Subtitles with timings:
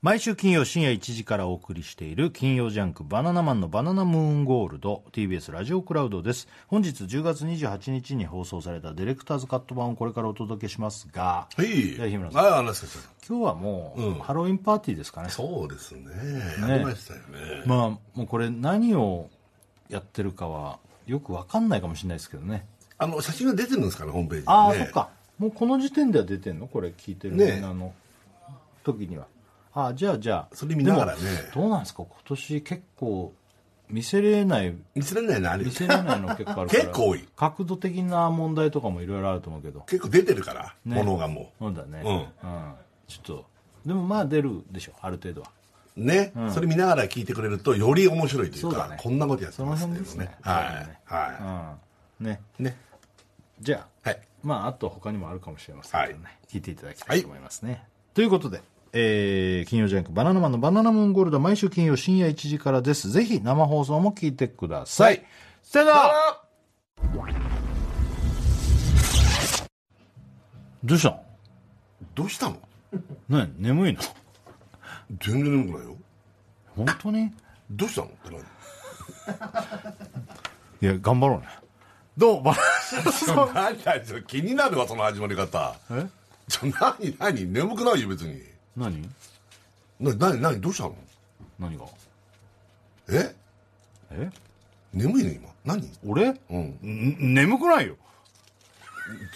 [0.00, 6.46] 毎週金曜深夜1時からお送りしている金曜ジャンクバナナマンのバナナムーンゴールド TBS ラジオクラウドです。
[6.68, 11.66] 本日10月28日に放送されたディレクターズカット版をこれからお届けしますがはい。
[11.66, 12.44] 日村さん。
[12.44, 15.30] はい、話してくださ今日はもう、ハロウィンパーティーですかね。
[15.30, 16.04] いそうですね。
[16.68, 17.64] やりましたよね。
[17.66, 19.28] まあもうこれ何を
[19.88, 22.68] やってるかはよくわかんないかもしれないですけどね。
[22.98, 24.52] あの、写真が出てるんですかね、ホームページに、ね。
[24.52, 25.08] ああ、そっか。
[25.40, 26.68] もうこの時点では出てんの？
[26.68, 27.54] これ聞いてるね。
[27.54, 27.92] みんなの
[28.84, 29.24] 時には。
[29.24, 29.37] あ
[29.86, 30.54] あじゃあじゃあ。
[30.54, 31.20] それ見ながらね。
[31.54, 32.02] どうなんですか？
[32.04, 33.32] 今年結構
[33.88, 34.74] 見せれない。
[34.94, 36.82] 見せられないのある見せれないの結構あるから。
[36.82, 37.28] 結構多い。
[37.36, 39.80] 角度的な問題とかもいろいろあると思うけど。
[39.82, 40.96] 結構出てるから、ね。
[40.96, 42.02] ものがもそうだね。
[42.04, 42.74] うん。
[43.06, 43.46] ちょっと
[43.86, 45.50] でもまあ出るでしょある程度は。
[45.96, 46.04] う。
[46.04, 48.96] ね、それ見ながら聞いてくれると、より面白いというか、ね。
[49.00, 50.26] こんなことやってます辺ですね。
[50.26, 50.36] ね。
[50.42, 50.64] はい。
[51.04, 51.76] は、は
[52.20, 52.22] い。
[52.22, 52.40] うん、ね。
[52.60, 52.62] い。
[52.62, 52.76] ね。
[53.60, 54.20] じゃあはい。
[54.42, 56.34] まああと他にもあるかもしれませんけどね、はい。
[56.48, 58.60] 聞いていただきたいと思いますね、ということで
[58.92, 63.10] えー金曜ジャンク「バナナマンのバナナムーンゴールド」毎週金曜深夜1時からです。
[63.10, 65.26] ぜひ生放送も聞いてください、はい。
[65.62, 66.42] さよなら。
[70.84, 71.22] どうしたの？
[72.14, 72.56] どうしたの？
[73.28, 74.00] 何眠いの？
[75.20, 75.96] 全然眠くないよ。
[76.76, 77.32] 本当に？
[77.70, 78.08] どうしたの？
[78.08, 78.10] っ
[80.80, 81.46] ていや頑張ろうね。
[82.16, 82.42] どう？
[82.42, 82.58] もバナ
[83.52, 84.22] 何何何それ。
[84.22, 85.74] 気になるわ、その始まり方。
[85.90, 86.06] え？
[86.48, 87.52] ちょ、何何？
[87.52, 88.40] 眠くないよ、別に。
[88.78, 89.02] 何？
[90.00, 90.94] な、何何どうしたの？
[91.58, 91.84] 何が？
[93.10, 93.34] え？
[94.12, 94.30] え？
[94.92, 95.48] 眠いの今。
[95.64, 95.90] 何？
[96.06, 96.78] 俺、うん。
[96.82, 97.96] ん眠くないよ。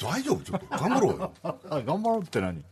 [0.01, 0.43] 大丈夫？
[0.45, 1.33] ちょっと頑張ろうよ。
[1.43, 2.63] あ 頑張ろうって何？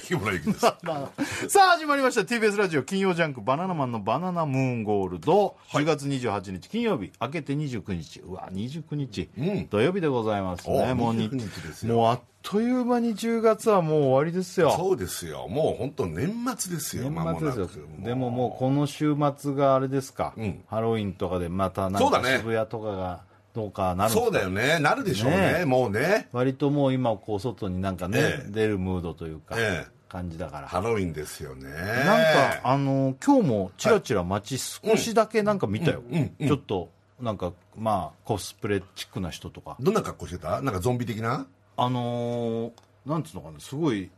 [0.00, 0.60] 日村ゆきです。
[0.60, 2.22] さあ始まりました。
[2.22, 7.12] TBS ラジオ金曜ジャンク「バナナマンのバナナムーンゴールド」10月28日金曜日。
[7.20, 8.20] 明けて29日。
[8.20, 9.68] うわ29日、うん。
[9.68, 10.92] 土曜日でございますね。
[10.92, 11.94] おもうに29日ですよ。
[11.94, 14.74] もうあっという間に10月はもう終わりですよ。
[14.76, 15.48] そうですよ。
[15.48, 17.10] もう本当年末ですよ。
[17.10, 17.86] 年末ですよ。
[18.00, 20.64] でももうこの週末があれですか、うん。
[20.68, 23.20] ハロウィンとかでまたなんか渋谷とかが
[23.54, 24.80] どうかなるそうだよね。
[24.80, 25.60] なるでしょうね。
[25.60, 25.64] ね。
[25.64, 26.28] もうね。
[26.32, 28.50] 割ともう今こう外になんかね、ええ。
[28.50, 29.94] 出るムードというか、ええ。
[30.08, 30.68] 感じだから。
[30.68, 31.70] ハロウィンですよね。
[31.70, 36.48] なんか、あの今日もちらちら街少しだけなんか見たよ、うんうんうん。
[36.48, 39.76] ちょっとなんかまあコスプレチックな人とか。
[39.78, 40.60] どんな格好してた？
[40.60, 41.46] なんかゾンビ的な？
[41.76, 42.72] あのー
[43.06, 44.10] なんつうのかなすごい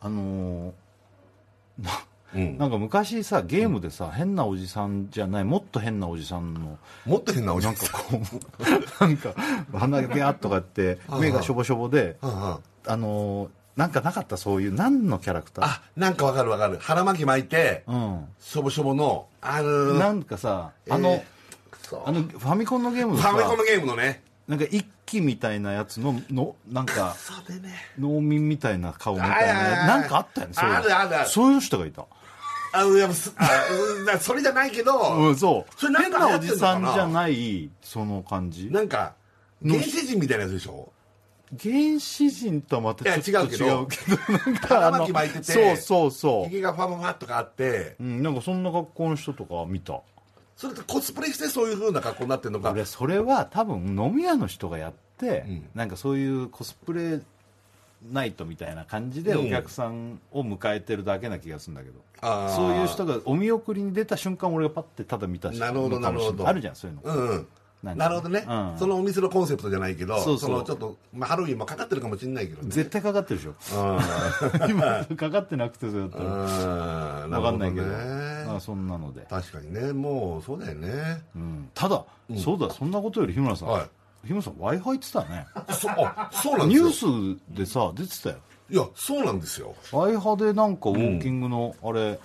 [0.00, 1.90] あのーな
[2.34, 2.58] うん。
[2.58, 7.88] なんか昔さゲームでさ、変なおじさんじゃないもっと変なおじさんのもっと変なおじなさん？
[7.88, 8.20] んかこ
[9.00, 9.34] う なんか
[9.76, 15.64] 鼻毛あっとかって目がしょぼしょぼでうんうんあのーなんかなかったそういう何のキャラクター？
[15.64, 16.78] あ、なんかわかるわかる。
[16.80, 18.24] 腹巻き巻いて、うん。
[18.38, 22.02] しょぼしょぼの、あのー、なんかさあの、えーそう。
[22.04, 24.22] あのファミコンのゲームファミコンのゲームのね。
[24.48, 27.14] なんか一機みたいなやつののなんか
[27.62, 27.72] ね。
[27.98, 30.54] 農民みたいな顔みたいななんかあったよね
[31.26, 32.04] そういう人がいた
[32.72, 33.48] あ、いや、すあ
[34.14, 35.72] うそれじゃないけど、うんそう。
[35.76, 38.70] それなん変なおか流行ってんのじさんじゃないその感じ。
[38.70, 39.14] なんか、
[39.64, 40.92] 原始人みたいなやつでしょ？
[41.60, 46.10] 原始人とはまたちょっと違いや違ううけどなんか腹あの巻き巻いててそうそう。
[46.12, 50.00] そひげがファファファとかあって、う、うん、なんかそんな格好の人とか見た。
[50.54, 52.70] それってコスプレしてそういう風な格好になってるのか？
[52.70, 55.68] 俺それは多分飲み屋の人がやって、うん。
[55.74, 57.20] なんかそういうコスプレ
[58.02, 62.56] ナイトみたいな感じでお客さんを迎えてるだけな気がするんだけど、あー。
[62.56, 66.48] そういう人がお見送りに出た瞬間俺がパッてただ見たしなるほどなるほど。
[66.48, 67.46] あるじゃんそういうの、うんうん。
[67.82, 68.78] ななるほどね、うん。
[68.78, 72.68] そのお店のコンセプトじゃないけど、そのちょっと、まあ、ハロウィンもかかってるかもしれないけどね。
[72.70, 73.54] 絶対かかってるでしょ。
[74.68, 77.24] 今かかってなくてそうだったら。
[77.24, 77.30] うん。
[77.30, 77.86] 分かんないけど。
[77.86, 78.44] ね。
[78.46, 81.22] まあそんなので、確かにね、もうそうだよね。
[81.34, 81.70] うん。
[81.74, 82.04] ただ、
[82.36, 83.82] そうだそんなことより日村さん、はい
[84.24, 86.84] 日村さん w i f i って言ってたねそあそうなんですよ。
[86.84, 88.36] ニュースでさ出てたよ
[88.70, 89.74] いや、そうなんですよ。
[89.90, 92.20] ワイハでなんかウォーキングのあれ、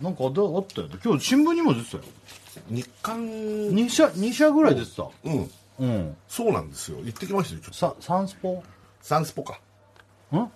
[0.00, 2.02] なんかあったあったよね今日新聞にも出てたよ
[2.70, 5.50] 日刊、2社二社ぐらい出てたうん、
[5.80, 6.98] うんそうなんですよ。
[7.02, 7.74] 行ってきましたよ、ちょっと。
[7.74, 8.62] さサンスポ？
[9.02, 9.58] サンスポか。
[10.32, 10.50] ん？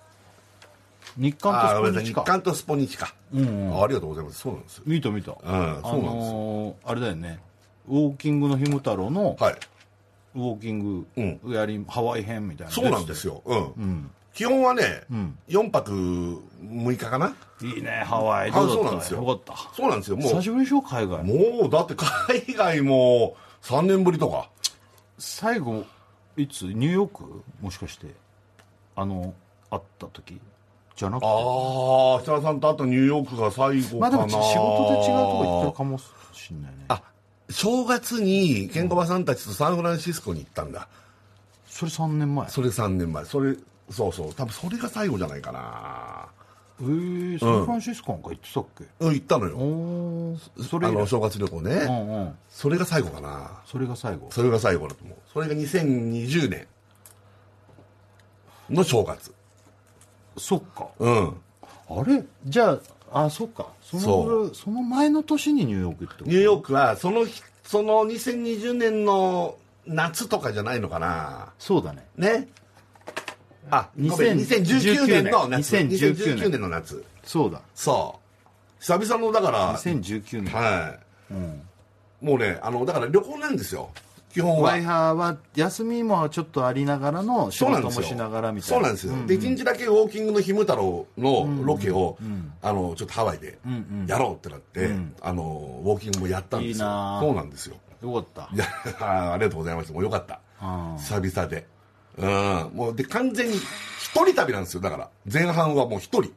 [1.17, 3.13] 日刊とスポニチか日刊とスポニチか。
[3.33, 4.39] うんあありがとうございます。
[4.39, 4.83] そうなんですよ。
[4.85, 7.39] 見た見た、うんそうなんですよのーあれだよね
[7.89, 9.55] ウォーキングのひむ太郎のはい。
[10.35, 11.39] ウォーキンうん。
[11.43, 12.69] グやり、ハワイ編みたいな。
[12.69, 13.41] のそうなんですよ。
[13.45, 13.73] よ。
[13.77, 14.11] うん。
[14.33, 15.03] 基本はね、
[15.47, 17.35] 4泊6日かな。
[17.61, 18.49] いいねハワイ。
[18.49, 19.19] あそうなんですよ。
[19.21, 19.55] よかった。
[19.75, 20.17] そうなんですよ。
[20.17, 20.81] も久しぶりでしょ？
[20.81, 21.21] 海外。
[21.21, 21.23] う、
[21.61, 24.49] もう、だって海外も3年ぶりとか。
[25.19, 25.85] 最後
[26.35, 26.63] いつ？
[26.63, 27.43] ニューヨーク？
[27.61, 28.07] もしかして。
[28.95, 29.35] あの
[29.69, 30.41] 会った時？
[30.95, 31.27] じゃなくて？
[31.27, 34.17] ああ、設楽さんとあとニューヨークが最後かな。
[34.17, 35.99] まあでも仕事で違うとこ行ってるかも
[36.33, 36.85] しんないね。
[36.87, 37.03] あ、
[37.49, 40.87] 正月にケンコバさんたちとサンフランシスコに行ったんだ。
[41.67, 42.49] それ3年前？
[42.49, 43.25] それ3年前。
[43.25, 43.55] それ、
[43.89, 44.33] そうそう。
[44.33, 46.27] 多分それが最後じゃないかな。
[46.81, 50.37] えー、サンフランシスコなんか行ってたっけ、うん、行ったのよ。
[50.67, 52.35] それあの正月旅行ね、うんうん。
[52.49, 53.61] それが最後かな。
[53.65, 54.27] それが最後？
[54.31, 55.17] それが最後だと思う。
[55.31, 56.67] それが2020年
[58.69, 59.33] の正月。
[60.37, 60.87] そっか。
[60.99, 61.35] うん。
[61.89, 62.23] あれ？
[62.45, 62.79] じゃあ
[63.13, 63.67] あそっか。
[63.81, 66.31] そのそその前の年にニューヨーク行ってこと？
[66.31, 71.53] ニューヨークはその日その2020年の夏とかじゃないのかな。
[71.59, 72.05] そうだね。
[72.17, 72.47] ね？
[73.69, 74.39] あごめん。
[74.39, 75.31] 2019 2019年。
[75.31, 75.75] の夏。
[75.75, 76.61] 2019 2019年。
[76.61, 77.03] の夏。
[77.23, 77.61] そうだ。
[77.75, 78.81] そう。
[78.81, 80.53] 久々のだから2019年。
[80.53, 80.97] は
[81.31, 81.61] い、うん。
[82.21, 83.89] もうねあのだから旅行なんですよ
[84.33, 84.71] 基本は。
[84.71, 88.75] ワイハーは休みもちょっとありながらの仕事もしながらみたいな。
[88.75, 92.17] そうなんですよ、で1日だけウォーキングのひむ太郎のロケを、
[92.61, 93.59] あのちょっとハワイで
[94.07, 94.89] やろうってなって、
[95.21, 96.87] あのウォーキングもやったんですよ。
[97.21, 97.75] そうなんですよ。
[98.01, 98.49] よかった。
[98.53, 98.65] いや
[99.33, 99.93] ありがとうございました。
[99.93, 100.39] もうよかった。
[100.59, 101.67] あ久々で。
[102.17, 102.71] うん。
[102.73, 104.81] もうで完全に一人旅なんですよ。
[104.81, 106.33] だから前半はもう一人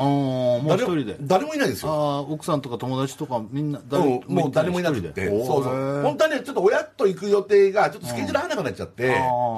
[0.00, 1.16] あーもう一誰も人で。
[1.20, 1.92] 誰もいないんですよ。
[1.92, 5.26] ああ奥さんとか友達とかみんなうんもう誰もいなくて。
[5.28, 6.02] そうそう。
[6.02, 9.04] 本当はねちょっと親と行く予定がちょっとスケジュール合わなくなっちゃって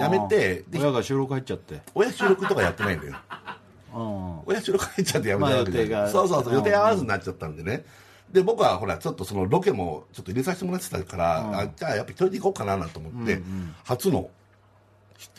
[0.01, 0.65] やめて。
[0.69, 1.81] で親が収録入っちゃって。
[1.95, 3.15] 親収録とかやってないんだよ。
[3.95, 4.41] うん。
[4.47, 6.55] 親収録入っちゃってやめたわけで、まあそうそうそう。
[6.55, 7.85] 予定合わずになっちゃったんでね。
[8.33, 13.43] で僕はほらちょっとそのロケもちょっと入れさせてもらってたから、あじゃあやっぱ一人で行こうかななんて思って、
[13.85, 14.42] 初のひひああ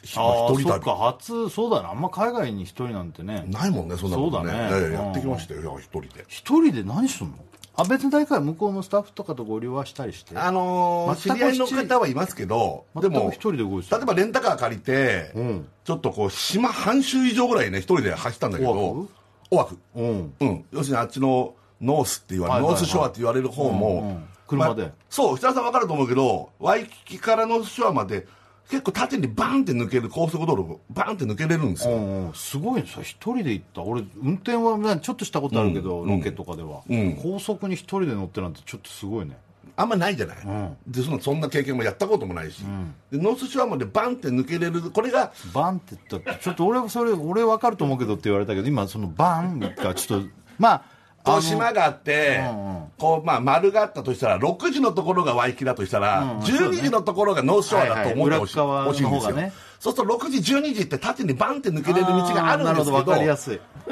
[0.03, 0.63] 一人旅。
[0.63, 3.45] そっか初そうだねあんま海外に一人なんてね。
[3.47, 4.51] ないもんねそんなことね。
[4.51, 4.85] そうだね。
[4.87, 6.25] ええやってきましたよ一人で。
[6.27, 7.33] 一人で何すんの？
[7.75, 10.37] あ別に誰か向こうのスタッフとかとご利用はしたりして。
[10.37, 15.65] あのー知全くり合いの方はいますけどでも人で動いてた例えばレンタカー借りて、ん。
[15.83, 19.07] ちょっとこう島半周以上ぐらいね一人で走ったんだけオど
[19.49, 19.79] オアフ。
[19.95, 20.33] うん。
[20.39, 24.23] うん、要するにあっちのノースって言われる、ノースショアって言われる方も、うんうん。
[24.47, 24.81] 車で。
[24.83, 28.27] まあそう設楽さん分かると思うけどワイキキからノースショアまで
[28.69, 32.33] 結構縦にバーンって抜ける高速道路バーンって抜けれるんですよ、うんうん。
[32.33, 32.87] すごいね。
[32.91, 33.83] それ一人で行った？
[33.83, 37.15] 俺運転はねちょっとしたことあるけど、ロケとかでは、ん。
[37.21, 39.37] 高速に一人で乗ってなんてちょっとすごいね。
[39.75, 40.77] あんまないじゃない、ん。
[40.87, 42.63] でそんなそんな経験もやったこともないし、
[43.11, 50.27] でノースショアまでバンって抜けれるこれがバンって言ったちょっと俺それ俺分かると思うけどって言われたけど今そのバンがちょっと
[50.59, 50.83] まあ
[51.23, 52.83] こう島があって、うんうん。
[52.97, 59.07] こうまあ丸があったとしたら6時のところがワイキだとしたら、12時のところがノースショアだと思ってほしい,、しい。
[59.07, 63.13] んですよ、そうすると6時12時って縦にバンって抜けれる道があるんですけど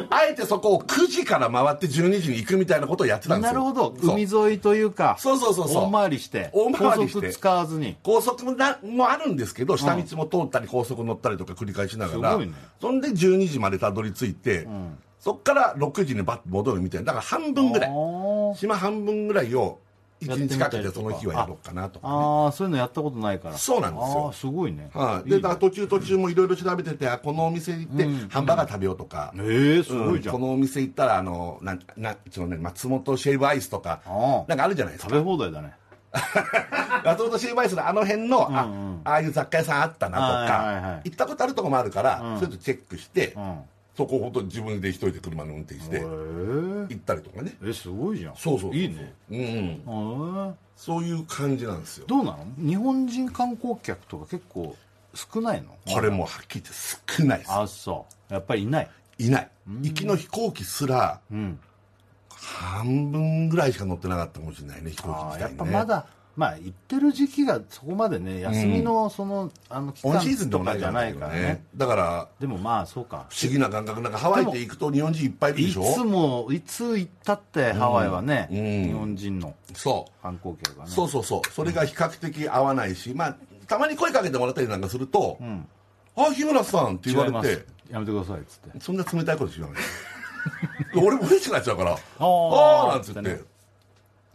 [0.10, 3.60] あえてそこを9時から回って12時に行くみたいなことをやってたんですよ。
[3.60, 3.94] なるほど。
[4.02, 5.84] 海沿いというかそうそうそうそう。
[5.86, 7.20] 大回りして大回りして。
[7.20, 7.98] 高速使わずに。
[8.04, 12.40] 高速もなもあるんですけど下道も通ったり高速乗ったりとか繰り返しながら、
[12.80, 14.68] そんで12時までたどり着いて、
[15.22, 17.14] そっから6時にバッと戻るみたいな。
[17.14, 17.92] だから半分ぐらい。
[18.58, 19.78] 島半分ぐらいを
[20.20, 22.14] 1日かけてその日はやろうかなとかね。
[22.16, 23.58] ああそういうのやったことないから。
[23.58, 24.26] そうなんですよ。
[24.26, 24.90] ああすごいね。
[24.96, 25.38] はい、いいね。
[25.38, 30.42] でだから途中途中もいろいろ調べててあこのお店行ってハンバーガー食べようとか、ええすごいじゃん、うん。
[30.42, 34.02] このお店行ったらあのなんなんちょっとね松本シェイブアイスとか。
[34.08, 35.12] ああなんかあるじゃないですか。
[35.12, 35.74] 食べ放題だね。
[37.06, 38.68] 松本シェイブアイスのあの辺の、あ
[39.04, 43.60] ああいう雑貨屋さんあったなとか、はいはいはい行ったことあるとこもあるから、そういうのチェックして、うん
[43.96, 47.56] そこを本当に自分で一人で車の運転してへ行ったりとかね。
[47.64, 48.36] ええすごいじゃん。
[48.36, 49.14] そうそういいね。
[49.30, 52.06] うんそういう感じなんですよ。
[52.08, 52.46] どうなの？
[52.58, 54.76] 日本人観光客とか結構
[55.14, 55.70] 少ないの？
[55.94, 56.72] これもはっきり言って
[57.22, 57.52] 少ないです。
[57.52, 58.34] あそう。
[58.34, 58.90] やっぱりいない。
[59.20, 59.50] いない。
[59.82, 61.60] 行きの飛行機すらうん。
[62.30, 65.58] 半分ぐらいしか乗ってなかったかもしれないね飛行機自体ね。
[65.60, 66.08] ぱまだ
[66.42, 71.40] まあ行ってる時期がそこまでね休みのその,、あの期オンシーズ間とかじゃないからね。
[71.40, 71.66] ね。
[71.76, 73.28] だからでもまあそうか。
[73.30, 75.84] 不思議な感覚なんかハワイって行くと日本人いっぱいいるでいしょ。
[75.94, 78.84] つもいつ行ったってハワイはね、うん。
[78.88, 80.24] 日本人のそう。
[80.24, 80.90] 観光客がね。
[80.90, 81.52] そうそうそう。
[81.52, 85.38] それが比較的合わないしまあたまに声かけてもらったりなんかすると
[86.18, 87.50] 「あ日村さん」って言わ違います。
[87.50, 88.80] れてやめてくださいっつって。
[88.80, 89.84] そんな冷たいこと言わない。
[91.06, 92.90] 俺も嬉しくなっちゃうから「あー。
[92.90, 93.42] あ」なんつってね「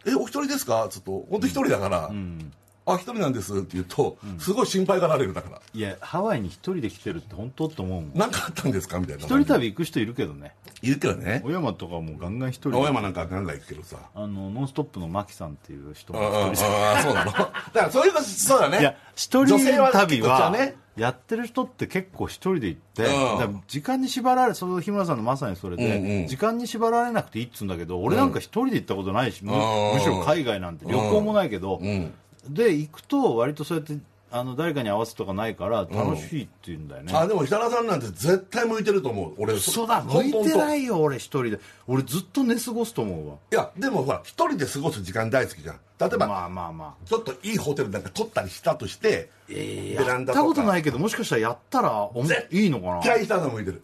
[0.07, 2.53] えお一人ですか?」ちょっと本当一人だから「うん
[2.87, 5.61] あ一人なんです」って言うとすごい心配がられるだから。
[5.75, 9.23] いやハワイに一人で来てるって本当って思うもん「何かあったんですか?」みたいな。
[9.23, 10.55] 一人旅行く人いるけどね。
[10.83, 11.41] いるけどね。
[11.45, 12.71] 小山とかもうガンガン一人。
[12.71, 13.97] で青山なんかガンガン行くけどさ。
[14.15, 16.67] あのノンストップのマキさんっていう人あも一人。
[16.67, 17.33] であそうなの？
[17.33, 18.81] だからそういうことそうだね。
[18.81, 20.77] いや一人女性は旅はね。
[20.97, 23.63] やってる人って結構一人で行って、うん。
[23.69, 26.27] 時間に縛られその日村さんのまさにそれで、うんうん。
[26.27, 29.95] 時間に縛られなくていいっつうんだけど俺なんか一人で行ったことないし、むうん。
[29.97, 32.15] むしろ海外なんて旅行もないけど、ん
[32.49, 33.99] で行くと割とそうやって
[34.31, 39.35] あの誰かに合わせとかないから楽しいって言うんだよね、あでも設楽さんなんて絶対向いてると思う。
[39.39, 41.61] 俺そうだ向いてないいよ俺一人で。
[41.87, 43.35] 俺ずっと寝過ごすと思うわ。
[43.53, 45.81] いやでもほら一人で過ごす時間大好きじゃん。
[45.99, 47.09] 例えば、まあまあまあ。
[47.09, 50.45] ちょっといいホテルなんか取ったりしたとして、えベランダとか。
[50.45, 52.97] やったことないけどもしかしたらやったらおも絶いいのかな。
[52.97, 53.83] 絶対設楽さん向いてる。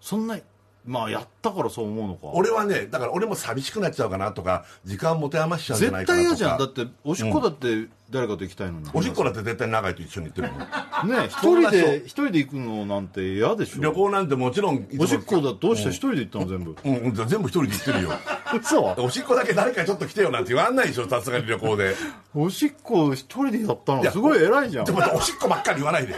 [0.00, 0.38] そんな
[0.86, 2.26] まあやったからそう思うのか。
[2.34, 6.36] 俺はねだから俺も寂しくなっちゃうかなとか時間持て余しちゃうんじゃない絶かなとか。
[6.36, 6.58] 対嫌じゃん。
[6.58, 13.82] だっておしっこだって誰かと行きたいのに、おしっこだって絶対長いと一緒に行ってるもんね 一人で一人で行くのなんて嫌でしょ。
[13.82, 15.04] 旅行なんてもちろんいつも。
[15.04, 16.76] おしっこだどうして一人で行ったの全部？
[16.84, 18.12] うんうん全部一人で行ってるよ。
[18.62, 21.96] そうおしっこだけ誰かちょっと来てよなんて言わんないでしょさすがに旅行で。
[22.34, 24.84] おしっこ一人でやったのすごい偉いじゃん。
[24.84, 26.14] でもおしっこばっかり言わないで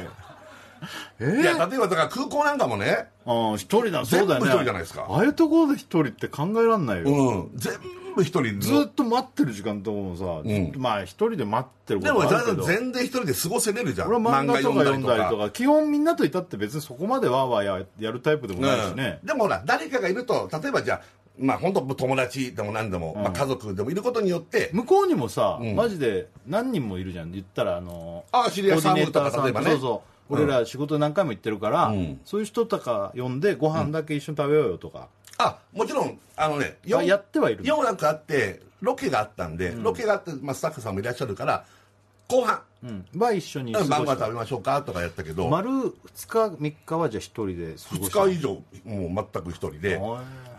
[1.20, 3.08] えいや例えばだから空港なんかもね。
[3.24, 4.46] ああ一人だそうだよね。
[4.46, 5.06] 全部一人じゃないですか。
[5.08, 7.50] ああいうところで一人って考えらんないよ、うん。
[7.56, 7.72] 全
[8.14, 10.72] 部一人ずっと待ってる時間とかもさ、ん。
[10.76, 12.62] まあ一人で待ってるこでもとはあるけど。
[12.64, 14.08] 全然一人で過ごせれるじゃん。
[14.08, 14.78] 俺は漫画とか。
[14.80, 15.44] 読んだりとか。
[15.44, 19.26] か基本みんなといたって別にそこまでわーわーややるタイプでもないしね、うん。
[19.26, 21.02] でもほら誰かがいると例えばじゃあ
[21.38, 25.74] まあ本当友達でも何でも、まあ、家族でもいることによって、向こうにもさ、ん。
[25.74, 27.32] マジで何人もいるじゃん。
[27.32, 29.70] 言ったらあのあ知り合いさんとか例えばね。
[29.72, 32.20] そうそう俺ら仕事何回も行ってるから、うん。
[32.24, 41.64] そういう人とか呼んでご飯だけ一緒に食べようよとか、あもちろんあのねあやってはいる4枠あってロケがあったんで、ロケがあって、まあ、スタッフさんもいらっしゃるから
[42.28, 42.60] 後半。
[42.84, 43.04] うん。
[43.18, 43.96] は一緒に過ごした。
[43.96, 45.48] 晩ご飯食べましょうかとかやったけど。
[45.48, 45.92] 丸2
[46.26, 48.20] 日3日はじゃあ一人で過ごした。
[48.20, 48.54] 2日以上
[48.84, 50.00] もう全く一人で。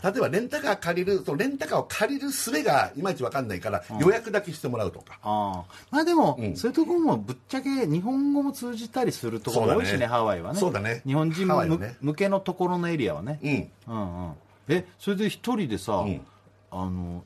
[0.04, 5.20] 例えばレンタカー借りるそのレンタカーを借りる術がいまいち分かんないから、予約だけしてもらうとか。
[5.24, 5.74] ああ。
[5.90, 6.56] まあでも、うん。
[6.56, 10.06] そういうところもぶっちゃけ日本語も通じたりするところが多いしねね。
[10.06, 10.60] ハワイはね。
[10.60, 11.02] そうだね。
[11.06, 11.98] 日本人向ね。
[12.02, 13.40] 向けのところのエリアはね、
[13.88, 13.96] うん。
[13.96, 14.34] うんうん。
[14.70, 16.22] えそれで一人でさ、ん。
[16.70, 17.24] あの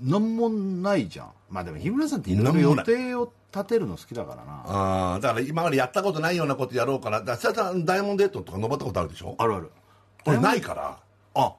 [0.00, 1.30] 何もないじゃん。
[1.48, 4.62] まあでも日村さんっていろいろ予定を立てるの好きだからな。
[5.14, 9.34] あーだから今までやったことないようなことやろうかなだからさんダイヤモンドヘッドとか登ったことあるでしょ？
[9.38, 9.70] あるある。
[10.24, 10.98] 俺ないから。
[11.34, 11.54] あ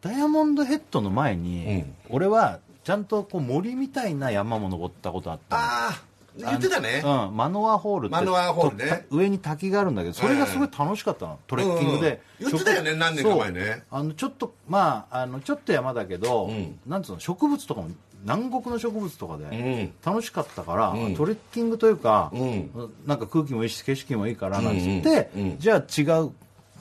[0.00, 1.94] ダイヤモンドヘッドの前に、うん。
[2.10, 5.62] 俺はちゃんとこう森みたいな山も登ったことあったの。
[5.62, 6.02] ああ
[6.36, 7.02] 言ってたね。
[7.04, 9.06] うん、マノアホールってマノアホールね。
[9.10, 13.82] 上に滝があるんだけどそれがすごい楽しかったの、トレッキングで、うんうん言ってたよね植何年か前ね。
[13.90, 16.78] あのちょっとまああのちょっと山だけど、ん。
[16.86, 17.90] なんつうの植物とかも
[18.22, 19.92] 南国の植物とかでん。
[20.04, 21.14] 楽しかったから、ん。
[21.16, 22.70] トレッキングというか、ん。
[23.06, 25.50] なんか空気もいいし景色もいいからなんつって、うんうん。
[25.50, 26.32] うんじゃあ違う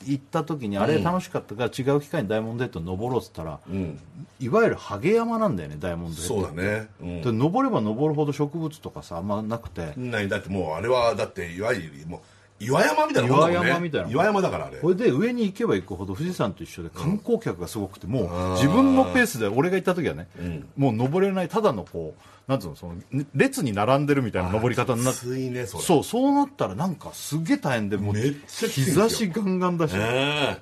[0.05, 3.99] 行った時にあれ楽しかったから違う機会にダイヤモンドヘッド登ろうっつったら、うん。
[4.39, 7.21] いわゆるハゲ山なんだよねダイヤモンドヘッドそうだね、うん。
[7.21, 10.29] で登れば登るほど植物とかさあんまなくて、ない。
[10.29, 12.19] だってもうあれはだっていわゆるもう
[12.59, 13.53] 岩山みたいなもんだもんね。
[13.53, 14.77] 岩山みたいな岩山だからあれ。
[14.77, 20.27] これで上に行けば行くほど富士山と一緒で観光客がすごくて、もう自分のペースで俺が行った時はね、
[20.75, 22.95] もう登れないただのこうなんつうのその
[23.35, 25.83] 列に並んでるみたいな登り方になってついねそれ。
[25.83, 30.57] そうそうなったらなんかすげえ大変でもうめっちゃ日差しガンガンだし、え。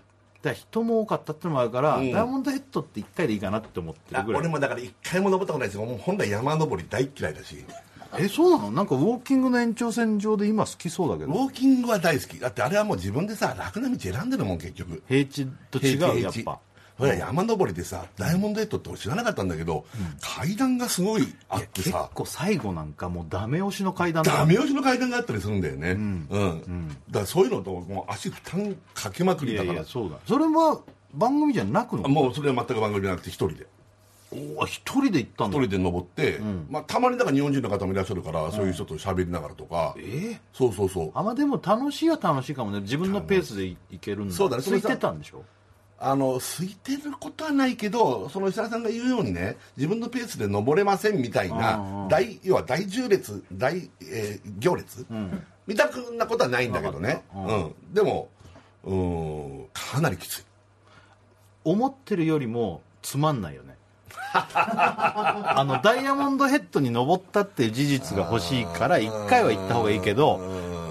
[0.46, 2.00] ら人も多かったってのもあるから、ん。
[2.00, 4.42] ダイヤモンドヘッドって1回でいいかなって思ってえるぐらい。
[4.42, 5.86] 俺もだから一回も登ったことないですよ。
[5.86, 7.64] もう本来山登り大嫌いだし
[8.20, 8.72] えそうなの？
[8.72, 12.40] なんかウォーキングの延長線上で今好きそうだけウどォーキングは大好き。
[12.40, 15.04] だってあれはもう自分でさ楽な道選んでるもん結局。
[15.08, 16.60] 平地と違うやっぱ。
[16.98, 19.84] 山登りでさダイヤモンドヘッドって俺知らなかったんだけど、
[20.22, 25.92] 階段がすごいあって結さ構最後なんかもうダメ押しの階段だダメ押しの階段があったりするんだよね。
[25.92, 26.28] うん、
[27.10, 29.84] だからそういうのともう足負担かけまくりだから。
[29.84, 30.16] そうだ。
[30.26, 30.80] それは
[31.14, 32.08] 番組じゃなくの？
[32.08, 33.68] もうそれは全く番組じゃなくて一人で
[34.58, 35.58] おお一人で行ったんだ。
[35.58, 36.40] 一人で登って、
[36.70, 41.12] まあ、たまにだから日本人の方もいらっしゃるから、そういう人と喋りながらとか、えそうそうそう。
[41.14, 42.82] あまあでも楽しいは楽しいかもね。
[42.82, 44.36] 自分のペースでいいけるんだ。
[44.36, 44.64] そうだね。
[44.64, 45.44] 空いてたんでしょ？
[45.98, 55.06] あの空いてることはないけどその石原さんが言うようにね自分のペースで登れませんみたいな大要は大縦列大、えー行列、
[55.66, 57.94] みたくなことはないんだけどね、わかっうん。
[57.94, 58.28] でも
[58.84, 60.44] うんかなりきつい。
[61.64, 63.78] 思ってるよりもつまんないよね
[64.34, 70.42] あのダイヤモンドヘッドに登ったっていう事実が欲しいから1回は行った方がいいけど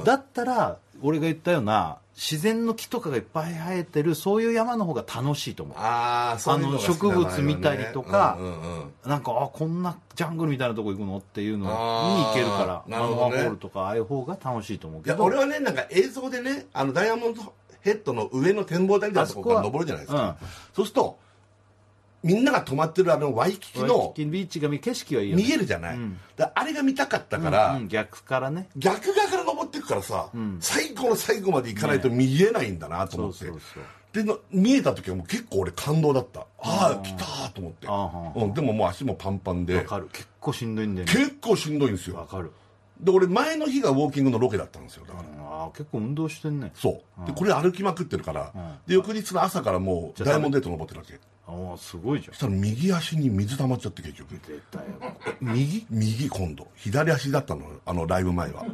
[0.04, 5.76] だったら俺が言ったような自然の木とかがいっぱい生えてるそういう山の方が楽しいと思う。
[5.78, 8.92] ああの植物見たりとかうんうんうん。
[9.04, 11.18] なんかあこんなジャングルみたいなとこ行くの？
[11.18, 13.32] っていうのに行けるからなるほどね。
[13.32, 15.16] マノアホールとかああいう方が楽しいと思うけど。
[15.16, 17.42] いや俺はねなんか映像でねあのダイヤモンド
[17.80, 20.36] ヘッドの上の展望台みたいなところから登るじゃないですか、
[20.72, 21.18] そうすると
[22.24, 25.42] みんなが泊まってるあのワイキキワイのキキビーチが見景色はいいよね。
[25.42, 26.18] 見えるじゃない、うん。
[26.54, 28.68] あれが見たかったから、うん逆からね。
[28.76, 30.56] 逆側から登っていくからさ、ん。
[30.58, 33.82] 最後の最後まで行かないと見えないんだなと思って、そうそうそう。
[34.14, 36.46] での見えた時はもう結構俺感動だった。
[36.60, 37.86] ああ来たーと思って。
[38.40, 39.76] うん、でももう足もパンパンで。
[39.76, 40.08] わかる。
[40.12, 41.12] 結構しんどいんだよね。
[41.12, 42.16] 結構しんどいんですよ。
[42.16, 42.50] わかる。
[43.00, 46.70] で俺前の日がウォーキングのロケだったんですよだから、ああ結構運動してんね。
[46.74, 47.26] そう。
[47.26, 48.52] でこれ歩きまくってるから、
[48.86, 52.32] で翌日の朝からもうダイヤモンドヘッド登ってるわけああすごいじゃん。
[52.34, 54.30] そしたら右足に水溜まっちゃって結局。
[54.30, 54.84] 出たよ
[55.26, 55.86] え右？
[55.90, 56.66] 右今度。
[56.76, 58.64] 左足だったのあのライブ前は。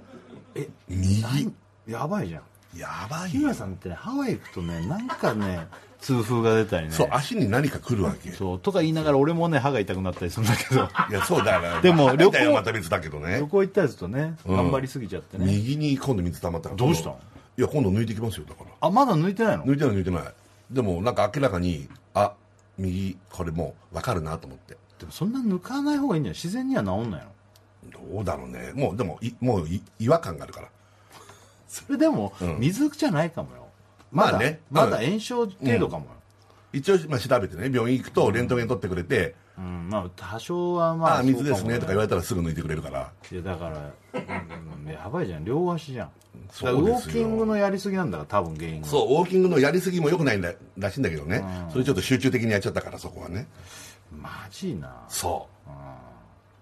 [0.54, 1.52] え右？
[1.88, 2.42] やばいじゃん。
[2.78, 5.66] やばい日よ村さんってねハワイ行くとねなんかね
[6.00, 6.92] 痛風が出たりね。
[6.92, 8.28] そう足に何か来るわけ。
[8.30, 10.88] いそうとか言いながら俺もね歯が痛くなったりするんだけど。
[11.10, 13.38] やそうだからでもまあ旅行また別だけどね。
[13.40, 14.56] 旅行行ったりするとね、うん。
[14.56, 15.46] 頑張りすぎちゃってね。
[15.46, 17.18] 右に今度水溜まったからどうしたの？
[17.58, 18.70] いや今度抜いてきますよだから。
[18.80, 19.64] あまだ抜いてないの？
[19.64, 20.22] 抜いてない抜いてない。
[20.70, 22.34] でもなんか明らかにあ
[22.80, 24.76] 右これもう分かるなと思って。
[24.98, 26.36] でもそんな抜かない方がいいんじゃない？
[26.36, 27.30] 自然には治んないの？
[28.14, 28.72] どうだろうね。
[28.74, 30.68] もうでもいもうい違和感があるから。
[31.68, 32.58] それでも、うん。
[32.58, 33.62] 水じゃないかもよ。
[33.62, 34.60] だまあね。
[34.70, 34.90] まうん。
[34.90, 36.10] だ炎症程度かもよ、
[36.72, 37.70] 一応、まあ、調べてね。
[37.72, 43.12] 病院行くとレントゲン取ってくれてうんまあ多少はまあああ水ですねとか言われれたらすぐ抜いてくれるから。
[43.30, 45.44] いやだから、うん、やばいじゃん。
[45.44, 46.10] 両足じゃん。
[46.50, 46.86] そうですよ。
[46.86, 48.86] だからウォーキングのやりすぎなんだから多分原因が。
[48.88, 53.46] そうウォーキングのやりすぎもよくないんだらしいんだけどね、それちょっと集中的にやっちゃったからそこはね。
[54.10, 55.04] マジな。
[55.08, 55.70] そう。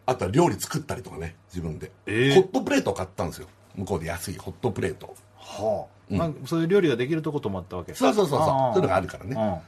[0.06, 2.34] あとは料理作ったりとかね自分で、えー。
[2.34, 3.46] ホットプレートを買ったんですよ。
[3.76, 5.14] 向こうで安いホットプレート。
[5.36, 7.94] はあ、まあ、そういう料理ができるとこ泊まったわけ。
[7.94, 8.48] そうそうそうそう。
[8.48, 9.62] そういうのがあるからね。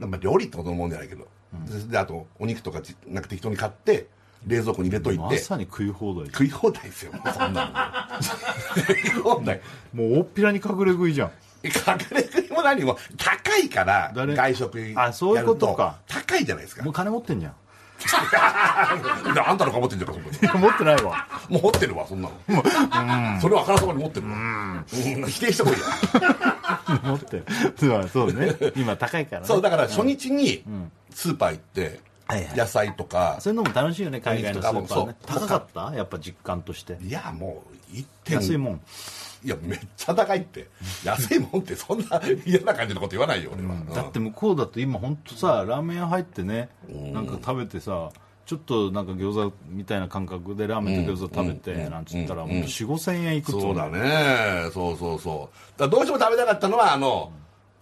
[0.00, 0.10] うん。
[0.10, 1.26] まあ、料理ってことのもんじゃないけど、
[1.88, 4.06] であとお肉とかちなんか適当に買って
[4.46, 5.20] 冷蔵庫に入れといて。
[5.20, 7.12] まさに食い放題じ食い放題ですよ。
[7.12, 8.22] そんなの。
[8.86, 9.60] 食い放題。
[9.92, 11.30] もう大っぴらに隠れ食いじゃん。
[11.64, 11.72] 隠
[12.12, 12.98] れ食いも何も。
[13.16, 14.34] 高いから誰？
[14.34, 15.02] 外食やると。
[15.02, 15.98] あそういうことか。
[16.06, 16.84] 高いじゃないですか。
[16.84, 17.52] もう金持ってんじゃん。
[19.34, 21.26] で あんたのか持ってんじゃんかそんな持ってないわ。
[21.50, 23.40] のもう持ってるわそんなの。
[23.40, 24.34] それはあからさまに持ってるわ。
[24.34, 24.84] うん。
[24.86, 27.00] 否定してこいや。
[27.02, 27.44] 持ってる。
[28.12, 28.56] そうね。
[28.76, 29.48] 今高いからね。
[29.48, 30.62] そうだから初日に
[31.10, 32.58] スーパー行ってはいはい。
[32.58, 35.16] 野菜とかそういうのも楽しいよね海外のスーパーね。
[35.26, 35.94] 高かった？
[35.94, 36.98] やっぱ実感として。
[37.02, 38.80] いやもう1点安いもん。
[39.44, 40.68] いやめっちゃ高いって。
[41.04, 48.10] 安いもんってそんな嫌な感じのこと言わないよ俺は、だって向こうだと今本当さラーメン屋入ってねなんか食べてさ
[48.44, 54.70] ちょっとなんか餃子みたいな感覚でラーメンと餃子食べてなんつったら4 5 0 0 0円いくってそうだね。
[54.72, 55.88] そうそうそう。
[55.88, 57.32] どうしても食べたかったのはあの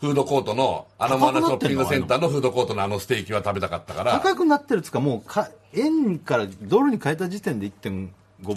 [0.01, 4.13] フードコートのアナモアナショッピングセンターのフードコートのあのステーキは食べたかったから。
[4.13, 8.11] 高くなってるっつうかもうか円からドルに変えた時点で1.5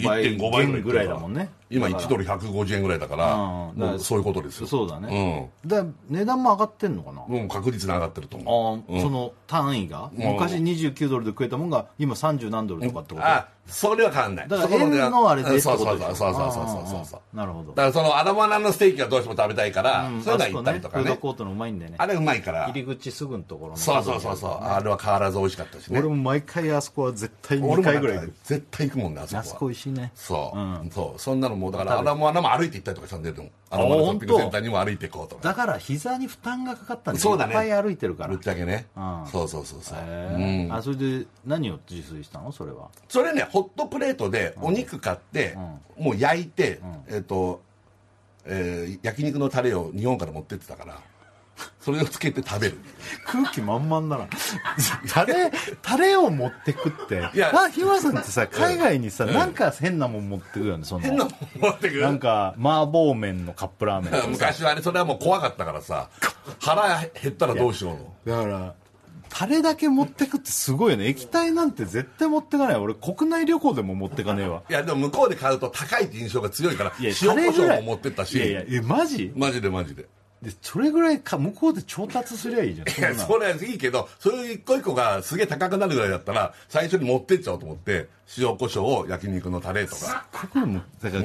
[0.04, 2.06] 倍1.5倍減ぐらいだもんね今だから。
[2.06, 3.78] 1ドル150円ぐらいだからうん。
[3.78, 3.86] だから。
[3.92, 4.66] もうそういうことですよ。
[4.66, 7.22] そうだね、だから値段も上がってんのかな？
[7.26, 10.10] うんもう確実に上がってるとあ思うーその単位が？
[10.14, 13.26] 昔29ドルで食えたもんが今30何ドルとかってこと？
[13.26, 14.48] あそれは変わんない。
[14.48, 17.20] だから円のあれでってそうそうそうそうそうそうそうそう。
[17.20, 17.68] あーなるほど。
[17.68, 21.04] だからそのアナモアナのステーキはどうしても食べたいから、うんそういうのは行ったりとかね。
[21.04, 21.96] フードコートのうまいんだよね。
[22.00, 22.66] あれうまいから。
[22.66, 23.76] 入り口すぐのところの。
[23.76, 24.50] そうそうそうそう。
[24.50, 26.00] あれは変わらず美味しかったしね。
[26.00, 28.34] 俺も毎回あそこは絶対2俺もなんか回ぐらい行く。
[28.42, 29.40] 絶対行くもんねあそこは。
[29.42, 30.12] あそこ美味しいね。
[30.16, 30.90] そう、うん。
[30.90, 31.20] そう。
[31.20, 33.50] そんなのもだから食べアラモアナも歩いて行ったりとかしたんででも。
[33.70, 35.42] アラモアナショッピングセンターにも歩いて行こうとか。
[35.42, 37.52] だから膝に負担がかかったんでそうだね。
[37.52, 38.30] いっぱい歩いてるから。
[38.30, 39.24] ぶっちゃけね、うん。
[39.30, 40.02] そうそうそうそう、へ
[40.34, 40.72] うん。
[40.72, 42.50] ーあそれで何を自炊したの？
[42.50, 42.88] それは。
[43.08, 45.56] それねホットプレートでお肉買って、
[45.98, 47.60] もう焼いて、えっ、と、
[48.46, 51.00] えー焼肉のタレを日本から持ってってたから
[51.80, 52.78] それをつけて食べる。
[53.24, 54.28] 空気満々だな。
[55.08, 55.50] タレ
[55.82, 57.30] タレを持ってくって。
[57.34, 66.08] いやあ日村さんってさ海外にさ、なんか変なもん持ってくよねそんな変なもん持ってくるなんか麻婆麺のカップラーメン昔はねそれはもう怖かったからさ
[66.60, 67.92] 腹減ったらどうしよ
[68.26, 68.36] うの。
[68.36, 68.74] だから
[69.32, 71.06] タレだけ持ってくってすごいよね。
[71.06, 72.76] 液体なんて絶対持ってかない。
[72.76, 74.64] 俺国内旅行でも持ってかねえわ。
[74.68, 78.36] いやでも向こうで買うと高いって印象が強いから塩コショウも持ってったし。
[78.36, 79.32] いやいやえマジ？
[79.36, 80.06] マジでマジで
[80.42, 82.88] でそれぐらいか向こうで調達すりゃいいじゃん。
[82.88, 90.26] いやそれはいいけどそういう一個一個がすげえ高くなるぐらいだったら最初に持ってっちゃおうと思って塩コショウを焼肉のタレとか。
[90.32, 90.82] こから持っ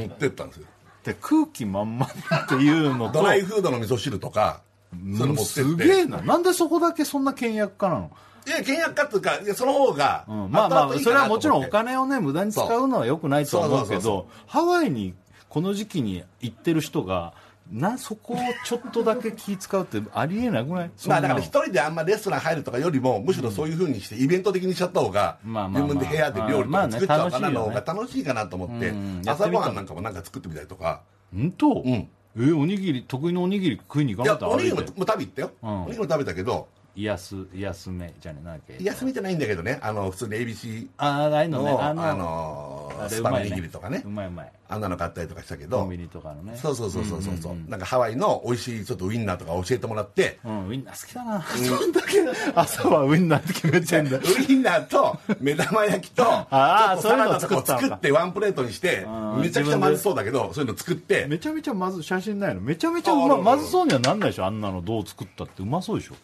[0.09, 0.65] てったんですよ。
[1.05, 5.47] で空気満々っていうのとドライフードの味噌汁とかそういうの持ってって。
[5.47, 6.21] すげえな。
[6.21, 8.11] なんでそこだけそんな倹約家なの？
[8.45, 10.51] いや倹約家っていうかいやその方が、うん。
[10.51, 15.13] まあまあそれはもちろんお金金をね無駄に使うのはよくないとは思うけどハワイに
[15.47, 17.33] この時期に行ってる人が
[17.71, 20.91] なそこをちょっとだけ気使うってありえなくない？
[21.07, 28.93] まあだから一人であんまレストラン入るとかよりもむしろそういうふうにしてイベント的にしちゃった方が自分で部屋で料理とか作っちゃおうかなの方が楽楽しいかなと思って
[29.27, 31.01] 朝ごはんなんかもなんか作ってみたりとか。
[31.33, 32.07] 本当、ん。
[32.37, 34.53] えおにぎり得意のおにぎり食いに行かなかった？
[34.55, 35.51] おにぎりも食べ行ったよ。
[35.63, 35.69] うん。
[35.69, 38.83] おにぎりも食べたけど癒す癒すめじゃねえなんだっけ？
[38.83, 39.79] 休みじゃないんだけどね。
[39.81, 41.71] あの普通に ABC あああいうのね。
[41.71, 42.17] のああの。
[42.17, 43.55] のあれスパのうまいね。
[43.57, 44.01] 握りとかね。
[44.05, 44.51] うまいうまい。
[44.67, 45.79] あんなの買ったりとかしたけど。
[45.79, 46.57] コンビニとかのね。
[46.57, 47.55] そうそうそうそうそうそう。
[47.69, 50.39] なんかハワイの美味しいちょっとウインナーとか教えてもらって。
[50.45, 51.91] うんウインナー好きだな、そん。
[51.91, 54.17] だけ朝はウインナーって決めてんだ。
[54.17, 57.83] ウインナーと目玉焼きと ちょっあーとサラダとかをそういうの作ったのか。
[57.87, 61.25] 作ってワンプレートにしてーめちゃくちゃまずそうだけどそういうの作って。
[61.27, 62.61] めちゃめちゃまず写真ないの。
[62.61, 64.45] めちゃめちゃうまああるあるまずそうにはなんないでしょ。
[64.45, 66.15] あんなのどう作ったってうまそうでしょ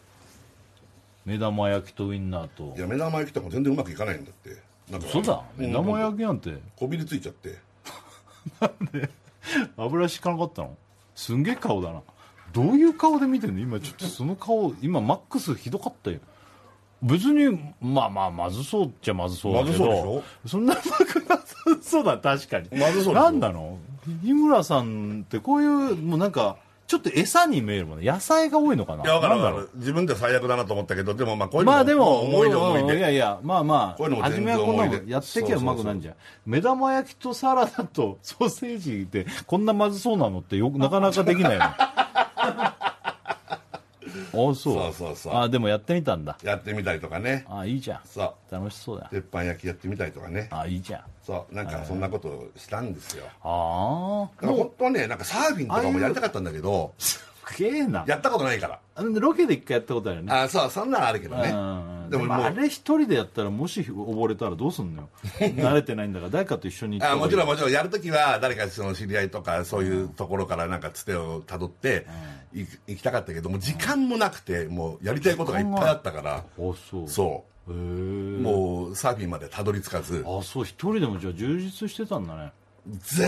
[1.24, 2.74] 目玉焼きとウインナーと。
[2.76, 4.56] いや目玉焼きとかも全然うまくいかないんだって。
[4.90, 6.58] なんかそうだ目玉焼きなんて。
[6.76, 7.58] こびりついちゃって。
[9.76, 10.76] 油敷かなかったの？
[11.14, 12.02] すんげえ顔だな。
[12.52, 13.60] どういう顔で見てんの？
[13.60, 16.18] 今ちょっとその顔今マックスひどかったよ。
[17.02, 19.72] 別にまあまあまずそうっちゃまずそうだけど。
[19.72, 20.22] まずそうでしょ？
[20.48, 21.44] そんなまくなさ
[21.82, 22.18] そうだ。
[22.18, 22.68] 確かに。
[22.78, 23.78] まずそうなんなの？
[24.22, 26.56] 日村さんってこういうもうなんか
[26.92, 28.04] ちょっと餌に見えるもんね。
[28.04, 29.02] 野菜が多いのかな？
[29.02, 29.60] いや分かるなんだろう。
[29.60, 36.14] 分かる自分で最悪だなと思ったけどでもまあこういうのまあでも思い出思いうんいや出いやまあまこういうのもあ初めはこんなもんやってきゃうまくなんじゃん。
[36.44, 42.91] 目玉焼きとサラダとソーセージってこんなまずそうなのってよくなかなかできないよあ
[44.32, 44.54] そう。
[44.54, 45.36] そうそうそう。
[45.36, 46.38] あでもやってみたんだ。
[46.42, 47.44] やってみたりとかね。
[47.48, 48.00] あいいじゃん。
[48.04, 48.54] そう。
[48.54, 49.08] 楽しそうだ。
[49.10, 50.48] 鉄板焼きやってみたりとかね。
[50.50, 51.02] あいいじゃん。
[51.24, 51.54] そう。
[51.54, 53.24] なんかそんなことをしたんですよ。
[53.42, 57.20] ああだから本当はねなんかサーフィンとかもやりたかったんだけどす
[57.58, 58.04] げえな。
[58.06, 60.32] やったことないからロケで一回やったことあるよね。
[60.32, 61.50] あそうそんなのあるけどね。
[61.50, 61.54] う
[61.88, 65.08] んでもあれ一人でやったらもし溺れたらどうすんのよ。
[65.40, 72.06] 慣れてないんだから誰かと一緒に行ったあもちろんもちろんやるときは誰かその知り合いとかそういうところからなんかつてをたどって
[72.52, 76.36] 行く行きたかったけども時間もなくてもうやりたいことがいっぱいあったから。
[76.36, 77.08] あそう。
[77.08, 77.72] そう。
[77.72, 80.22] もうサーフィンまでたどり着かず。
[80.26, 82.52] あそう一人でもじゃあ充実してたんだね。
[83.00, 83.22] 絶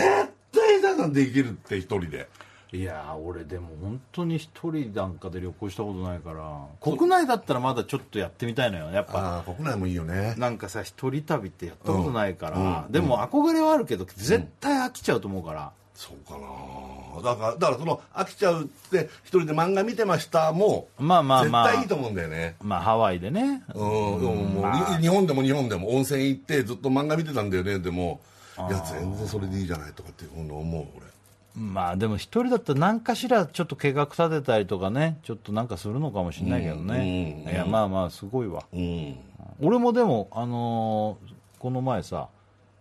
[0.53, 2.29] 対だなんできるって一人で
[2.75, 9.45] いやー俺でも本当に一人なんかで旅行したことないから国内だったらまだちょっとやってみたいのよやっぱ。
[9.47, 10.35] 国内もいいよね。
[10.39, 17.23] なんかさ一人旅ってやったことないから、うんうんでも憧れはあるけど絶対飽きちゃうと思うから、そうかな。
[17.23, 21.65] だからだからその飽きちゃうって一人で漫画見てましたもまあまあまあ。
[21.67, 22.57] 絶対いいと思うんだよね。
[22.61, 23.63] まあハワイでね。
[23.73, 24.99] うん、でもまあ。
[24.99, 27.79] 日本でも日本でも温泉行ってずっと漫画見てたんだよね。
[27.79, 28.21] でも
[28.59, 31.14] いや全然それでいいじゃないとかって思う俺
[31.57, 38.65] まあでも一人だったら何かしらちょっと計画立てたりとかねちょっとなんかするのかもしれないけどね、うんいやまあまあすごいわ。
[38.73, 39.17] うん。
[39.61, 42.29] 俺もでもあのーこの前さ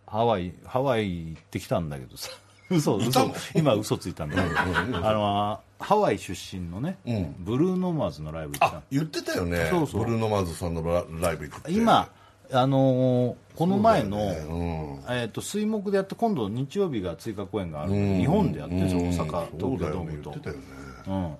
[0.08, 2.30] ハワイハワイ行ってきたんだけどさ。
[2.70, 3.32] 嘘嘘。
[3.56, 5.08] 今嘘ついたんだけど。
[5.08, 7.36] あのハワイ出身のね、うん。
[7.40, 9.68] ブルーノマーズのライブ行ってたあ言ってたよね。
[9.70, 10.06] そうそう。
[10.06, 11.72] ブルーノ・マーズさんのラライブ行くって。
[11.72, 12.10] 今
[12.54, 15.04] あのーこの前の、そうだよね。
[15.10, 18.18] えー、と水木でやって今度日曜日が追加公演がある、うん。
[18.18, 20.30] 日本でやってるんです大阪東京ドームと。
[20.32, 20.62] 言ってたよね。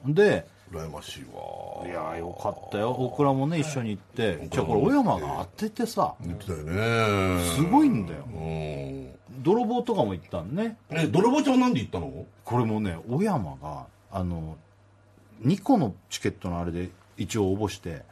[0.06, 1.88] うん、で羨ましいわ。
[1.88, 2.92] いやーよかったよ。
[2.92, 4.48] 大倉もね一緒に行って。
[4.52, 7.44] じゃあこれ小山が当ててさ言ってたよね。
[7.56, 8.26] すごいんだよ。
[8.32, 9.44] うん。
[9.44, 10.78] 泥棒とかも行ったんね。
[10.92, 12.26] え泥棒ちゃんなんで行ったの？
[12.46, 14.58] これもね小山があの
[15.44, 18.04] 2個のチケットのあれで一応応募して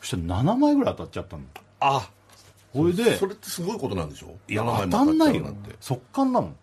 [0.00, 1.42] そしたら7枚ぐらい当たっちゃったの。
[1.80, 2.08] あ
[2.72, 4.34] これでそれってすごいことなんでしょ？
[4.48, 5.54] いや7枚当たんないよ。
[5.80, 6.56] 速乾だもん。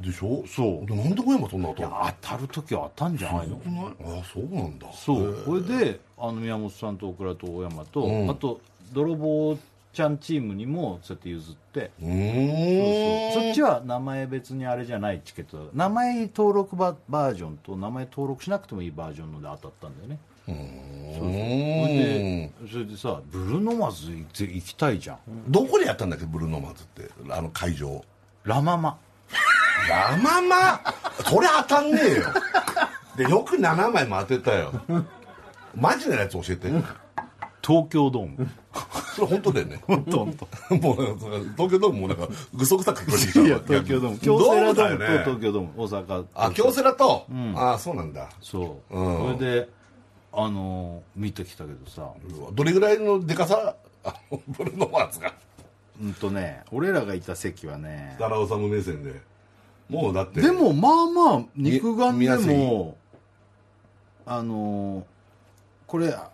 [0.00, 0.44] でしょ？
[0.46, 0.86] そう。
[0.86, 3.60] でなんで小山そんな当いやたる当たる時は当たんじゃないの？
[3.64, 4.20] のない？
[4.20, 4.92] あそうなんだ。
[4.92, 5.42] そう。
[5.46, 8.30] これであの宮本さんと大倉と大山と、うん。
[8.30, 8.60] あと
[8.92, 9.56] 泥棒
[9.92, 11.90] ちゃんチームにもそうやって譲って。
[12.02, 13.32] うーん。
[13.34, 15.56] そっちは名前別にあれじゃないチケット。
[15.58, 20.52] だ名前登録ババージョンと名前登録しなくてもいいバージョンので当たったんだよねう
[21.18, 25.18] それーでんそれでさブルーノマーズ行って行きたいじゃん。
[25.48, 26.26] どこでやったんだっけ？
[26.26, 27.10] ブルーノマーズって。
[27.30, 28.04] あの会場。
[28.44, 28.98] ラママ。
[29.88, 30.80] ラママ？
[31.24, 32.22] それ当たんねえよ。
[33.16, 34.72] でよく7枚も当てたよ。
[35.74, 36.70] マジなやつ教えて。
[37.62, 38.48] 東京ドーム。
[39.14, 39.80] それ本当だよね。
[39.86, 40.34] 本当本
[40.68, 40.76] 当。
[40.76, 40.96] もう
[41.56, 44.18] 東京ドームもなんかぐそぐさく聞こえてきたわいや東京ドーム。
[44.18, 45.72] 京セラドームと東京ドーム。
[45.76, 48.28] 大阪あ京セラと、ああそうなんだ。
[48.40, 49.36] そう、うん。
[49.36, 49.68] それで
[50.38, 52.10] あのー見てきたけどさ。
[52.52, 53.74] どれぐらいのでかさ？
[54.04, 55.32] あのブルーノマーズが。
[56.00, 59.20] うんとね俺らがいた席はね設楽治目線で。
[59.88, 60.42] もうだって。
[60.42, 62.96] でもまあまあ肉眼でも
[64.26, 65.04] あのー
[65.86, 66.30] これあ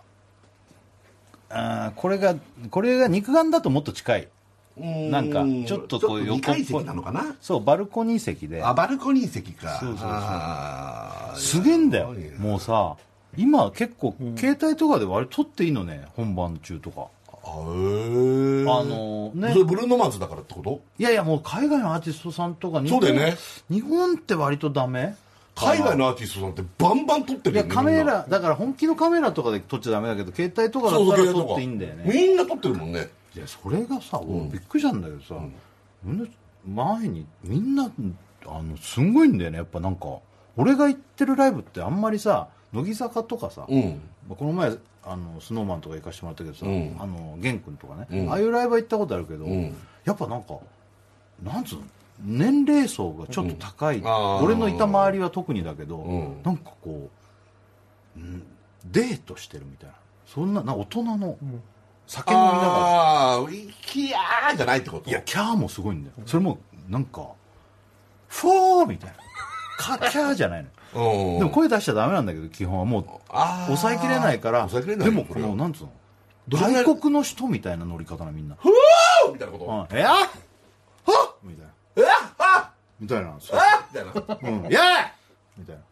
[1.51, 2.35] ーこれが
[2.71, 4.29] これが肉眼だともっと近い。
[4.77, 6.55] なんかちょっとこう横っぽい。
[6.63, 7.37] 2階席なのかな？
[7.41, 8.65] そうバルコニー席で。
[8.65, 9.79] あバルコニー席か。
[9.79, 10.07] そうそうそ
[11.37, 11.63] う。
[11.63, 12.15] すげえんだよ。
[12.39, 12.97] もうさ
[13.37, 17.07] 今結構携帯とかで割と撮っていいのね本番中とか。
[17.45, 19.53] あへえあのね。
[19.53, 20.81] それブルーノマーズだからってこと？
[20.99, 23.37] いやいやもう海外のアーティストさんとか日そうだよね。
[23.71, 25.17] 日本って割とダメ。
[25.55, 32.05] 海外のアーティストさんってバンバン撮ってるよねいやカメラだから本気のカメラとかで撮っちゃダメだけど携帯とかだったら撮っていいんだよね。
[32.07, 33.09] みんな撮ってるもんね。
[33.35, 35.35] いやそれがさ、俺びっくりしたんだけどさ、
[36.05, 36.23] みん。
[36.23, 36.27] な
[36.65, 37.91] 前にみんな
[38.47, 40.19] あのすんごいんだよねやっぱなんか
[40.57, 44.01] 俺が行ってるライブってあんまりさ乃木坂とかさ、うん。
[44.29, 44.73] まあこの前
[45.05, 46.97] あのスノーマンとか行かせてもらったけどさ、うん。
[46.99, 48.31] あの玄君とかね、うん。
[48.31, 49.75] ああいうライブは行ったことあるけど、ん。
[50.05, 50.55] やっぱなんか
[51.43, 51.83] なんつうの
[52.25, 54.01] 年齢層がちょっと高い、
[54.43, 56.43] 俺のいた周りは特にだけど、うん。
[56.43, 57.11] なんかこ
[58.17, 58.43] う、ん
[58.87, 59.95] デートしてるみたいな
[60.27, 61.37] そんなな大人の
[62.07, 62.69] 酒飲みながら。
[62.69, 65.11] ああいきやーじゃないってこと？
[65.11, 66.15] いやキャーもすごいんだよ。
[66.27, 66.59] それも
[66.89, 67.29] なんか
[68.29, 69.17] フォーみたいな。
[69.79, 70.69] カキャーじゃないの。
[70.69, 73.05] うんでも声出しちゃダメなんだけど基本はもう
[73.67, 75.91] 抑えきれないからでもこれこうなんつうの？
[76.49, 78.57] 外国の人みたいな乗り方なみんな。
[79.33, 79.65] みたいなこと？
[79.65, 79.99] うん。
[79.99, 80.27] えあは？
[80.27, 80.29] っ
[81.43, 81.73] みたいな。
[81.97, 82.03] え
[82.39, 83.59] あみたいなそう。
[83.59, 84.13] あみたいな
[84.67, 84.81] うや
[85.57, 85.83] みたいな。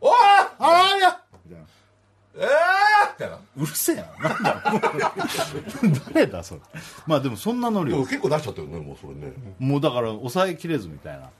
[0.00, 0.12] おー！
[0.58, 1.20] あや！
[1.46, 1.66] みたいな。
[2.36, 2.44] えー？
[3.12, 3.38] みたいな。
[3.56, 4.02] うるせえな。
[4.02, 6.60] なんだ誰だそれ。
[7.06, 7.98] まあでもそんなノリよ。
[7.98, 9.32] でも結構出しちゃったよねもうそれね。
[9.58, 11.30] もうだから抑えきれずみたいな。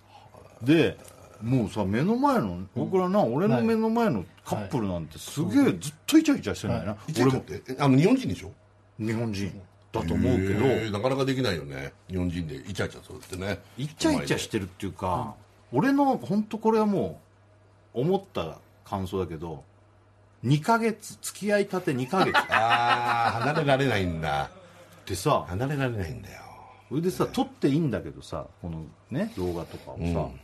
[0.62, 0.96] で
[1.42, 7.44] もうさ目の前の僕らな、俺の目の前のカップルなんてすげえずっとイチャイチャしてんだよな、俺も。
[7.78, 8.52] あの日本人でしょ？
[8.98, 9.60] 日本人。
[9.92, 11.92] だと思うけど、なかなかできないよね。
[12.08, 13.58] 日本人でイチャイチャするってね。
[13.76, 15.34] イチャイチャしてるっていうか、
[15.72, 17.20] 俺の本当これはも
[17.94, 19.64] う思った感想だけど
[20.44, 22.36] 2ヶ月付き合いたて2ヶ月。
[22.54, 24.44] ああ離れられないんだ。
[24.44, 26.42] ってさ離れられないんだよ。
[26.88, 30.40] それでさ撮っていいんだけどさこのね動画とかをさ、うん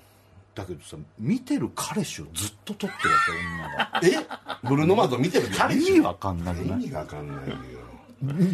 [0.56, 4.24] だけどさ見てる彼氏をずっと撮ってるわけ女が
[4.64, 4.68] え？
[4.68, 5.92] ブルーノマーズを見てる彼氏？
[5.92, 7.54] 意味わかんなくない意味がわかんないよ。
[8.22, 8.46] ブルー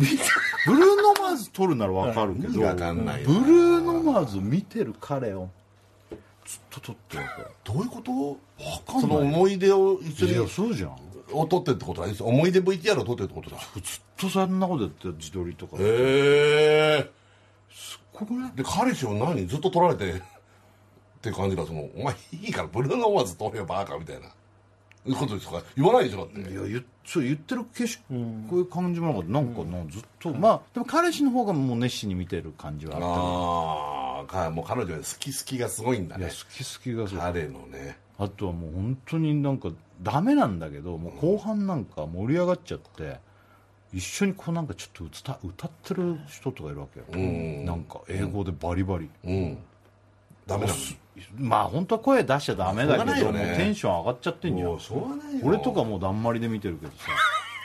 [1.01, 5.49] ノマーズ撮るならわかるけど意味わかんないよブルーノマーズ見てる彼を
[6.45, 7.29] ずっと撮ってるわ
[7.63, 8.11] どういうこと？
[8.11, 8.37] わ
[8.85, 9.01] かんない。
[9.03, 10.97] その思い出を一いやにそうじゃん。
[11.33, 13.59] を撮ってるってことだ思い出 VTR を撮ってるってことだ。
[13.75, 15.77] ずっとそんなことやって自撮りとか。
[15.79, 17.11] へえ
[18.13, 19.47] ここねで彼氏を何？
[19.47, 20.21] ずっと撮られて
[21.23, 24.27] って感じだそのお前いいからブルーノマーズ撮れよバカみたいな。
[25.05, 26.41] いうことですか言わないでしょだって。
[26.53, 28.03] いや言そう言ってる景色、
[28.49, 33.01] こういう感じもなかったなんかなずっと、まあでも彼氏の方がもう熱心に見てる感じはあっ
[34.29, 37.99] たああかもう彼女は好き好きがすごいんだいやね好き好きがそう彼のね。
[38.19, 39.71] あとはもう本当になんか
[40.03, 43.19] ダメなんだけどもう後半なんか盛り上がっちゃって
[43.93, 47.65] 一緒にこうなんかちょっと歌歌ってる人とかいるわけよ、ん。
[47.65, 49.59] なんか英語でバリバリ、うん
[50.47, 50.79] ダメなの？
[51.39, 53.45] まあ本当は声出しちゃダメだけど、ね。
[53.47, 54.79] もうテンション上がっちゃってんじゃん。
[55.43, 57.09] 俺とかもうだんまりで見てるけどさ。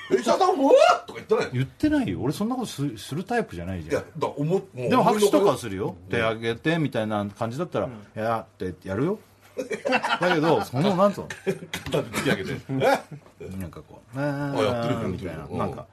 [0.10, 2.20] え石田さんもうわっとか言ってない言ってないよ。
[2.22, 3.92] 俺そんなことすするタイプじゃないじゃん。
[3.94, 9.20] いやだ思でも拍手とかはするよ、手挙げてみたいな感じだったら「いや」ってやるよ。
[10.22, 11.28] だけど そのなんつうの？
[12.00, 12.62] の突き上げて。
[13.42, 15.46] えなんかこう「あやってるよみたいな。
[15.58, 15.86] なんか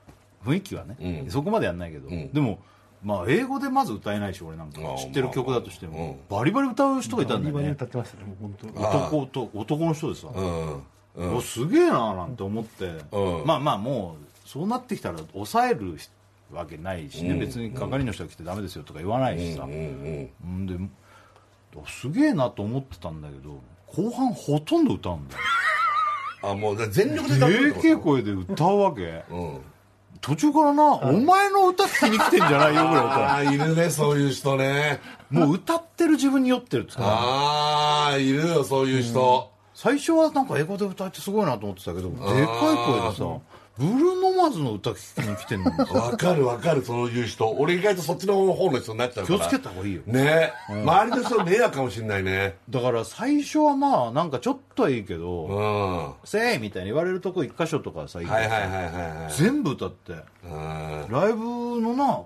[0.45, 1.31] 雰囲気はね、うん。
[1.31, 2.31] そこまでやんないけど、ん。
[2.33, 2.59] でも
[3.05, 10.83] まあ英語でまず歌えないし俺なんか知ってる曲だとしても、まあまあバリバリ歌う人がいたんだよバリバリね歌ってましたねもう本当男と男の人でさ、うん
[11.17, 11.37] うん。
[11.37, 13.47] おすげえななんて思って、うん。
[13.47, 15.97] まあまあもうそうなってきたら抑える
[16.53, 17.39] わけないしね、うん。
[17.41, 20.67] 別に係の人が来てダメですよとか言わないしさ、うんうんん。
[20.67, 20.79] で
[21.87, 25.41] すげえなと思ってたんだけど後半ほとんど歌うんだよ。
[26.43, 29.25] あもう全力で歌ってるでけ声で歌うわけ。
[29.29, 29.61] とうん
[30.25, 34.99] 途中からな、お前の歌聞きに来てんじゃないよぐらい歌ああいるねそういう人ね。
[35.31, 39.51] うもう歌ってる自分に酔ってるっつああいるよそういう人。
[39.75, 43.25] 最初はなんか英語で歌えてすごいなと思ってたけどでかい声でさ
[43.77, 49.39] ブルーノマーズの歌聞きに来てんのわかるわかるそういう人俺意外とそっちの方の人になっちゃうから。
[49.41, 50.03] 気をつけた方がいいよ。
[50.07, 50.53] ね。
[50.69, 52.55] 周りの人迷惑かもしれないね。
[52.71, 55.21] だから最初はまあなんかちょっとはいいけうん。
[55.21, 60.13] どは「せー」みたいに言われるとこ一箇所とかさ、いはいはいはいはい全部歌って。
[60.13, 61.07] うん。
[61.11, 62.21] ライブのな、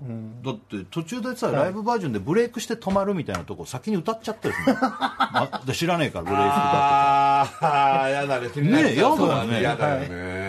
[0.44, 4.78] だって途中でさ、ライブバージョンでブレイクして止まるみたいなとこ先に歌っちゃったりするの。
[4.82, 9.62] あ で知らねえからブレイク歌ああやだねねやだよね。
[9.62, 10.48] やだよってね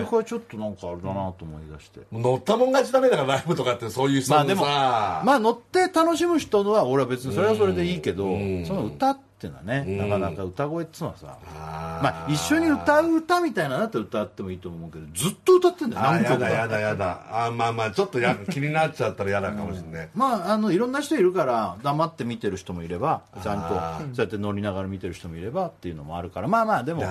[0.00, 3.10] 途中からちょっとなんかあれだなと思い出して、乗ったもん勝ちだね。
[3.10, 8.64] だからライブとかってそういう人のまあでもさまあ乗って楽しむ人のは俺は別にそれはそれでいいけど、うん。
[8.66, 9.98] その歌っていうのはね、ん。
[9.98, 12.04] なかなか歌声っていうのはさ、あー。
[12.04, 17.46] まあ一緒に歌う歌みたいなのだったら歌ってもいいと思うけどずっと歌ってんだよ何曲かやだやだやだ。
[17.46, 27.02] あーまあまあちょっとや気になっちゃったら嫌だかもしれないまあ、あのいろんな人いるから黙って見てる人もいればちゃんあとそうやって乗りながら見てる人もいればっていうのもあるからまあまあでも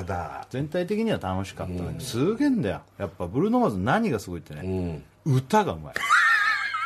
[0.49, 2.81] 全体的には楽しかったね、すげえんだよ。
[2.97, 5.03] やっぱブルーノ・マーズ何がすごいってうね、ん。
[5.25, 5.93] 歌がうまい。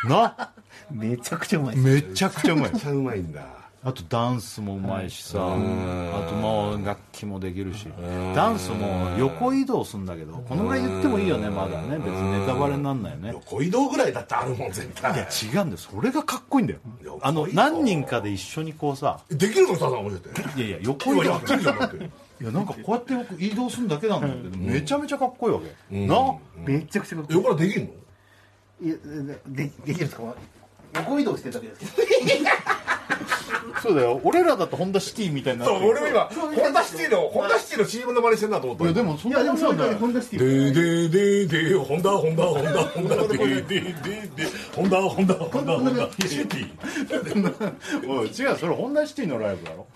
[0.10, 0.52] な。
[0.92, 2.72] めちゃくちゃうまいめちゃくちゃうまい。
[2.72, 3.42] めっちゃうまいんだ
[3.86, 5.42] あとダンスもうまいしさ、ん。
[6.16, 7.88] あともう楽器もできるし。
[8.34, 11.98] ダンスも横移動するんだけどこのぐらい言ってもいいよねまだね。
[11.98, 13.32] 別にネタバレになんないよね。
[13.34, 15.78] 横移動ぐらいだってあるもん絶対いや違うんだよ。
[15.78, 17.20] それがかっこいいんだよ。
[17.22, 19.20] あの何人かで一緒にこうさ。
[19.30, 21.24] できるのささん教えていやいや横移動。
[21.24, 21.98] 今やってるじゃんだって。
[22.42, 27.38] いやなんかこうやって僕移動するだけなんだけど、めちゃめちゃかっこいいわけ、なめちゃくちゃかっこいい。
[27.38, 27.90] 横からできる
[28.82, 28.88] の？
[28.88, 28.96] いや
[29.46, 30.24] ででできるんですか？
[30.96, 31.96] 横移動してるだけです。
[31.96, 32.50] けど
[33.82, 34.20] そうだよ。
[34.24, 35.88] 俺らだとホンダシティみたいになってる。
[35.90, 39.34] 俺も今ホンダシティのホンダシティの CM の真似してんなと思ったいやでもそんい。
[39.34, 43.92] やでもそうだだよよホンダシティででででホンダホンダホンダホンダでででで
[44.76, 49.88] ホンダホンダホンダホンダシティおい違うそれホンダシティのライブだろ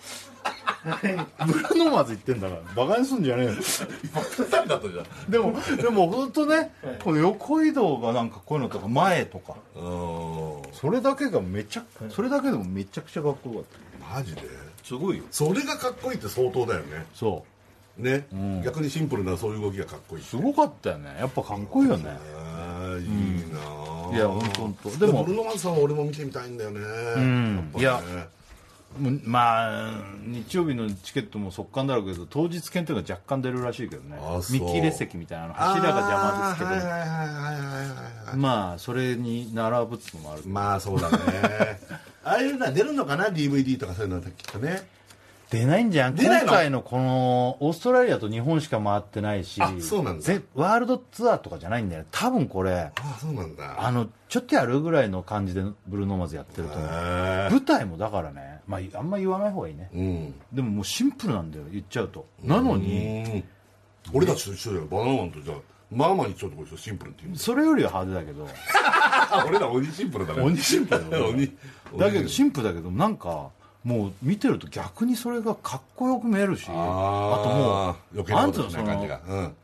[1.46, 3.52] ブルーノマーズ言ってんだからバカにすんじゃねえよ
[5.28, 13.64] でもでも本当ねこの横移動がなんかこういうのとか前とかうーんそれだけがめちゃそれだけでもめちゃくちゃかっこよかっ
[14.00, 14.16] た。
[14.16, 14.42] マジで？
[14.84, 15.24] すごいよ。
[15.30, 17.04] それがかっこいいって相当だよね。
[17.14, 17.44] そ
[17.96, 18.28] ね、
[18.64, 20.22] 逆にシンプルなそういう動きがかっこいい。
[20.22, 21.16] うすごかったよね。
[21.18, 22.04] やっぱかっこいいよね。
[22.04, 25.12] いいなあいや本当本当ででも。
[25.14, 27.72] もブルーノマーズさんは俺も見てみたいんだよね、ん。
[27.76, 28.14] やっぱね。
[28.14, 28.28] もう
[29.24, 34.18] まあ日曜日のチケットも速乾だろうけど当日券っていうのが若干出るらしいけどね。
[34.50, 41.16] 見切れ席みたいなの柱が邪魔ですけど、まあそれに並ぶってのもあるまあそうだね。
[42.24, 44.86] ああいうのは出るのかな？DVD とかそういうのはきっとね
[45.50, 46.18] 出ないんじゃん。
[46.18, 49.62] 今回のこのオーストラリアと日本しか回ってないし。
[49.62, 50.22] あそうなんだ。
[50.22, 52.72] ぜワールドツアーとかじゃないんだよ多分これ。
[52.72, 53.76] ああそうなんだ。
[53.78, 56.88] あのちょっとやるぐらいの感じでブルーノーマーズやってると思う。
[56.88, 59.90] へ舞台もだからね、まあ、あんま言わない方がいいね。
[59.94, 60.34] えうん。
[60.52, 61.64] でももうシンプルなんだよ。
[61.72, 62.26] 言っちゃうと。
[62.44, 63.24] なのに。
[63.24, 63.44] うん。
[64.12, 64.86] 俺たちと一緒だよ。
[64.86, 65.56] バナナマンとじゃあ
[65.90, 68.46] まあまあにちょっとこれシンプルっていうそれよりは派手だけど。
[69.30, 70.42] あ 俺ら鬼シンプルだね。
[70.42, 71.50] 鬼シンプルだよ 鬼。
[71.96, 73.50] だけどシンプルだけどなんか
[73.88, 79.20] もう見てると逆にそれがかっこよく見えるしあともう余計なことなんつうのしない感じが。
[79.26, 79.54] うん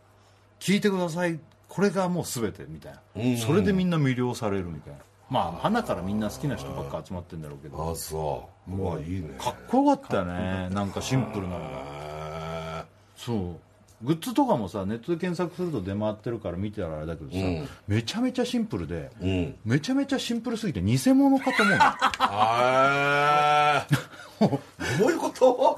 [0.60, 3.36] 聞いてくださいこれがもう全てみたいな、うん。
[3.36, 5.00] それでみんな魅了されるみたいな。
[5.28, 7.90] まあ花からみんな好きな人ばっか集まってんだろうけど。
[7.90, 8.70] あそう。
[8.70, 9.34] もういいね。
[9.38, 10.70] かっこよかったよね。
[10.70, 11.66] なんかシンプルなのが。
[12.80, 12.84] へ
[13.16, 13.60] そう
[14.04, 17.68] グッズとかもさネットで検索すると出回ってるから見てたらあれだけどさ、うん。
[17.88, 19.72] めちゃめちゃシンプルで、えうん。
[19.72, 21.78] めちゃめちゃシンプルすぎて偽物かと思うの
[22.48, 24.98] あー。
[24.98, 25.76] どういうこと？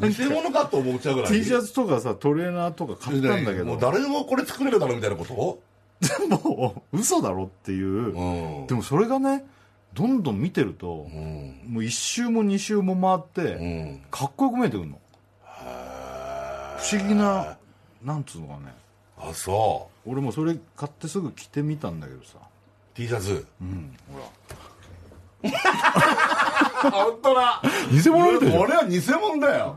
[0.00, 1.32] 偽物かと思っちゃうぐらい。
[1.32, 3.64] T シャツとかさトレーナーとか買ったんだけど。
[3.66, 5.60] もう誰でもこれ作れるだろみたいなこと？
[6.48, 8.66] もう嘘だろっていう、うん。
[8.66, 9.44] でもそれがね
[9.92, 11.60] どんどん見てると、うん。
[11.68, 12.96] もう1周も2周も
[13.34, 14.00] 回って、うん。
[14.10, 14.98] かっこよく見えてくるの
[16.80, 17.56] 不思議な
[18.02, 18.74] なんつうのかね。
[19.18, 20.10] あそう。
[20.10, 22.38] 俺もそれ買ってすぐ着てみたんだけどさ。
[22.94, 23.46] T シャツ。
[23.60, 24.24] うんほら。
[26.90, 27.62] 本当だ。
[27.92, 28.62] 偽物みたいじゃん。
[28.62, 29.76] 俺は偽物だよ。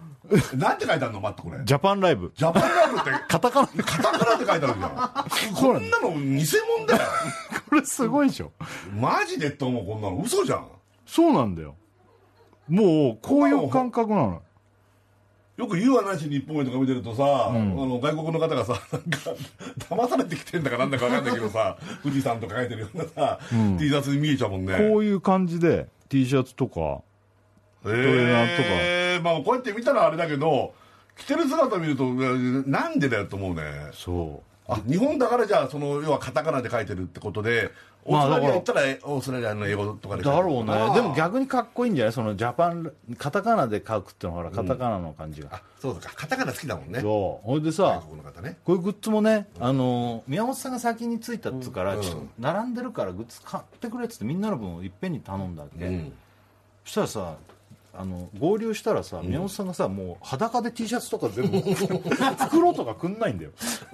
[0.55, 1.63] なんて書いてあるの待ってこれ。
[1.65, 2.31] ジャパンライブ。
[2.35, 3.11] ジャパンライブって。
[3.27, 3.83] カタカナで。
[3.83, 5.53] カタカナって書いてあるじゃん。
[5.55, 6.45] こんなの偽
[6.77, 7.09] 物だよ。
[7.69, 8.51] これすごいでしょ。
[8.95, 10.21] マジでって思うこんなの。
[10.23, 10.67] 嘘じゃん。
[11.05, 11.75] そうなんだよ。
[12.69, 14.41] もうこういう感覚なの
[15.57, 19.17] よく言うし日本へとか見てるとさ、あの外国の方がさなんか
[19.77, 23.39] 騙されてきてんだかなんだか分かんないけどさ 富士山とか書いてるようなさ、
[23.77, 24.75] T シャツに見えちゃうもんね。
[24.77, 27.01] こういう感じで T シャツとか
[27.83, 28.69] トレーナーとか。
[28.71, 30.73] えー、まあこうやって見たらあれだけど
[31.15, 32.11] 着てる姿見ると
[32.67, 33.61] なんでだよと思うね。
[33.93, 34.53] そう。
[34.67, 37.69] あ日本だからじゃあその要はカタカナで書いてるってことで
[38.05, 40.73] オーまあストラリアだ行ったらオーストラリアの英語とかでだろうね。
[40.93, 42.13] でも逆にかっこいいんじゃない？
[42.13, 46.11] そのジャパンカタカナで書くってのはほらカタカナの感じが、あそうか。
[46.15, 46.99] カタカナ好きだもんね。
[47.01, 47.47] そう。
[47.47, 48.57] ほいで外さ国の方ね。
[48.65, 52.01] こういうグッズもね、あの宮本さんが先に着いたっつうから、うん。
[52.01, 56.13] ちょっと並んでるからグッズ買ってくれっつってみんなの分をいっぺんに頼んだわけ、うん。
[56.83, 57.35] そしたらさ
[57.95, 63.51] あの合流したらさ、宮本さんがさもう裸で T シャツとか全部 袋とかくんないんだよ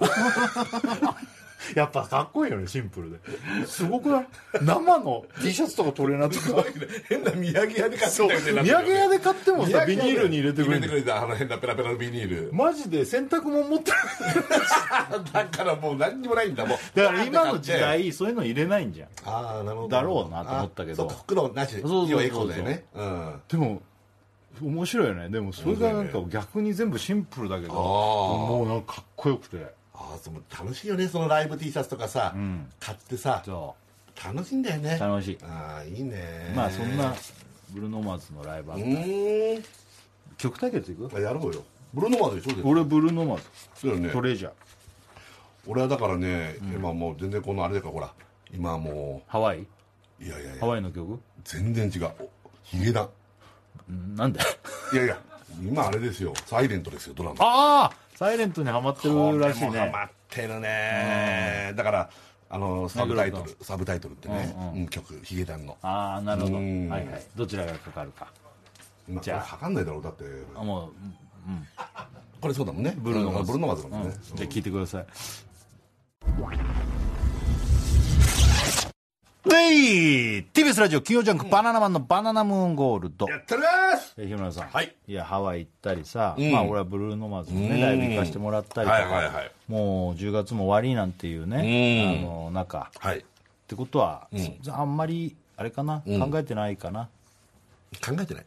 [1.74, 3.18] やっぱかっこいいよねシンプルで。
[3.66, 4.26] すごくない？
[4.62, 6.64] 生の T シャツとかトレーナーとか。
[7.08, 8.70] 変な土産屋で買ってたみたいになってるよね。
[8.70, 12.50] 土産屋で買ってもさビニールに入れてくれ入れてくるれたあの変なペラペラのビニール。
[12.52, 13.96] マジで洗濯物持ってる。
[15.32, 16.78] だからもう何にもないんだもう。
[16.98, 19.08] だから今の時代そういうの入れないんじゃん。
[19.26, 19.88] ああなるほど。
[19.88, 20.94] だろうなと思ったけど。
[20.94, 22.10] あそうか袋なしそうそうそうそう。
[22.10, 23.40] 要はエコだよねうん。
[23.48, 23.82] でも
[24.62, 25.28] 面白いよね。
[25.28, 27.78] でもそれがなんか逆に全部シンプルだけどあー。
[27.78, 29.58] もうなんかかっこよくて
[30.10, 32.70] ああその楽しいよねそのライブ T シャツとかさ、ん。
[32.80, 33.74] 買ってさそ
[34.24, 34.96] 楽しいんだよね。
[34.96, 35.38] う楽しい。
[35.42, 36.52] ああいいね。
[36.54, 37.14] まあそんな
[37.70, 38.88] ブルーノーマーズのライブあうった。
[38.88, 39.64] ーん。
[40.36, 41.08] 曲対決いく？
[41.14, 41.62] あやろうよ。
[41.94, 43.40] ブルーノマーズでしょ俺ブルーノーマー
[43.74, 44.08] そうよね。
[44.08, 44.52] ズトレジャー。
[45.66, 48.12] 俺はだからね、今もう全然このあれだからほら
[48.52, 49.58] 今もハワイ？
[49.58, 49.66] う
[50.22, 51.20] いやいやいハやワイの曲？
[51.44, 52.10] 全然違う。
[52.18, 52.30] お
[52.62, 53.08] ヒゲダン。
[53.88, 54.40] うんなんで？
[54.92, 55.18] いやいや
[55.62, 56.32] 今あれですよ。
[56.46, 57.36] サイレントですよドラマ。
[57.40, 59.68] ああサイレントにハマってるらしいね。
[59.68, 61.72] これもハマってるね。
[61.74, 62.10] だから
[62.50, 64.88] あのサブタイトルサブタイトルってね、うんうんうん。
[64.88, 65.78] 曲ヒゲダンの。
[65.80, 66.54] ああなるほど。
[66.56, 66.86] はうん。
[66.88, 67.06] いはい。
[67.34, 68.30] どちらがかかるか。
[69.08, 69.38] 今じゃあ。
[69.38, 70.24] これかかんないだろうだって。
[70.54, 70.92] あもう
[72.42, 72.94] これそうだもんね。
[72.98, 74.36] ブルーノーマーズブルーノーマーズだもんね、うん。
[74.36, 75.06] じゃあ聞いてください
[79.44, 83.62] でい TBS ラジオ金曜ジャンクバナナマンのバナナムーンゴールドやってま
[83.96, 93.22] すえ日村さん、はいいやハワイ行ったりさ、うんまあ俺はブルーノマーズのうんねライブ行かしてもらったりとか、はいはいはいもう10月も終わりなんていうね、うんあの中はいっ
[93.66, 97.08] てことは、んあんまりあれかな、うん考えてないかな
[98.04, 98.44] 考えてない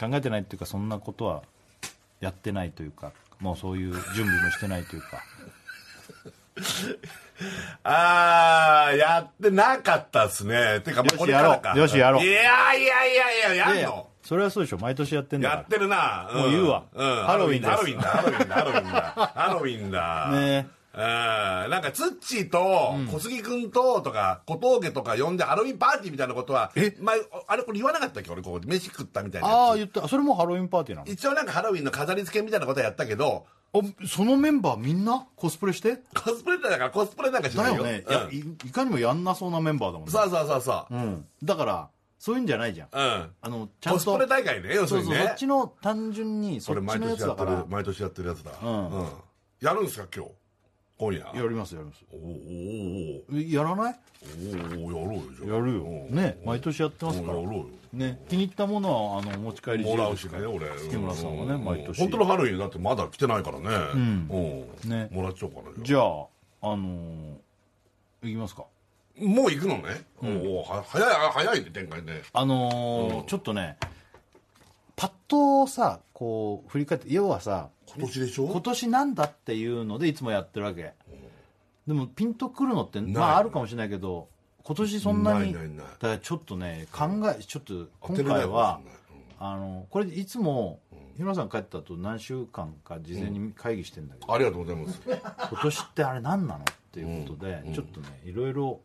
[0.00, 1.42] 考えてないっていうかそんなことは
[2.20, 5.22] やってないというかもうそういう準備もしてないというか
[7.84, 10.80] あー、やってなかったっすね。
[10.80, 11.68] てか、まあよしこれからか。
[11.70, 16.28] やろうよしやろういやいやいやいや、やんのそれはそうでしょ毎年やってんだやってるな。
[16.32, 17.24] んもう言うわうん。
[17.24, 19.32] ハロウィンですハロウィンだ、ハロウィンだ、ハロウィンだ。
[19.34, 20.28] ハロウィンだ。
[20.38, 21.00] ねうん。
[21.00, 26.94] なんか、ツッチーと、小杉くんと、とか、小峠とか呼んで、ハロウィンパーティーみたいなことは、え？
[27.00, 28.30] 前、あれこれ言わなかったっけ？
[28.30, 31.08] 俺、こう、飯食ったみたいなああや言ったそれもハロウィンパーティーなつ。
[31.08, 33.46] 一応なんかハロウィンの飾り付けみたいなことはやったけど、
[34.06, 35.26] そのメンバーみんな？
[35.34, 35.96] コスプレして？
[36.14, 37.82] コスプレだからコスプレなんかしないよ。
[37.82, 38.12] だよね、うん。
[38.12, 40.12] いやいいかにもやんなそうなメンバーだもんね。
[40.12, 40.94] そうそうそうそう。
[40.94, 42.88] うん、だからそういうんじゃないじゃん。
[42.92, 43.30] うん。
[43.40, 45.28] あのちゃんとコスプレ大会ね、要すそうそう、るにね。
[45.28, 48.50] そっちの単純にそそれ毎っちのや年やってるつだから毎年やってるやつだ。
[48.62, 49.08] うん。
[49.60, 50.30] やるんですか今日？
[51.02, 51.74] 今夜やります。
[51.74, 52.16] やりますお
[53.34, 53.96] おやらない？
[54.78, 55.56] おおやろうよじゃあ。
[55.56, 55.82] やるよ。
[55.82, 56.14] うん。
[56.14, 57.38] ね毎年やってますから。
[57.38, 57.66] おやろうよ。
[57.92, 60.66] ね気に入ったものはあのお持ち帰り自もらうしね俺。
[60.78, 61.64] 月村さんはねうん。
[61.64, 61.98] 毎年。
[61.98, 63.66] 本当のハロウィンだってまだ来てないからね。
[63.94, 64.28] うん。
[64.88, 65.08] ね。
[65.10, 66.02] もらっちゃおうかなじゃあ。
[66.72, 68.64] あのー、いきますか。
[69.18, 69.82] もう行くのね？
[70.22, 72.22] おおは早い早いね展開ね。
[72.32, 73.26] あのーうん。
[73.26, 73.76] ちょっとね
[74.94, 78.46] パッとさこう振り返って要はさ今年でしょ？
[78.46, 80.92] 今年なんだっていうのでいつもやってるわけ。
[81.86, 84.28] でもピンとくるのってまああるかもしれないけど
[84.62, 85.58] 今年そんなにだ
[86.00, 88.92] からちょっとね考えちょっと今回はかもし
[89.40, 90.78] あのこれいつも
[91.16, 95.00] 日村さん帰った後何週間か事前に会議してんだけど、れないありがとうございます。
[95.50, 98.80] 今年ってあれ何なのっていうことで、ちょっとねいろいろ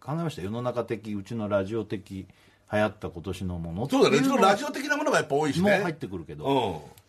[0.00, 0.42] 考えました。
[0.42, 2.26] 世の中的うちのラジオ的
[2.72, 4.16] 流行った今年のものそうだね。
[4.16, 5.76] うちののラジオ的なものがやっぱ多いしね。
[5.76, 7.01] も入ってくるけど、うん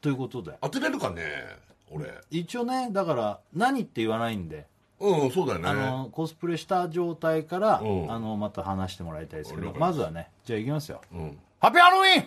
[0.00, 0.52] ということで。
[0.60, 1.22] 当てれるかね
[1.90, 2.12] 俺。
[2.30, 4.66] 一応ねだから何って言わないんで、
[5.00, 5.68] うんそうだよね。
[5.68, 8.12] あのコスプレした状態から、うん。
[8.12, 9.72] あのまた話してもらいたいですけど。
[9.74, 11.00] まずはねじゃあいきますよ。
[11.12, 11.38] うん。
[11.60, 12.24] ハッピーハロウィン！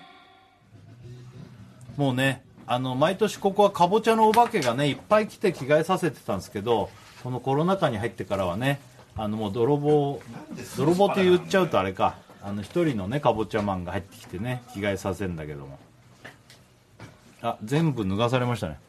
[1.98, 6.90] もうねあの毎年ここはかぼちゃのお化けがねいっぱい来て着替えさせてたんですけど
[7.24, 8.80] このコロナ禍に入ってからはね
[9.18, 10.22] あのもう泥棒
[10.78, 12.18] 泥棒って言っちゃうとあれか。
[12.44, 15.78] あの一人のねかぼちゃマンが入ってきてね着替えさせるんだけども
[17.42, 18.80] あ全部脱がされましたね。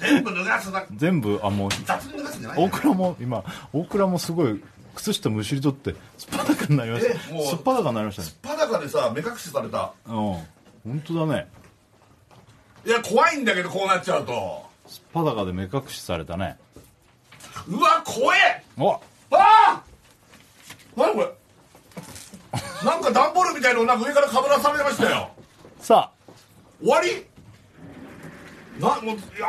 [0.00, 0.84] 全部脱がすな。
[0.94, 4.62] 全部あもう雑に脱がすんじゃない大倉も今大倉もすごい
[4.94, 7.18] 靴下むしり取ってすっぱだかになりました。
[7.44, 8.28] すっぱだかになりましたね。
[8.42, 9.92] 裸でさ目隠しされた。
[10.06, 10.14] うん。
[10.14, 10.46] 本
[11.06, 11.48] 当だね。
[12.86, 14.66] いや怖いんだけどこうなっちゃうと。
[14.86, 16.56] すっぱだかで目隠しされたね。
[17.68, 18.64] うわ怖え。
[18.78, 18.92] お。
[18.92, 19.00] あ
[19.30, 19.82] あ
[20.96, 21.28] 何これ。
[22.84, 25.30] なんか段ボールみたいのをなんか上からかぶらされましたよ。
[25.80, 26.17] さあ
[26.80, 27.26] 終わり？
[28.78, 29.48] なもういや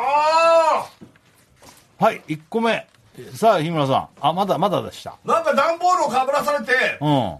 [1.99, 2.87] はい1個目。
[3.35, 4.09] さあ日村さん。
[4.21, 5.15] あまだまだでした。
[5.25, 6.71] ーなんか段ボールをかぶらされて。
[7.01, 7.37] うん。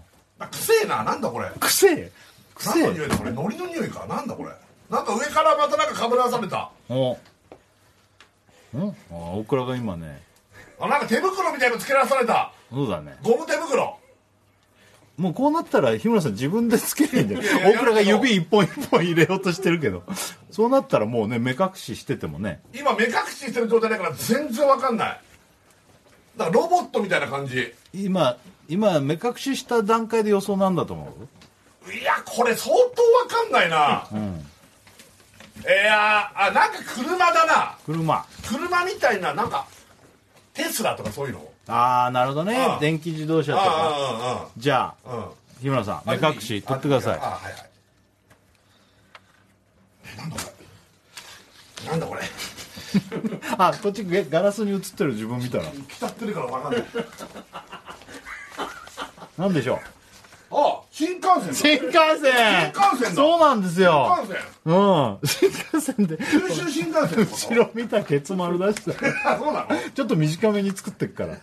[0.48, 1.02] くせえな。
[1.02, 1.50] なんだこれ。
[1.58, 2.12] くせえ。
[2.54, 2.82] くせえ。
[2.82, 3.16] 何の匂いだ？
[3.16, 4.06] これ海苔の匂いか。
[4.06, 4.50] なんだこれ。
[4.90, 6.70] なんか上からまたなんかかぶらされた。
[6.88, 7.12] お。
[7.12, 7.18] ん
[8.76, 10.22] あ大倉が今ね。
[10.78, 12.52] あなんか手袋みたいのつけらされた。
[12.70, 13.16] そうだね。
[13.22, 13.98] ゴム手袋
[15.20, 20.02] もうこうなったら日村さん自分でつけないん大倉が指一本一本入れようとしてるけど。
[20.50, 22.60] そうなったらもうね目隠ししててもね。
[22.74, 25.20] 今目隠ししてる状態だから全然わかんない。
[26.36, 27.72] だからロボットみたいな感じ。
[27.92, 28.36] 今
[28.68, 31.14] 今目隠しした段階で予想なんだと思
[31.86, 31.92] う？
[31.92, 32.86] いやこれ相当わ
[33.28, 34.06] かんないな、
[35.62, 37.76] いやあなんか車だな。
[37.84, 38.26] 車。
[38.48, 39.66] 車みたいななんか
[40.54, 41.49] テスラとかそういうの？
[41.70, 42.76] ああなるほどね。
[42.80, 43.64] 電気自動車とか。
[43.68, 45.28] あじゃあ
[45.60, 47.18] 日村さん目隠し取ってください。
[47.18, 47.70] あはいはい。
[50.16, 50.42] えなんだこ
[51.84, 51.90] れ。
[51.90, 52.20] なんだこれ。
[53.58, 56.84] あこっちガガラスに映ってる自分見たら浸ってるからわかんない。
[59.38, 59.78] なんでしょう。
[60.52, 61.54] あ新幹線だ。
[61.54, 61.92] 新幹線。
[61.92, 63.10] 新幹線だ。
[63.14, 64.16] そうなんですよ。
[64.18, 64.42] 新幹線。
[64.64, 65.18] うん。
[65.24, 66.16] 新幹線で。
[66.18, 68.90] 九州新幹線後ろ見たケツ丸出した
[69.34, 69.90] あそうなの？
[69.94, 71.36] ちょっと短めに作ってっから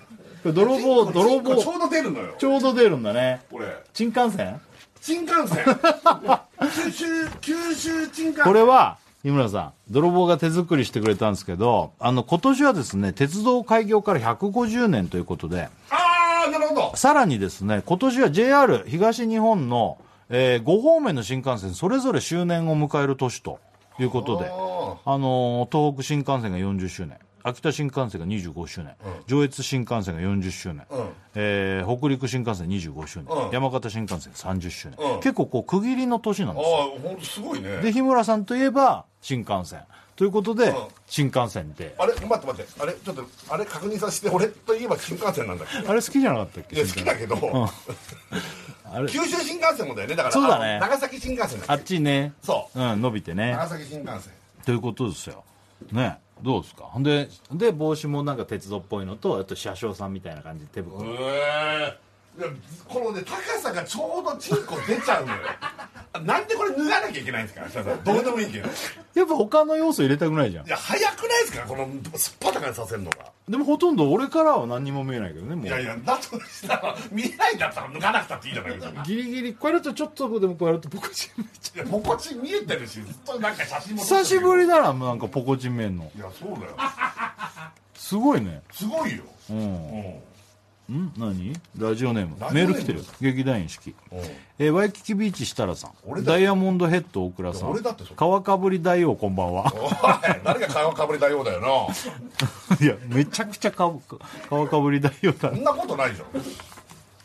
[0.54, 1.56] 泥棒泥棒。
[1.56, 2.36] ちょうど出るのよ。
[2.38, 3.42] ちょうど出るんだね。
[3.52, 4.60] これ新幹線？
[5.02, 5.66] 新幹線。
[6.60, 7.06] 九州
[7.42, 8.44] 九州新幹線。
[8.44, 16.96] これは日村さん泥棒が手作りしてくれたんですけどあの今年はですね鉄道開業から150年ということでああなるほど。
[16.96, 19.98] さらにですね今年は JR 東日本の、
[20.30, 23.60] え5方面の新幹線それぞれ周年を迎える年と
[24.00, 27.18] いうことでああのー東北新幹線が40周年
[27.48, 28.94] 秋田新幹線が25周年、
[29.26, 31.10] 上越新幹線が40周年、うん。
[31.36, 33.52] えー北陸新幹線25周年、うん。
[33.52, 35.20] 山形新幹線30周年、うん。
[35.22, 36.78] 結構こう区切りの年なんあですよ。
[37.04, 37.78] ほんとすごいね。
[37.78, 39.82] で日村さんといえば新幹線。
[40.18, 40.76] ということで、うん。
[41.06, 41.96] 新幹線で。
[41.98, 42.82] あれ待って待って。
[42.82, 45.88] あれちょっとあれ確認させて俺といえば新幹線なんだっけ？
[45.88, 46.76] あれ好きじゃなかったっけ？
[46.76, 47.70] いや好きだけど、
[48.92, 49.08] あれ。
[49.08, 50.16] 九州新幹線もだよね。
[50.16, 50.80] だからそうだね。
[50.80, 52.34] 長崎新幹線だあっっちね。
[52.42, 52.80] そう。
[52.82, 53.52] うん伸びてね。
[53.52, 54.34] 長崎新幹線。
[54.66, 55.44] ということですよ。
[55.92, 56.84] ねどうですか？
[56.84, 61.04] ほんでで帽子もなんか鉄道っぽいのとあと車掌さんみたいな感じで手袋。
[61.06, 61.98] え
[62.40, 62.44] え
[62.88, 65.40] このね高さがちょうどチンコ出ちゃうのよ。
[66.20, 67.66] なんでこれ脱がなきゃいけないんですか？
[67.66, 68.04] 設楽さん。
[68.04, 68.68] どうでもいいけど。
[68.68, 68.72] い
[69.16, 70.68] やっぱ他の要素入れたくないじゃん。
[70.68, 71.66] や早くないですか？
[71.68, 71.88] この
[72.18, 73.32] すっぱだかにさせるのが。
[73.50, 75.68] でもほとんど俺からは何にも見えないけどねもう。
[75.68, 79.04] いやいやだとしたら見えないんだったら脱がなくたっていいじゃないですか。
[79.04, 86.12] ギリギリこれだとちょっとでもこうやるとポコチン見えちゃいやポコチン見えてるしずっとなんか写真もう久しぶりななんかポコチン見えんの。
[86.16, 86.76] いやそうだよ。
[87.96, 88.62] すごいね。
[88.72, 89.24] すごいよ。
[89.50, 89.58] うん。
[89.58, 90.20] うん
[90.92, 91.54] ん何？
[91.78, 92.36] ラジオネーム。
[92.54, 93.04] メール来てる。
[93.20, 93.94] 劇団員式。
[94.12, 94.16] う。
[94.16, 94.20] ん
[94.60, 96.24] えーワイキキビーチ設楽さん。
[96.24, 97.72] ダイヤモンドヘッド大倉さん。
[97.72, 99.72] 俺だっ川かぶり大王こんばんは。
[99.76, 99.92] おい
[100.44, 101.68] 誰が顔かぶりたようだよな。
[102.86, 103.92] いやめちゃくちゃか
[104.50, 105.50] 川かぶり大王だ。
[105.50, 106.42] そんなことないじゃん。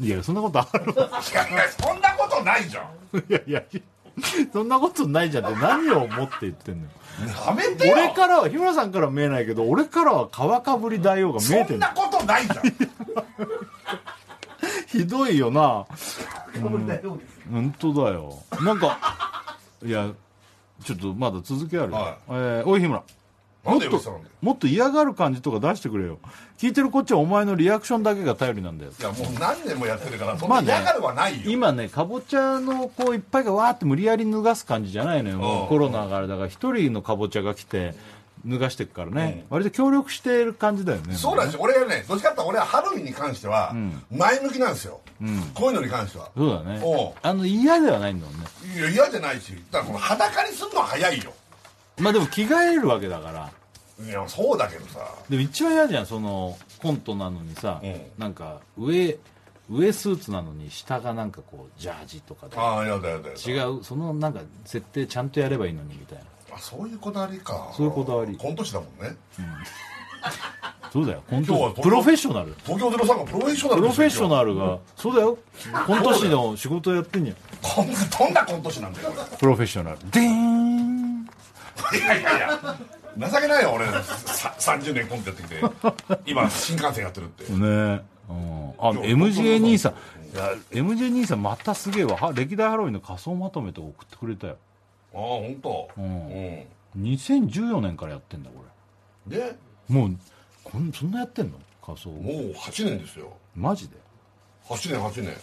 [0.05, 0.93] いいやそんなことある。
[0.95, 3.19] わやいやそんなことないじゃん。
[3.19, 3.63] いやいや
[4.53, 6.89] そんなことないじゃんって何を思って言ってんのよ。
[7.47, 7.95] やめてよ。
[7.95, 12.57] 俺からは日村さんからは見えないけど俺からは川かぶり大王が見えてるそんなことないじゃん。
[14.87, 15.87] ひどいよな。
[17.51, 18.39] 本当だよ。
[18.63, 18.99] なんか
[19.85, 20.11] いや
[20.85, 22.15] ちょっとまだ続きあるよ、はい。
[22.31, 23.03] えーおい日村
[23.65, 26.19] もっともっと嫌がる感じとか出してくれよ。
[26.59, 28.91] 聞いてるこっちはお前のリアクションだけが頼りなんだよ。
[28.99, 35.67] いやもう何年もやってるからそんまあねな嫌がるはないよ、今ねかぼちゃのこういっぱいがわーって無理やり脱がす感じじゃないのよ。
[35.69, 37.95] コロナがあれだから一人のかぼちゃが来て
[38.45, 41.15] 脱がしていくからね、割と協力してる感じだよね。
[41.15, 41.61] そうなんですよ。
[41.63, 42.05] 俺はね。
[42.09, 43.73] どっちかって俺はハロウィンに関しては
[44.11, 45.01] 前向きなんですよ、
[45.55, 46.31] こういうのに関しては。
[46.37, 46.83] そうだね。
[47.23, 48.47] あの嫌ではないんだもんね。
[48.77, 49.55] いや嫌じゃないし。
[49.71, 51.33] だからこの裸にするのは早いよ
[51.99, 53.51] まあでも着替えるわけだから。
[54.05, 55.01] いやそうだけどさ。
[55.29, 58.01] でも一番嫌じゃんそのコントなのにさ、うん。
[58.19, 59.19] なんか上
[59.71, 62.57] 上スーツなのに下がなんかこうジャージとかで。
[62.57, 63.69] ああやだやだやだ。
[63.69, 63.85] 違う。
[63.85, 66.25] そのなんか設定ちゃんとやればいいのにみたいな。
[66.55, 67.73] あそういうこだわりか。
[67.77, 68.37] そういうこだわり。
[68.37, 69.17] コント師だもんね。
[70.93, 71.23] そうだよ。
[71.29, 72.55] コン今日はトプロフェッショナル。
[72.65, 74.79] 東京03がプロフェッショナルプロフェッショルナルが。
[74.97, 75.39] そうだよ。
[75.87, 77.37] コント師の仕事やってんじゃん。
[78.19, 79.99] どんなコント師なんだよプロフェッショナル。
[80.11, 81.02] でーん俺
[81.93, 82.79] いやいやいや。
[83.19, 83.87] 情けないよ俺。
[84.03, 85.61] さ30年コントやってきて。
[86.27, 87.53] 今新幹線やってるって。
[87.53, 88.01] ねうん。
[88.79, 89.95] あ MJ 兄さん。
[90.71, 92.17] MJ 兄さんまたすげえわ。
[92.17, 94.57] は歴代ハロウィンの仮装まとめとか送ってくれたよ。
[95.15, 96.01] ああ本当。
[96.01, 96.05] ん。
[96.05, 97.03] うん。
[97.03, 98.65] 2014年からやってんだこ
[99.27, 99.37] で？
[99.39, 99.57] れ
[99.89, 100.17] もう
[100.65, 101.59] こんそんなやってんの？
[101.85, 102.11] 仮装。
[102.11, 103.33] もう8年ですよ。
[103.55, 103.97] マジで
[104.69, 105.37] ？8年8年。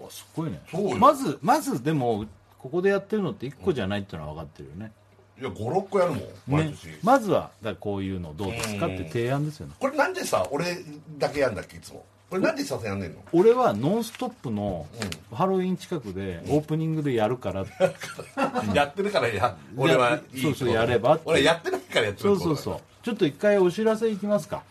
[0.00, 0.60] おおすごいね。
[0.98, 2.24] まずまずでも
[2.58, 4.92] ここでやってるのって1個じゃないってのは分かってるよね,、
[5.40, 9.74] いや56個やるもん毎ね年、まずはだこういうのどうですかって提案ですよね。
[9.80, 10.76] これなんでさ俺
[11.18, 12.04] だけやんだっけいつも。
[12.30, 13.18] これなんでさやんねんの？
[13.32, 14.86] 俺は「ノンストップ!」の
[15.32, 17.64] ハロウィン近くでオープニングでやるから、
[18.74, 19.56] やってるからや。
[19.76, 22.80] 俺はいいそうそうやれば俺やってないからやってるそうそうそう。
[23.02, 24.62] ちょっと一回お知らせいきますか。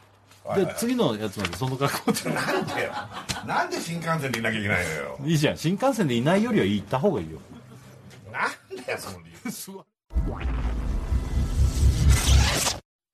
[0.43, 2.33] はいで次のやつまでその格好で。
[2.33, 2.91] なんでよ。
[3.45, 5.17] なんで新幹線でいなきゃいけないのよ。
[5.23, 5.57] いいじゃん。
[5.57, 7.37] 新幹線でいないよりは行った方がいいよ。
[8.31, 9.51] なんだよその理由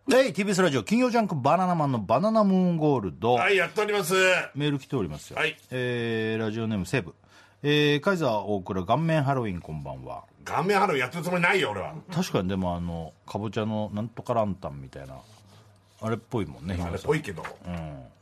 [0.10, 4.14] はい TBS ラジオ金曜ジャンク「バナナマンのバナナムーンゴールド」はいやっております
[4.56, 7.14] メール来ておりますよ、はいえーラジオネームセブ、
[7.62, 15.16] えー、カイザー大倉顔面ハロウィンこんばんは顔面ハロウィンやってるつもりないよ俺は確かにでもあのかぼちゃのなんとかランタンみたいな
[16.02, 17.10] あれっぽいもんね日あれ村さん。
[17.10, 17.42] っぽいけど。
[17.42, 17.76] うん、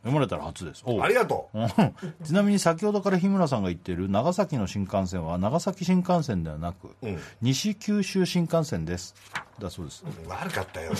[0.03, 0.82] 読まれたら初です。
[0.86, 1.01] おう。
[1.01, 1.59] ありがとう。
[1.59, 1.69] うん。
[2.26, 7.19] ちなみに先ほどから日村さんが言っている長崎の新幹線は長崎新幹線ではなく、ん。
[7.41, 9.13] 西九州新幹線です。
[9.59, 10.03] だそうです。
[10.28, 10.91] 悪かったよ。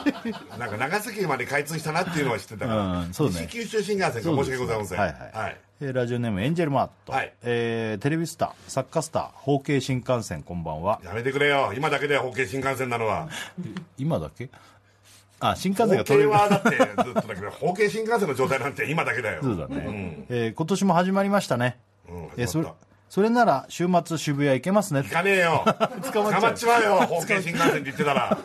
[0.58, 3.34] なんか長崎まで開通したなっていうのは知ってたから、うんそうね。
[3.42, 4.98] 西九州新幹線が申し訳ございません。
[4.98, 5.56] はいはい、はい。
[5.80, 7.32] えーラジオネームエンジェルマート、はい。
[7.42, 11.00] えーテレビスターサッカースター包茎新幹線こんばんは。
[11.04, 11.72] やめてくれよ。
[11.76, 13.28] 今だけで包茎新幹線なのは。
[13.98, 14.48] 今だけ？
[15.42, 16.30] あ新幹線が取れる。
[16.30, 19.42] はだってずっとだけど包茎新幹線の状態なんて今だけだよ。
[19.42, 21.78] そうだね、えー今年も始まりましたね、
[22.08, 22.68] うんえーそれ
[23.08, 25.02] それなら週末渋谷行けますね。
[25.02, 25.62] 行かねえよ。
[26.14, 28.38] 捕まっちまうよ 包茎新幹線って言ってたら。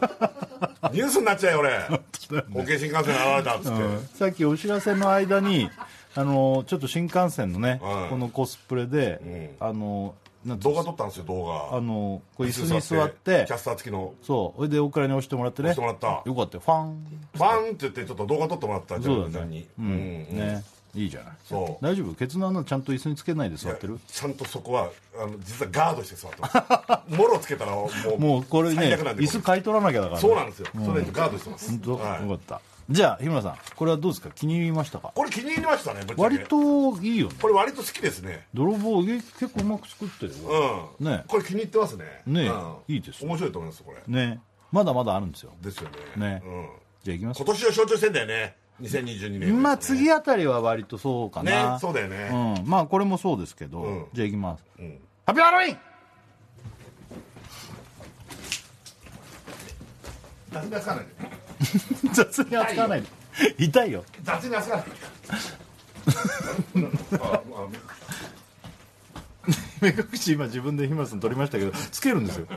[0.91, 1.79] ニュースになっちゃうよ俺。
[2.51, 4.07] 包茎新幹線現れたっつって、うん。
[4.13, 5.69] さっきお知らせの間に
[6.15, 11.77] あのちょっと新幹線のね、はいこのコスプレで、あのなんつう動画撮ったんですよ動画。
[11.77, 13.45] あのこう椅子に座って。
[13.47, 14.13] キャスター付きの。
[14.23, 14.57] そう。
[14.59, 15.71] それで大倉に押してもらってね。
[15.71, 16.29] 押してもらった。
[16.29, 16.63] よかったよ。
[16.65, 17.05] ファン。
[17.33, 19.25] ファンって言ってちょっと動画撮ってもらったジャそうだね。
[19.27, 20.63] ルジャンにうん、ね。
[20.95, 21.33] いいじゃない。
[21.43, 21.85] そう。
[21.85, 22.13] 大丈夫？
[22.15, 23.99] ケツの穴ちゃんと椅子につけないで座ってる？
[24.07, 24.89] ちゃんとそこは
[25.19, 26.55] あの実はガードして座ってます。
[27.15, 31.69] もろつけたらもうもうこれね椅子買い取らなきゃだから、ね、そうなんですよ、それでガードしてます。
[31.69, 32.21] 本当、はい。
[32.23, 34.29] よかったじゃあ日村さんこれはどうですか？
[34.31, 35.11] 気に入りましたか？
[35.13, 37.35] これ気に入りましたね割といいよね。
[37.41, 38.47] これ割と好きですね。
[38.53, 40.33] 泥棒え結構うまく作ってる
[40.99, 41.25] うん、ね。
[41.27, 42.05] これ気に入ってますね。
[42.25, 42.75] ねうん。
[42.87, 43.97] いいです面白いと思いますこれ。
[44.07, 44.39] れね。
[44.71, 45.51] まだまだあるんですよ。
[45.61, 45.97] ですよね。
[46.15, 46.41] ね。
[46.45, 46.69] うん、
[47.03, 47.37] じゃあいきます。
[47.37, 51.73] 今年を象徴してんだよね2022年まあ次あたりは割とそうかな。
[51.73, 52.29] ねそうだよね。
[52.61, 54.05] うん、まあこれもそうですけど、うん。
[54.13, 54.99] じゃあいきます、ん。
[55.25, 55.77] ハッピーハロウィン！
[60.51, 61.46] 雑に扱わないで
[62.13, 63.07] 雑に扱わないで。
[63.57, 64.03] 痛いよ。
[64.23, 64.87] 雑に扱わない。
[69.81, 72.47] 目隠し今自分で日村さん取りましたけどつけるんですよ。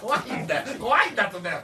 [0.00, 0.78] 怖いんだよ。
[0.78, 1.60] 怖いんだってんだよ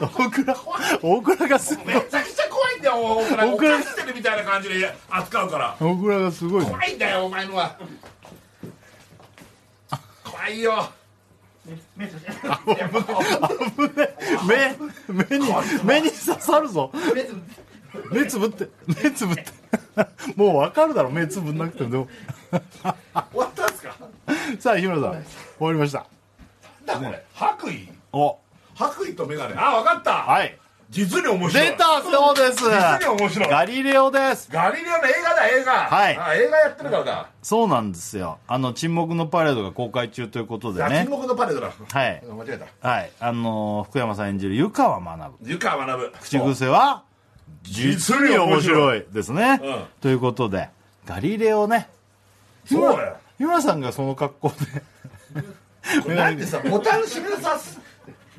[0.00, 0.56] 大倉
[1.02, 1.86] 大倉がすごい。
[1.86, 2.96] めちゃくちゃ怖いんだよ。
[2.96, 5.76] 大倉大倉してるみたいな感じで扱うから。
[5.80, 6.64] 大倉がすごい。
[6.64, 7.76] ね怖いんだよお前のは。
[10.24, 10.90] 怖いよ
[11.66, 11.76] 目
[15.08, 15.44] 目目に
[15.84, 16.90] 目に刺さるぞ。
[18.12, 19.44] 目つぶって目つぶって。
[20.36, 21.90] もう分かるだろ目つぶんなくても。
[21.90, 22.08] でも
[22.50, 22.90] 終
[23.34, 23.94] わったんすか？
[24.58, 25.22] さあ日村さん終
[25.58, 26.06] わりました。
[26.86, 27.88] なんだこれ白衣？
[28.12, 28.38] お。
[28.74, 29.54] 白衣と眼鏡。
[29.56, 30.12] あ分かった。
[30.12, 30.56] はい
[30.90, 31.66] 実に面白い。
[31.68, 32.64] 出たそうです。
[32.64, 33.48] 実に面白い。
[33.48, 34.48] ガリレオです。
[34.50, 35.72] ガリレオの映画だ映画。
[35.72, 36.18] はい。
[36.18, 37.28] あ映画やってるからだ。
[37.42, 38.38] そうなんですよ。
[38.48, 40.98] あの沈黙のパレードが公開中ということでね。
[40.98, 41.68] あ沈黙のパレードだ。
[41.68, 42.22] はい。
[42.26, 42.88] 間違えた。
[42.88, 43.10] はい。
[43.20, 45.32] あのー福山さん演じる湯川学。
[45.44, 46.12] 湯川学。
[46.20, 47.04] 口癖は
[47.62, 49.06] 実に面白い。
[49.12, 49.84] ですね、うん。
[50.00, 50.70] ということで
[51.06, 51.88] ガリレオね。
[52.66, 53.16] そうだよ。
[53.38, 54.82] 日村さんがその格好で。
[56.02, 57.58] これなんでさボタン閉めるさ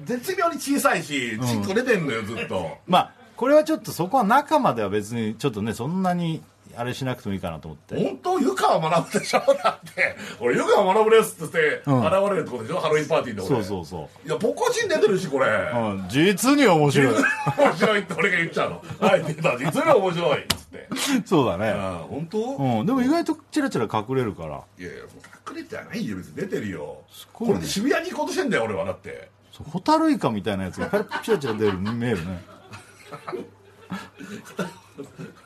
[0.06, 2.78] 絶妙に小さいしチンコ出てんのよずっと。
[2.88, 6.44] まあこれはちょっとそこは中までは別にちょっとねそんなに
[6.78, 7.96] あれしなくてもいいかなと思って。
[7.96, 8.40] 本当？
[8.40, 9.42] 湯川学でしょ？
[9.62, 10.16] だって。
[10.40, 12.00] 俺湯川学ですってん。
[12.00, 12.80] 現れるってことでしょ？
[12.80, 13.42] ハロウィンパーティーで。
[13.42, 15.48] 俺そうそうそいやポコチン出てるしこれ。
[15.48, 17.08] う、うん、実に面白い。
[17.58, 18.84] 面白いって俺が言っちゃうの。
[19.00, 20.88] はい出た実に面白いっつって。
[21.26, 21.74] そうだね。
[22.10, 22.38] 本当？
[22.56, 22.86] うん。
[22.86, 24.62] でも意外とチラチラ隠れるから。
[24.80, 25.04] いやいや
[25.50, 26.16] 隠れてはないよ。
[26.18, 27.00] 別に出てるよ。
[27.34, 27.56] ごいね。
[27.56, 29.30] これで渋谷に行こうとしてんだよ俺はだって
[29.62, 30.90] ホタルイカみたいなやつが
[31.24, 32.42] チラチラ出る見えるね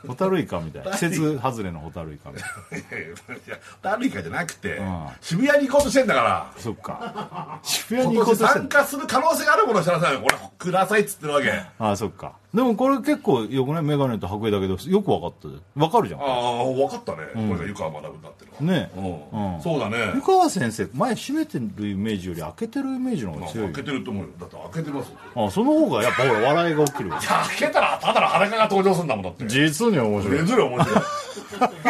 [0.07, 2.45] ホタルイカみたいな季節外れのホタルイカみた
[2.76, 3.11] いないやい
[3.49, 15.56] やダルイカじゃなくて、うん渋谷に行こうとしてんだからそっか渋谷に行こうとしてん年参加する可能性があるものを知らさないこれくださいっつってるわけああそっかでもこれ結構よくね眼鏡と白衣だけどよく分かったで。
[15.76, 16.22] 分かるじゃん。
[16.22, 18.91] あ分かったね、これが湯川学になってるわね。
[18.95, 19.56] うん。
[19.56, 19.62] うん。
[19.62, 19.97] そうだね。
[20.16, 23.74] 湯川先生前閉めてるイメージより開けてるイメージの方まあが強いよ。
[23.74, 24.30] 開けてると思うよ。
[24.39, 25.18] だって開けてますよ。
[25.36, 29.47] あその方がやっぱほら笑いが起きるわいや開けたらただの裸が登場するんだもんだって。
[29.47, 30.38] 実に面白い。
[30.38, 31.03] 珍しい面白い。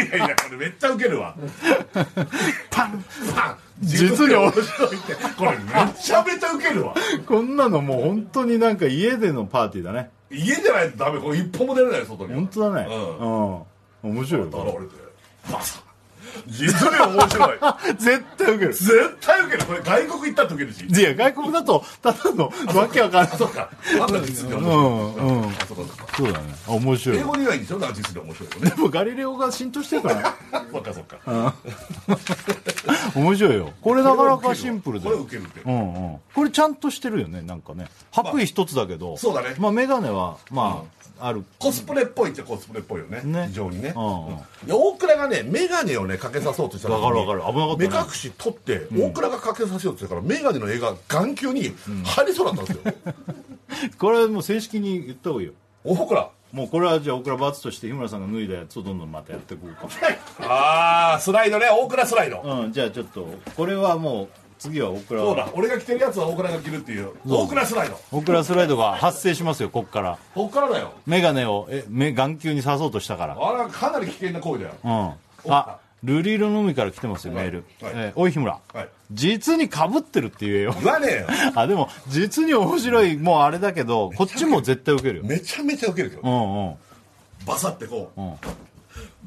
[0.06, 1.36] いやいやこれめっちゃウケるわ。
[2.72, 3.06] パン。
[3.36, 3.58] パン。
[3.82, 4.98] 実に面白い。
[4.98, 5.16] って。
[5.38, 6.96] これめちゃめちゃウケるわ。
[7.28, 12.88] こんなのもう本当になんか家でのパーティーだね家じゃないとダメこれ一歩も出れないよ外に本当だね。
[12.90, 14.16] ううん。
[14.16, 14.48] 面白いよ。
[14.48, 15.06] 現れて。
[15.52, 15.85] バサッ
[16.48, 17.60] 実に面白い
[17.98, 25.54] 絶対ウケる絶対ウケるこれ外国行ったってウケるしいや外国だとただのわけわかんないあそっかなんだ実に面う白いんうん
[26.18, 30.36] そうだね面白い英語で言えばいいでしょだから実に面白いよねでもガリレオが浸透してるから
[30.72, 31.54] そっかそっか
[33.16, 40.84] 面白いよこれなかなかシンプルでこれウケるってうんうんこれちゃんとしてるよねなんかね白衣一つだけど、そうだねまあ眼鏡はま
[41.20, 47.54] あ、あるコスプレっぽいっちゃコスプレっぽいよねね非常にね大倉がね眼鏡をねかけさそうとした時にわかるわかる。
[47.54, 47.90] 危なかったね。
[47.90, 51.74] 目隠し取って大倉がかけさせようとしたから眼鏡の絵が眼球に
[52.04, 52.94] 入りそうだったんですよ。
[54.00, 55.54] これもう正式に言った方がいいよ
[55.84, 59.88] 大倉もうこれはじゃあ大倉罰として日村さんが脱いだやつをどんどんまたやっていこうか。
[60.48, 61.68] ああスライドね。
[61.70, 62.42] 大倉スライド。
[62.42, 65.50] うんじゃあちょっとこれはもう次は大倉そうだ。
[65.54, 67.12] 俺が着てるやつは大倉が着るっていう。
[67.28, 68.00] 大倉スライド。
[68.12, 70.18] 大倉スライドが発生しますよこっから。
[70.34, 70.94] こっからだよ。
[71.06, 73.34] 眼鏡をえ目眼球に刺そうとしたから。
[73.34, 74.76] あれはかなり危険な行為だよ。
[74.84, 74.88] う
[75.50, 75.52] ん。
[75.52, 77.94] あルリ色の海から来てますよメール、はい。
[77.96, 78.90] えーおい日村、はい。
[79.12, 80.76] 実にかぶってるって言えよ。
[80.82, 81.28] 言わねえよ。
[81.56, 85.24] あでも実に面白いもうあれだけどこっちも絶対受けるよ。
[85.26, 86.22] めちゃめちゃウケるけど。
[86.22, 86.76] うんうん。
[87.46, 88.22] バサってこう。
[88.22, 88.34] うん。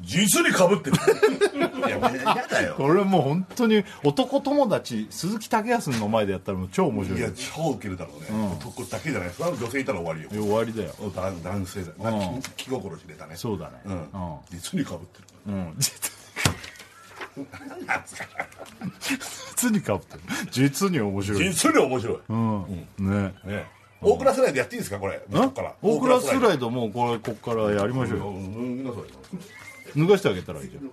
[0.01, 0.97] 実にかぶってる。
[1.87, 2.75] いややだよ。
[2.75, 8.27] これもう本当に男友達鈴木武康の前でやったらもう超面白いいやよ超ウケるだろうね、
[8.59, 9.31] 男だけじゃない。
[9.37, 10.29] 女性いたら終わりよ。
[10.29, 10.93] 終わりだよ。
[10.99, 11.91] 男男性だ。
[11.99, 12.41] なうん。
[12.41, 13.35] 気気心知れたね。
[13.35, 13.73] そうだね。
[13.85, 14.07] うん、
[14.51, 15.27] 実にかぶってる。
[15.47, 16.11] うん、うん、実
[19.55, 20.21] 実にかぶってる。
[20.51, 21.49] 実に面白い。
[21.51, 22.87] 実に面白い、うん。
[22.99, 23.33] ね。
[23.43, 23.65] ね。
[24.01, 25.21] 大倉スライドやっていいですかこれ。
[25.81, 28.27] 大倉スイライドもうこれこっからやりましょうよ。
[28.27, 28.83] うん。
[28.83, 30.89] 脱がしてあげたらいいじゃん。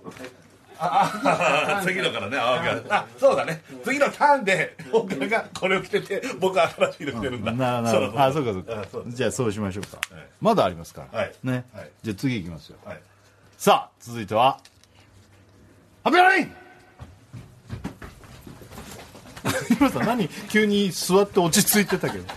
[0.79, 7.43] あ次のからねあわかるあそうだね次のターンで大倉がこれを着てて僕は新しいの着てるん。
[7.43, 13.01] だななるほどあそうかそうかあそうじゃあそうしましょうか、はいまだありますから、はいね、はいじゃあ次いきますよはい
[13.57, 14.59] さあ続いては
[16.07, 16.51] ハピライン
[19.77, 20.29] 今さん何？
[20.49, 22.23] 急に座って落ち着いてたけど。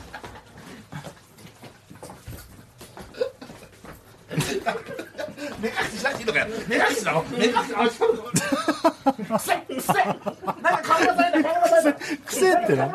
[5.60, 7.24] 目隠ししなくていいのかよ目隠しだろ？
[7.30, 7.54] 目隠し。
[7.54, 7.62] く
[9.38, 10.34] せくせなんか
[10.82, 11.98] 顔がされた顔がされた。
[12.26, 12.90] 癖ってね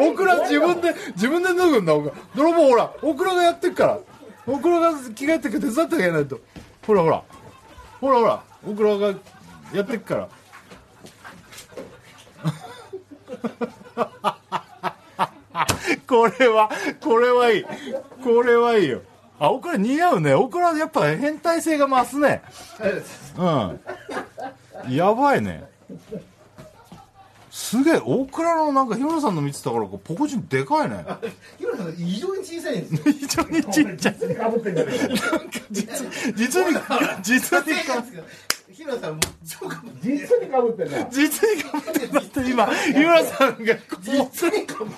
[0.00, 3.98] オクラ自分で自分で脱ぐんだオクラ泥棒ほらオクラがやってっから。
[4.46, 6.38] オクラが着替えてく手伝ってあげないと。
[6.86, 7.22] ほらほら。
[8.00, 8.42] ほらほら。
[8.66, 9.14] オクラが
[9.72, 10.28] やってっから。
[16.06, 16.70] これは
[17.00, 17.64] これはいい。
[18.22, 19.00] これはいいよ。
[19.38, 20.34] あオクラ似合うね。
[20.34, 22.42] オクラやっぱ変態性が増すね。
[23.36, 24.94] うん。
[24.94, 25.64] やばいね
[27.54, 31.06] すげえ大倉のなんか日村さんの見てたからこうポコチンでかいね。
[31.56, 33.00] ヒロさん異常に小さいんですよ。
[33.14, 35.40] 非常にちっちゃいかぶってんじゃねえか
[35.70, 36.72] 実実に
[37.22, 38.04] 実にか
[38.72, 44.94] ヒロさん実にかぶってんな実にかぶってだって今日村さんがこ実にかぶっ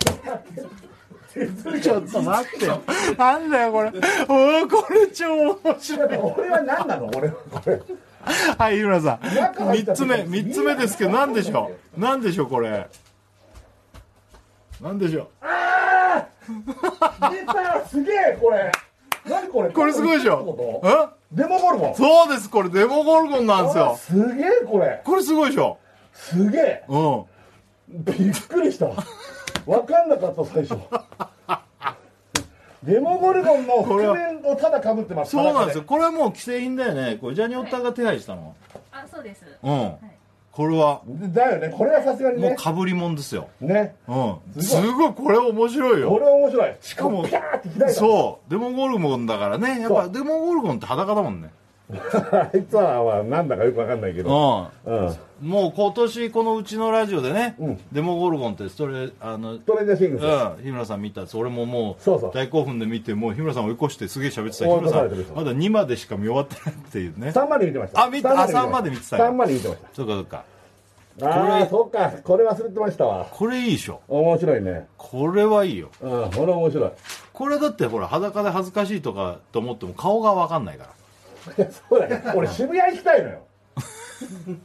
[1.35, 1.41] て
[1.75, 2.83] うちょっと待ってよ。
[3.19, 3.93] なんだよこれ。
[4.29, 6.17] おおこれ超面白い。
[6.17, 7.11] 俺は何なの？
[7.15, 7.83] 俺はこれ
[8.59, 9.35] はい日村さん。
[9.35, 12.01] 中入った三つ目三つ目ですけど何でしょう？
[12.01, 12.89] 何でしょうこれ？
[14.81, 15.31] 何でしょ
[17.31, 18.71] 出たすげえこれ。
[19.29, 19.69] 何これ？
[19.69, 20.81] うこれすごいでしょ？
[20.83, 20.89] う
[21.35, 21.95] んデモゴルゴン。
[21.97, 23.97] そうですこれデモゴルゴンなんですよ。
[24.01, 25.01] すげえこれ。
[25.05, 25.79] これすごいでしょ？
[26.13, 26.85] すげえ。
[26.89, 27.25] うん。
[27.89, 28.87] びっくりした。
[29.67, 30.77] 分かんなかった最初
[32.87, 35.85] デモゴルゴンの覆面をただかぶってますそうなんですよ。
[35.85, 37.19] これはもう既製品だよね。
[37.21, 38.55] これジャニオッタが手配したの。
[38.93, 39.45] あ、そうです。
[39.63, 39.93] うん。
[40.53, 41.03] これは。
[41.07, 41.69] だよね。
[41.69, 43.49] これはさすがにもうねかぶりもんですよ。
[43.61, 43.97] ね。
[44.07, 44.63] うん。
[44.63, 45.13] すごい。
[45.15, 46.75] これ面白いこよれは面白い。
[46.81, 48.51] しかももピャーって開いたそう。
[48.51, 49.81] デモゴルゴンだからね。
[49.81, 51.51] やっぱデモゴルゴンって裸だもんね
[52.33, 54.71] あいつはまあなんだかよく分かんないけうどん。
[54.87, 55.17] うん。
[55.41, 57.81] もう今年このうちのラジオでね、うん。
[57.93, 60.25] デモゴルゴンってそれあのトレンジャーシングス。
[60.25, 62.31] うん、日村さん見たやつ俺ももうそうそう。
[62.35, 64.65] 大興奮で見てもう日村さん追い越してすげえ喋ってた。
[64.65, 67.29] 日追い村さん越されてるまだ2までしか見終わってないっていうね。
[67.29, 68.03] 3まで見てました。
[68.05, 68.31] あ見た？
[68.33, 70.45] あ3まで見てたよ3まで見てましそうかそうか。
[71.19, 72.13] たああそうか。
[72.25, 73.27] これ忘れてましたわ。
[73.31, 74.01] これいいでしょ。
[74.09, 74.87] 面白いね。
[74.99, 75.89] これはいいよ。
[76.03, 76.91] うんこれ面白い。
[77.33, 80.91] これだってほら裸で恥ずかしいとかと思っても顔が分かんないから
[81.55, 83.47] そうだね俺渋谷行きたいのよ。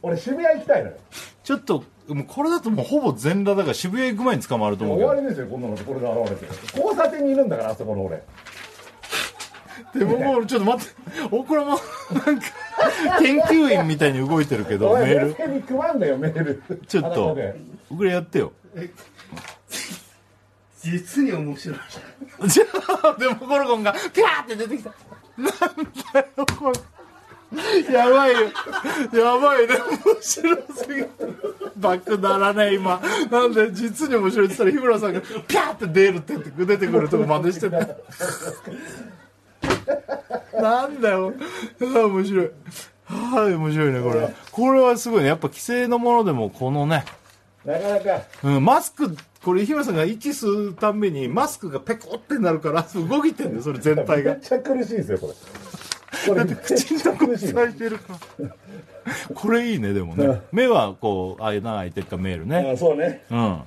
[0.02, 0.96] 俺渋谷行きたいのよ。
[1.44, 5.08] ちょっともうこれだともうほぼ全裸だから渋谷行く前に捕まると思うけど。
[5.08, 6.46] 終わりですよこんなのこれが現れて。
[6.78, 8.22] 交差点にいるんだからあそこの俺
[9.94, 10.94] でももうちょっと待って。
[11.30, 12.46] 大倉もなんか
[13.20, 15.26] 研究員みたいに動いてるけどメール。
[15.26, 16.62] 俺手に食わんだよメール。
[16.86, 17.54] ちょっと裸で
[17.88, 18.52] 小倉やってよ。
[20.80, 21.78] 実に面白い。
[22.48, 22.64] じゃ
[23.04, 24.92] あでもゴルゴンがピャーって出てきた
[25.42, 25.50] なん
[26.12, 26.78] だよこれ。
[27.92, 28.40] やばいよ。
[29.12, 29.74] やばいね。
[29.74, 31.10] 面白すぎる。
[31.76, 33.00] バックならね今。
[33.30, 37.78] なんで実に面白いって言ったら日村さんがピャーって出るって出てくるとこ真似してた
[40.60, 41.34] なんだよ。
[41.80, 42.50] 面白い。
[43.06, 44.20] はい面白いねこれ。
[44.20, 45.28] はこれはすごいね。
[45.28, 47.04] やっぱ既成のものでもこのね
[47.64, 48.22] なかなか。
[48.42, 54.32] うん、マスクこれ日村さんが息吸うたんびにマスクがペコってなるから動いてんだよそれ全体が。
[54.32, 55.34] めっちゃ苦しいですよこれ。
[56.28, 58.56] これ口のとこ苦しい塞いでるから。
[59.34, 60.40] これいいねでもね。
[60.52, 63.24] 目はこう穴開いてるからメールねうんそうね。
[63.30, 63.62] うん。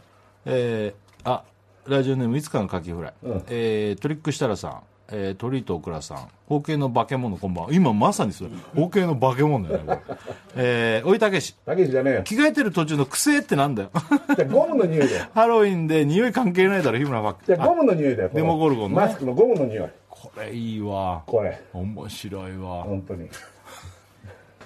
[0.45, 1.43] えー、あ
[1.87, 3.43] ラジオネームいつかのカキフライ、うん。
[3.47, 4.81] えートリック設楽さん
[5.11, 6.27] えー、トリートオクラさん。
[6.47, 7.69] 包茎の化け物こんばんは。
[7.73, 8.49] 今まさにそれ。
[8.75, 10.17] 包茎の化け物だよねこれ。
[10.55, 11.55] えー、おいたけし。
[11.65, 12.23] たけしじゃねえよ。
[12.23, 13.91] 着替えてる途中の癖ってなんだよ。
[14.35, 15.25] じゃあゴムの匂いだよ。
[15.35, 17.45] ハロウィンで匂い関係ないだろ日村ファック。
[17.45, 18.95] じゃあゴムの匂いだよデモゴルゴンね。
[18.95, 19.89] マスクのゴムの匂い。
[20.09, 21.21] これいいわ。
[21.27, 21.61] これ。
[21.73, 22.83] 面白いわ。
[22.83, 23.29] 本当に。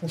[0.01, 0.07] 大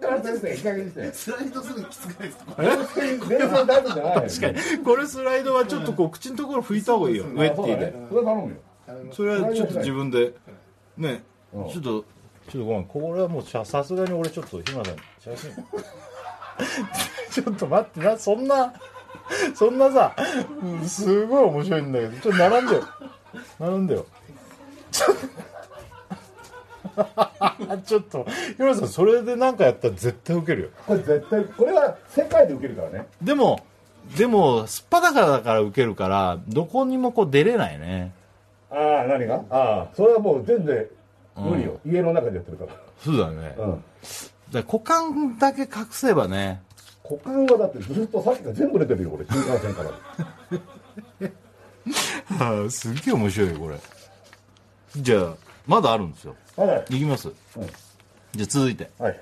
[0.00, 1.12] 川先生いい加減にして。
[1.12, 2.54] スライドするのきつくないですか？
[2.56, 4.84] 確かに。
[4.84, 7.24] これスライドはちょっとこう口のところ拭いた方がいいよ。
[7.26, 7.94] ウェッティで。
[8.10, 8.56] それ頼むよ
[9.12, 10.32] それはちょっと自分で。
[10.96, 11.22] ね。
[11.52, 11.70] うん。
[11.70, 12.04] ちょっと。
[12.50, 15.50] ちょっとごめんこれはもうささすがに俺ちょっと日村さん写真
[17.44, 18.72] ちょっと待ってなそんな
[19.54, 20.14] そんなさ
[20.62, 22.82] うんすごい面白いんだけどちょっと並んでよ。
[23.58, 24.06] 並んでよ。
[24.92, 25.26] ちょっと
[27.84, 28.26] ちょっと
[28.56, 30.68] 日村さんそれで何かやったら絶対ウケるよ。
[30.86, 33.08] これ絶対これは世界で受けるからね。
[33.20, 33.60] でも
[34.16, 38.12] でもすっぱだからだからウケるからどこにもこう出れないね
[38.76, 39.42] ああ何が？
[39.48, 40.86] ああそれはもう全然
[41.34, 42.72] 無理よ、家の中でやってるから。
[43.02, 43.84] そうだね、うん。
[44.50, 46.62] だから股間だけ隠せばね。
[47.08, 49.90] 股間はだってずっとさっきから全部出てるよこれ新幹線から。
[52.46, 53.78] ああすっげえ面白いよこれ。
[54.96, 55.34] じゃあ
[55.66, 56.36] まだあるんですよ。
[56.56, 56.98] はいい。
[56.98, 57.34] きます、うん。
[58.32, 58.90] じゃあ続いて。
[58.98, 59.20] はい。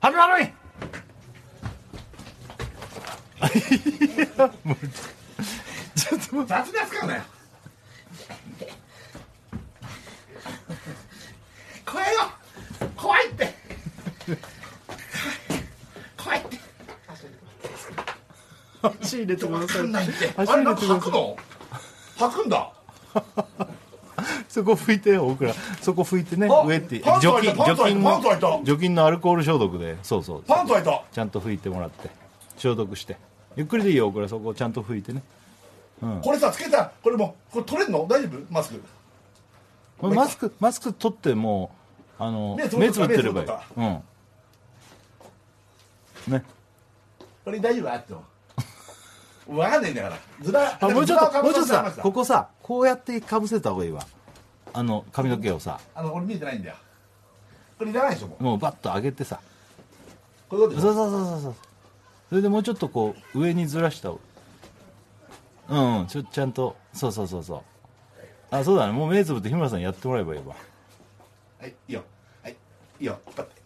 [0.00, 0.52] ハロハロイン
[5.94, 6.36] ちょっと。
[6.36, 7.22] 待雑な使うなよ
[11.90, 12.20] 怖いよ。
[12.96, 13.54] 怖いって。
[16.16, 16.56] 怖いって。
[16.56, 16.60] って
[19.02, 19.88] 足入れてください。
[19.88, 20.32] ないって。
[20.36, 21.36] 足あれなんか入れてくださいの？
[22.16, 22.72] 吐くんだ。
[24.48, 25.52] そこ拭いて僕ら。
[25.80, 27.00] そこ拭いてねあ上って。
[27.00, 28.60] パンツ除いたパンツ開いた除菌のパンツ開いた。
[28.64, 29.96] 除菌のアルコール消毒で。
[30.02, 31.02] そうそうパンツ開いた？
[31.10, 32.10] ちゃんと拭いてもらって。
[32.56, 33.16] 消毒して。
[33.56, 35.22] ゆっくりでいいよ僕らそこちゃんと拭いてね。
[36.22, 38.06] これさつけたこれもこれ取れんの？
[38.08, 38.38] 大丈夫？
[38.52, 38.82] マスク。
[39.98, 41.72] これマスクマスク取っても
[42.20, 43.48] あの目つぶってればいい。
[43.76, 44.02] うん。
[46.28, 46.44] ね。
[47.42, 48.12] これ大丈夫あって。
[48.12, 48.22] も
[49.48, 50.18] 分かんないんだから。
[50.42, 54.06] ずらあもうちょっともうちょっとさこここさこうやってかぶせた方がいいわ。
[54.74, 55.80] あの髪の毛をさ。
[55.94, 56.76] あの俺見えてないんだよ。
[57.78, 58.42] これいらないでしょもう。
[58.44, 59.40] もうバッと上げてさ。
[60.50, 60.68] こういう。
[60.68, 61.54] ことそうそうそうそう。
[62.28, 64.18] それでもうちょっとこう上にずらしたう
[65.74, 66.76] んうんちょちゃんと。
[66.92, 67.60] そうそうそうそう。
[68.54, 68.92] あそうだね。
[68.92, 70.54] もう目つぶって日村さんやってもらえばいいわ
[71.60, 72.02] はいいいよ。
[72.42, 72.56] はいい
[73.02, 73.18] いよ。
[73.26, 73.60] 引っ張って。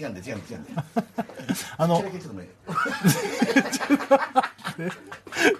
[0.00, 0.84] 違うんだよ違うんだよ違うんだよ。
[1.76, 1.96] あの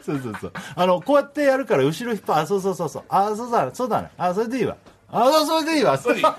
[0.05, 0.53] そうそうそう。
[0.75, 3.05] あのこうやってやるから後ろ引っ張あそうそうそうそう。
[3.09, 4.11] あそうだねそうだね。
[4.17, 4.77] あそれでいいわ。
[5.13, 5.99] あそうそれでいいわ。
[5.99, 6.35] これでいいは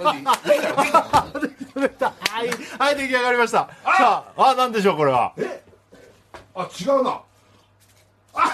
[2.43, 2.49] い、
[2.79, 3.69] はい、出来上がりました。
[3.97, 5.33] さああなんでしょうこれは。
[5.37, 5.63] え？
[6.55, 7.21] あ違うな。
[8.33, 8.51] あ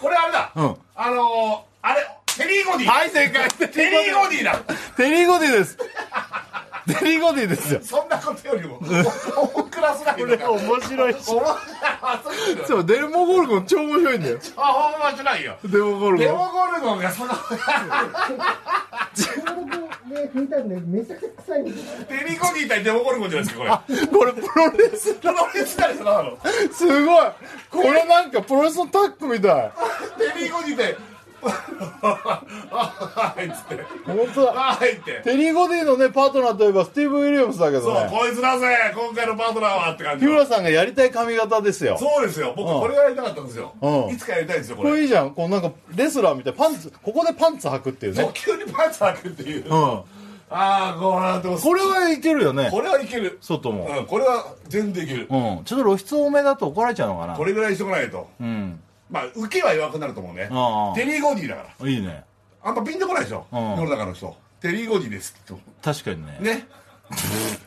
[0.00, 0.76] これあれだ、うん。
[0.94, 2.86] あのー、あれテリーゴディ。
[2.86, 3.50] はい正解。
[3.68, 4.56] テリーゴディだ。
[4.96, 5.76] テリーゴディです。
[5.76, 7.80] テリーゴディですよ。
[7.82, 11.44] そんなことよりも大クラスだけこれ面白いし面白い
[12.00, 12.22] あ
[12.66, 17.32] そうデルモゴルゴン超面白いんだよあ面白いよデモゴルゴンデモゴルゴンがその
[20.08, 22.04] ね、拭いたらね、めちゃくちゃ臭いんですよ。
[22.04, 26.38] テリーゴディ対デモゴルゴンじゃないですかこれこれプロレスプロレスだよそのの
[26.72, 27.26] すごい
[27.70, 29.72] これなんかプロレスのタッグみたい
[30.16, 30.96] テリーゴディ対
[31.40, 34.52] はいっつって本当だ。
[34.52, 35.20] はいって。
[35.22, 41.96] テリー・ゴディのねパートナーといえばスティーブ・ウィリアムスだけそうどねこいつだぜ今回のパートナーはって感じ日村さんがやりたい髪型ですよ。
[41.98, 42.54] そうですよ。
[42.56, 42.80] 僕うん。
[42.80, 43.74] これがやりたかったんですよ。
[43.80, 44.14] うん。
[44.14, 44.90] いつかやりたいんですよこれ。
[44.90, 49.64] これいいじゃんこうなんかレスラーみたいパンツここでパンツ履くっていうそうね急にパンツ履くっていう。
[49.64, 50.02] うん。
[50.50, 52.68] ああこうなってますこれはいけるよね。
[52.70, 53.38] これはいける。
[53.40, 53.86] 外も。
[53.86, 54.06] うん。
[54.06, 55.64] これは全然いけるうん。
[55.64, 57.34] ちょっと露出多めだと怒られちゃうのかな。
[57.34, 58.28] これぐらいしとかないと。
[58.40, 58.80] うん
[59.10, 60.48] まあ受けは弱くなると思うね。
[60.50, 61.88] ああテリー・ゴディだから。
[61.88, 62.24] いいね。
[62.62, 63.46] あんまピンとこないでしょ？
[63.52, 63.60] うん。
[63.60, 65.60] 世の中の人テリー・ゴディですって。
[65.82, 66.38] 確かにね。
[66.40, 66.66] ね。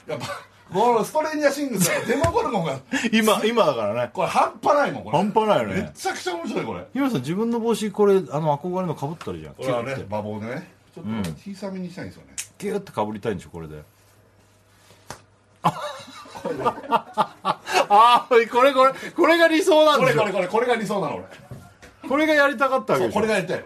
[0.07, 0.25] やっぱ
[0.73, 2.79] このストレンジャーシングスのデモゴルゴンが。
[3.11, 4.09] 今今だからね。
[4.13, 5.17] これ半端ないもんこれ。
[5.17, 6.85] 半端ないよめねちゃくちゃ面白いこれ。
[6.93, 9.55] 日村さん自分の帽子これあの憧れのかぶったらいいじゃん。
[9.55, 10.03] これはねッて。
[10.03, 10.71] 馬房でね。
[10.93, 12.33] ちょっと小さめにしたいんですよね。
[12.57, 13.81] キュッてかぶりたいんでしょこれで
[17.89, 22.09] ああこれこれこれが理想なんこれこれこれこれが理想なの俺。
[22.09, 23.19] これがやりたかったわけそうでしょ。
[23.19, 23.59] これがやりたい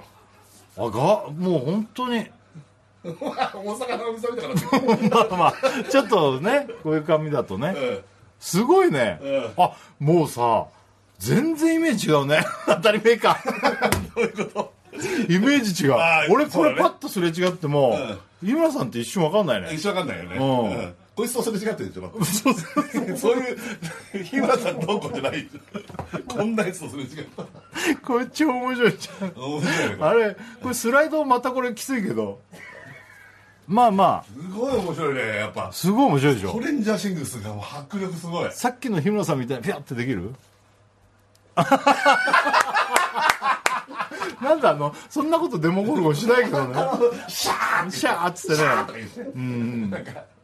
[0.77, 0.87] の。
[0.87, 2.25] あがもう本当に。
[3.05, 5.09] 大阪の店みたいになってる。
[5.15, 5.53] まあまあ
[5.89, 7.73] ちょっとねこういう髪だとね。
[7.77, 8.03] うん。
[8.39, 9.63] すごいね、うん。
[9.63, 10.65] あもうさ
[11.19, 12.45] 全然イメージ違うね。
[12.67, 13.39] 当たり前か。
[14.15, 14.73] どういうこと？
[15.29, 15.93] イメージ違う。
[15.93, 16.75] あー俺こそうだね。
[16.77, 17.97] れパッとすれ違っても、
[18.43, 19.73] 井村さんって一瞬わかんないね。
[19.73, 20.37] 一緒わかんないよね。
[20.37, 20.41] う
[20.91, 22.53] んうんこいつとすれ違ってるでしょそう
[23.17, 25.47] そういう日村さんどうこうじゃない。
[26.27, 27.45] こんなやつとすれ違った
[28.05, 29.31] これ超面白いじゃん。
[29.41, 30.09] 面白いねこれ。
[30.09, 32.41] あれこれスライドまたこれきついけど。
[33.67, 34.23] まあまあ。
[34.25, 35.71] すごい面白いねやっぱ。
[35.71, 36.51] すごい面白いでしょ。
[36.51, 38.51] トレンジャーシングスがもう迫力すごい。
[38.51, 40.33] さっきの日村さんみたいにピャってできる？
[44.41, 46.73] なんだあのそんなことデモゴルゴンしないけどね。
[47.29, 48.69] シャーシャーっつってね。
[48.85, 49.09] とか言っ
[50.03, 50.34] て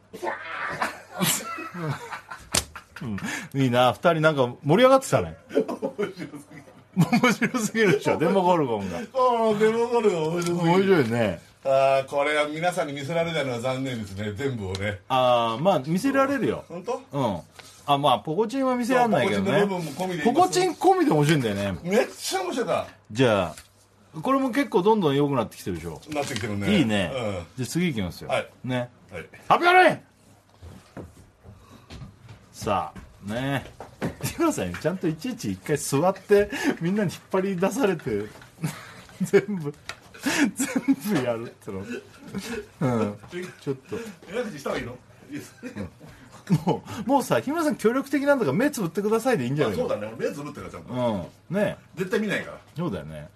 [3.02, 3.60] うん。
[3.60, 5.36] いいな二人なんか盛り上がってたね。
[6.94, 7.92] 面白すぎる。
[7.92, 8.18] でしょ。
[8.18, 9.00] デモゴルゴンが。
[9.12, 10.64] このデモゴルゴン面白すぎる。
[10.64, 11.40] 面白いね。
[11.64, 14.98] ああこれは皆さんに見せられないのは残念ですね全部をね。
[15.08, 16.64] ああまあ見せられるよ。
[16.68, 17.02] 本当？
[17.12, 17.40] うん。
[17.86, 19.66] あまあポコチンは見せられないけどね。
[19.66, 21.78] ポコチン込みでポコチン込みで面白いんだよね。
[21.82, 22.66] めっちゃ面白い。
[22.66, 26.00] からじゃあこれも結構どんどん良くなってきてるでしょ。
[26.10, 26.78] なってきてるね。
[26.78, 27.12] いいね、
[27.56, 28.48] じゃあ次いきますよ、はい。
[28.64, 28.90] ね
[29.48, 30.04] 発表ね
[32.52, 33.64] さあね
[34.22, 36.50] 日村さんちゃんといちいち一回座って
[36.80, 38.26] みんなに引っ張り出されて
[39.22, 39.74] 全部
[40.54, 41.78] 全部やるっての。
[41.80, 43.18] うん。
[43.60, 43.96] ちょっと。
[44.28, 44.92] え口した方がいいの？
[45.30, 45.54] いいです
[46.66, 49.84] もうもうさ日村さん協力的なんだから目つぶってくださいでいいんじゃないの？
[49.86, 50.14] あそうだね。
[50.18, 51.28] 俺目つぶってるからちゃんと。
[51.50, 51.56] うん。
[51.56, 51.76] ね。
[51.96, 52.58] 絶対見ないから。
[52.76, 53.28] そうだよね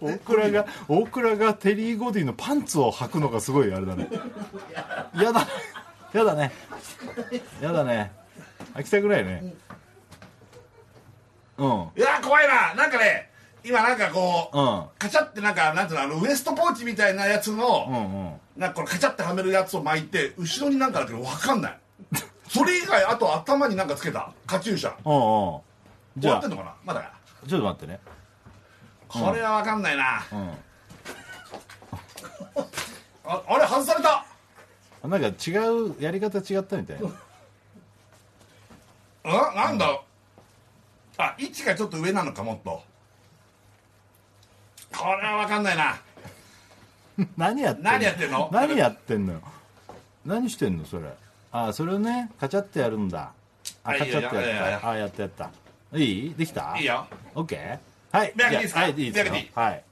[0.00, 4.08] 大倉が大倉がテリー・ゴディのパンツを履くのがすごいあれだね。
[5.14, 5.46] やだ
[6.12, 6.52] やだね。
[7.60, 8.12] やだね。
[8.74, 9.54] 履きたくないね。
[11.56, 11.70] うん。
[11.70, 12.74] うんいや怖いな。
[12.74, 13.30] なんかね
[13.64, 18.32] 今なんかこうカチャってなんかなんていうのあのウエストポーチみたいなやつの、うんうん。
[18.56, 21.78] なんかこれカチャってはめるやつを巻いて後ろになんかだけど分かんない。
[22.48, 24.32] それ以外あと頭になんかつけた。
[24.46, 24.94] カチューシャ。
[25.04, 25.60] うんうん。
[26.16, 26.40] じゃあ。
[26.40, 26.74] 終わってんのかな？
[26.84, 27.00] まだ。
[27.00, 27.12] か
[27.46, 28.00] ちょっと待ってね
[29.08, 30.50] これは分かんないな、うん。
[33.24, 34.24] ああれ外された。
[35.02, 35.32] あなんか違
[35.68, 36.98] うやり方違ったみたい
[39.24, 40.00] あなんだ。
[41.16, 42.82] あ位置がちょっと上なのかもっと。
[44.96, 45.96] これは分かんないな。
[47.36, 47.90] 何やってんの？
[47.90, 48.50] 何やってんの？
[48.52, 49.32] 何やってんの？
[49.32, 49.40] よ
[50.24, 51.08] 何してんのそれ？
[51.50, 53.32] あそれをねカチャってやるんだ。
[53.84, 54.88] あはいカチャってやった。
[54.90, 55.50] あやったやった。
[55.94, 56.34] いい？
[56.34, 56.76] できた？
[56.78, 57.06] いいよ。
[57.34, 57.78] オッケー
[58.18, 58.32] はい。
[58.34, 58.80] 目開けていいですか？
[58.80, 59.24] はいいいですよ。
[59.24, 59.84] 目開けていいはい。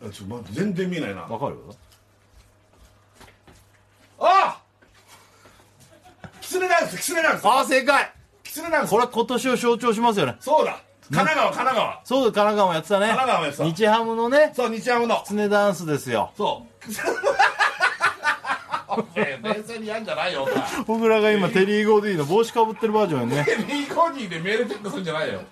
[0.00, 1.22] あちょっと待って全然見えないな。
[1.22, 1.56] わかる
[4.20, 4.60] あ
[6.40, 7.44] キツネダンスキツネダンス。
[7.44, 8.12] あ正解。
[8.42, 8.90] キツネダンス。
[8.90, 10.36] これ今年を象徴しますよね。
[10.40, 10.80] そうだ。
[11.10, 12.00] 神奈川神奈川。
[12.04, 13.06] そうだ神奈川もやってたね。
[13.06, 13.64] 神奈川もやってた。
[13.64, 14.52] 日ハムのね。
[14.54, 15.16] そう日ハムの。
[15.18, 16.32] キツネダンスですよ。
[16.36, 16.90] そう。
[18.90, 20.56] お前冷静にやんじゃないよお前。
[20.86, 23.44] 僕らが今テリー・ゴディの帽子かぶってるバージョンね。
[23.68, 25.42] リーコニーでメールチェックするんじゃないよ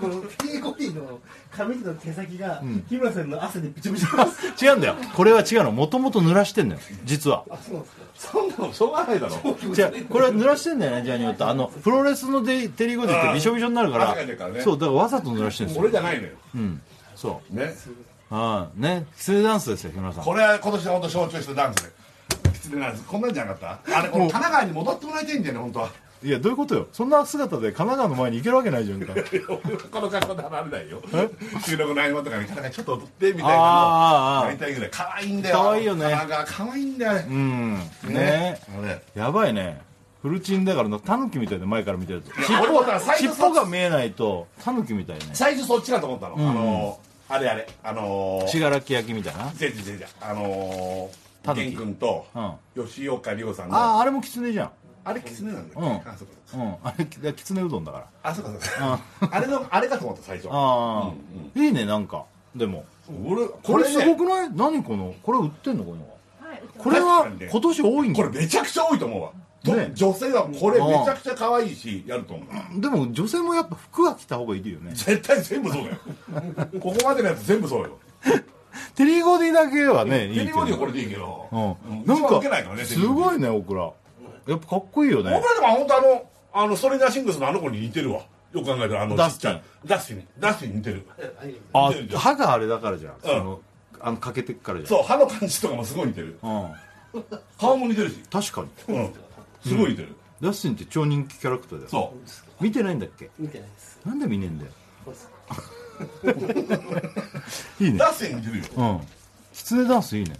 [0.00, 4.94] このピーコピーの髪の毛先が日村さんの汗でびちょびちょです違うんだよ。
[5.14, 5.72] これは違うの。
[5.72, 7.44] もともと濡らしてんのよ実は。
[7.50, 8.02] あそうなんですか。
[8.14, 8.72] そんなの。
[8.72, 9.74] しょうがないだろ。
[9.74, 14.16] じゃあこれは濡らしてんだよねジャニオットあのプロレスのデテリー・ゴディってびしょびしょになるから。
[14.62, 15.82] そうだからわざと濡らしてるんですよ。
[15.82, 16.32] 俺じゃないのよ。
[16.54, 16.82] うん。
[17.14, 17.54] そう。
[17.54, 17.74] ね。
[18.30, 19.06] ああね。
[19.16, 20.24] キツネダンスですよ日村さん。
[20.24, 21.82] これは今年の本当象徴したダンス。
[21.84, 23.98] でキツネダンスこんなんじゃなかった？
[23.98, 25.90] あれこれ神奈川に戻ってもらいたいんだよね本当は
[26.22, 26.86] いやどういうことよ？
[26.92, 29.14] そんな姿で神奈川の前に行けるわけないじゃんか。
[29.90, 31.02] この格好で離れないよ。
[31.64, 35.56] 収録の合間とかにちょっと踊ってみたいなのやりたいぐらい可愛いんだよ。
[35.56, 36.02] 可愛いよね。
[36.02, 37.12] 神奈川可愛いんだよ。
[37.12, 37.78] あれうん。
[38.08, 38.60] ね。
[38.82, 39.80] あれやばいね。
[40.20, 42.28] フルチンだからなタヌキみたいで前から見てると。
[42.38, 46.40] や尻尾初尻尾が見えないとタヌキみたいね最初そっちかと思ったの、ん。
[46.50, 47.66] あのーあれあれ。
[47.82, 49.44] あのー信楽焼きみたいな。
[49.58, 50.06] 違う違う違う。
[50.20, 51.68] あのータヌキ。
[51.70, 52.26] 源君と
[52.76, 52.86] うん。
[52.86, 53.76] 吉岡里帆さんの。
[53.76, 54.70] あああれもキツネじゃん
[55.10, 55.96] あれキツネなんだっけ、うん。
[56.12, 56.74] あそうかうん。
[56.82, 58.06] あれきつねうどんだから。
[58.22, 59.00] あそうかそうか
[59.30, 62.24] あれのあれかと思った最初ああ、いいねなんか。
[62.54, 62.84] でも。
[63.26, 64.50] 俺これすごねくない？
[64.54, 66.06] 何このこれ売ってんのこの
[66.48, 69.30] はい、これは今年多いんこだれめちゃくちゃ多いと思うわ、
[69.64, 69.90] とね。
[69.94, 72.80] 女性はこれめちゃくちゃ可愛いしやると思う。
[72.80, 74.92] でも女性もやっぱ服は着た方がいいよね。
[74.94, 75.96] 絶対全部そうだよ。
[76.80, 77.98] ここまでのやつ全部そうよ。
[78.94, 80.52] テリーゴディだけはねいいテけど。
[80.52, 82.16] リーボディはこれでいいけど、うん、うなん。
[82.18, 83.90] か一番受けないからねすごいねオクラ
[84.50, 85.30] やっぱかっこいいよね。
[85.30, 88.22] 僕らでも本当あのあのストレンジャーシングスのあの子に似てるわ。
[88.52, 89.54] よく考えたらあのダスティン。
[89.54, 89.62] ちゃい。
[89.86, 90.26] ダスティン。
[90.40, 91.06] ダスティンに似てる
[91.72, 93.60] あ歯があれだからじゃん、その
[94.00, 94.88] あのかけてっからじゃん。
[94.88, 96.36] そう歯の感じとかもすごい似てる。
[96.42, 96.72] うん、
[97.60, 98.16] 顔も似てるし。
[98.30, 98.94] 確かに。
[98.96, 99.12] うん。
[99.64, 100.08] すごい似てる、
[100.40, 101.90] ダスティンって超人気キャラクターだよ。
[101.90, 102.12] そ
[102.60, 102.64] う。
[102.64, 103.30] 見てないんだっけ？
[103.38, 104.00] 見てないです。
[104.04, 104.70] なんで見ねえんだよ。
[107.80, 107.98] いいね。
[107.98, 108.64] ダン似てるよ。
[108.76, 109.00] うん。
[109.52, 110.36] キツネダンスいいね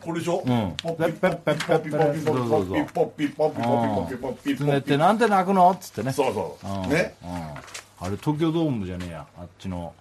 [0.00, 0.74] これでしょ、うん。
[0.82, 7.30] ポッピポッピポッピポッピポッピポッピポッピポッピポッピポッピポッピキツネってなんで泣くのっつってねそうそううんねうん
[8.02, 9.94] あれ東京ドームじゃねえやあっちの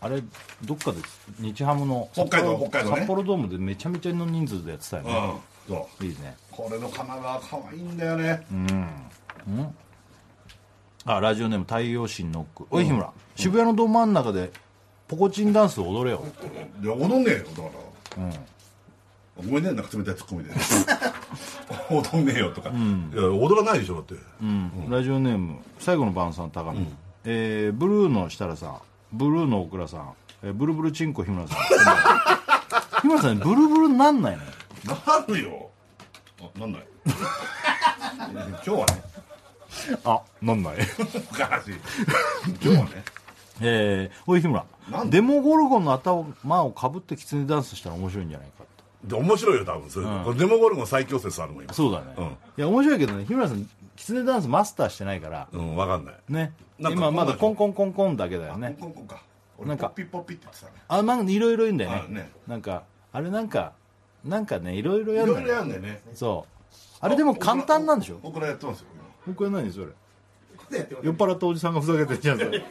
[0.00, 0.20] あれ
[0.64, 0.98] どっかで
[1.38, 8.44] 日ハムの北海道札幌北海道ね札幌ドームでめちゃめちゃの人数でやってたようんね、そういいねこれの神奈川可愛いんだよね
[11.04, 14.50] あラジオネーム太陽神ノックおい日村、渋谷のど真ん中で
[15.06, 16.24] ポコチンダンス踊れよ
[16.82, 17.62] いや踊んねえよだか
[18.18, 18.32] ら
[19.36, 20.50] ごめんねなんか冷たいツッコミで。
[21.90, 22.72] 踊んねえよとか、い
[23.16, 24.14] や踊らないでしょだって、
[24.88, 26.80] ラジオネーム最後の晩さん高野、
[27.24, 28.76] えーブルーの設楽さん。
[29.12, 30.12] ブルーの大倉さん、
[30.42, 31.58] えーブルブルチンコ日村さん。
[33.02, 34.94] 日村さんブルブルになんないの？
[34.94, 35.70] なるよ。
[36.40, 36.86] あなんない。
[37.06, 39.02] 今日はね。
[40.04, 40.74] あなんない。
[41.30, 41.74] おかしい。
[42.62, 43.04] 今日はね。
[43.60, 44.64] えー、おい日村。
[44.90, 48.68] なんでデモゴルゴンの頭をかぶってキツネダンスしたら面白いんじゃないかと
[49.04, 51.72] で面白いよ多分それ、これデモゴルゴン最強説あるもん今。
[51.72, 52.24] そうだね、うん。
[52.26, 55.48] いや面白いけどね日村さんキツネダンスマスターしてないから。
[55.52, 56.14] うん分かんない。
[56.28, 56.52] ね。
[56.78, 58.76] なんか今まだコンコンコンコンだけだよね。
[58.80, 59.22] コンコンコンか。
[59.58, 60.72] 俺なんかポッピポッピって言ってたね。
[60.88, 62.04] あまあいろいろいるんだよね。
[62.08, 62.30] ね。
[62.46, 63.72] なんかあれなんか
[64.24, 66.02] なんかねいろいろやいろいろるんだよやるんだよね。
[66.14, 66.76] そう。
[67.00, 68.20] あれでも簡単なんでしょ？
[68.22, 68.86] 僕らやってますよ
[69.26, 69.86] 僕は何それ？
[71.02, 72.38] 酔っ払ったおじさんがふざけてるじゃん。
[72.38, 72.62] それやっ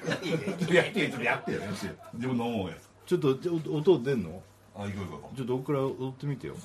[0.64, 1.62] てやってよやってよ
[2.16, 3.38] 自分の思うやつちょっと
[3.72, 4.42] 音出んの
[4.76, 6.56] あ行こう行こうちょっと僕ら踊ってみてよ。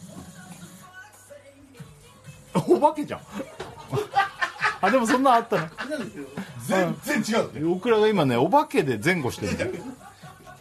[2.54, 3.20] お化けじゃん。
[4.80, 5.96] あでもそんなんあったねな
[6.66, 7.60] 全然違うって。
[7.60, 9.70] 僕らが今ねお化けで前後してるんだよ。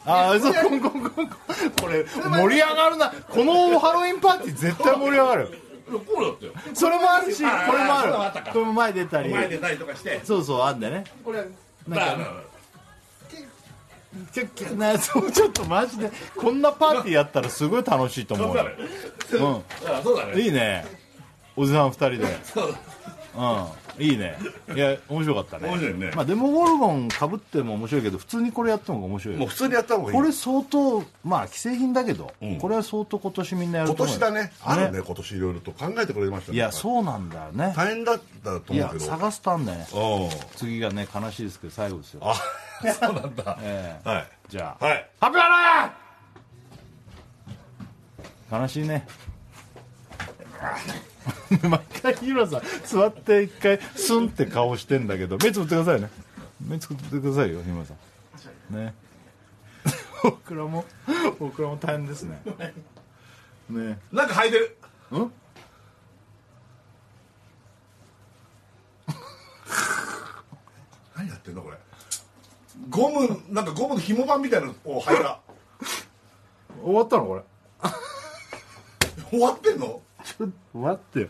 [0.05, 3.09] ああそうコンコンコンコンこれ盛り上がるな。
[3.09, 5.59] このハロウィンパーティー絶対盛り上がる。
[5.87, 6.53] こうだったよ。
[6.73, 8.41] それもあるしこれもある。
[8.51, 9.29] これも前出たり。
[9.33, 10.21] 前出たりとかして。
[10.23, 11.03] そうそうあんだよね。
[11.23, 11.45] これは
[11.87, 12.33] なんか
[14.34, 18.63] キャッキャなそうちょっとマジでこんなパーティーやったらすごい楽しいと思うよ
[19.88, 20.86] あそうだねいいね
[21.55, 22.80] おじさん二人でそうだ
[23.38, 24.37] うんいいね。
[24.73, 25.69] いや面白かったね。
[25.69, 26.11] 面白いね。
[26.15, 30.17] まあデモゴルゴンかぶっても面白いけど普通にこれやった方が面白いよもう普通にやった方がいい。
[30.17, 32.57] これ相当まあ既製品だけど、うん。
[32.57, 34.19] これは相当今年みんなやる今と思うよ。
[34.19, 34.51] 年だね。
[34.63, 37.73] あるね今年いろいろと考えてくれましたねいやそうなんだよね。
[37.75, 39.05] 大変だったとい思うけど。
[39.05, 39.87] や探すとあんね。
[39.93, 40.29] うん。
[40.55, 42.21] 次がね悲しいですけど最後ですよ。
[42.23, 42.35] あ
[42.99, 43.57] そうなんだ。
[43.61, 44.09] ええ。
[44.09, 44.27] はい。
[44.49, 45.09] じゃあ、はい。
[45.19, 46.05] 発表だ
[48.51, 49.07] 悲しいね
[51.67, 56.09] 毎回日村さん座って一回スンって顔してんだけど目つぶってくださいね。
[56.61, 57.93] 目つぶってくださいよ日村さ
[58.71, 58.76] ん。
[58.76, 58.93] ね。
[60.23, 60.86] 僕らも
[61.39, 62.41] 僕らも大変ですね。
[63.69, 63.99] ね。
[64.11, 64.78] なんか履いてる。
[65.11, 65.32] うん？
[71.15, 71.78] 何やってんのこれ。
[72.89, 75.39] ゴムなんかゴムの紐板みたいなのを履いた。
[76.84, 77.41] 終わったのこれ。
[79.32, 80.01] 終わってんの？
[80.26, 81.28] ちょっと待ってよ。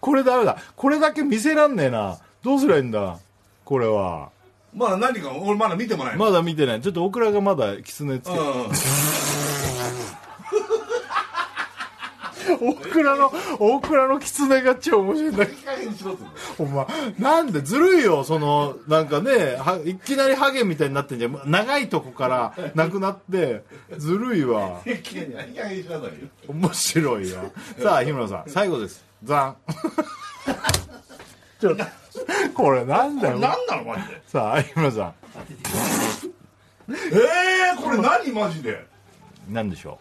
[0.00, 0.58] これダメだ。
[0.76, 2.18] これだけ見せらんねえな。
[2.42, 3.18] どうすりゃいいんだ？
[3.64, 4.30] これは。
[4.74, 6.24] まだ何か俺まだ見てもないの？
[6.24, 6.80] まだ見てない。
[6.80, 8.30] ちょっとオクラがまだキツネつけ。
[8.30, 8.68] うんオ
[12.92, 15.46] クラのオクラのキツネが超面白いんだ
[16.58, 16.86] お前
[17.18, 21.40] なんでずるいよそのなんかねはいきなりハゲみたいになってんじゃん。
[21.46, 23.64] 長いとこからなくなって
[23.98, 24.82] ずるいわ。
[26.48, 27.44] 面白いわ。
[27.78, 29.04] さあ日村さん最後です。
[29.22, 29.56] ザン。
[31.60, 31.76] ちょ
[32.54, 33.38] これなんだよ。
[33.38, 34.22] 何なのマジで？
[34.26, 35.12] さあ日村さ
[36.88, 38.86] ええー、これ何マジで？
[39.48, 39.98] んなんでしょ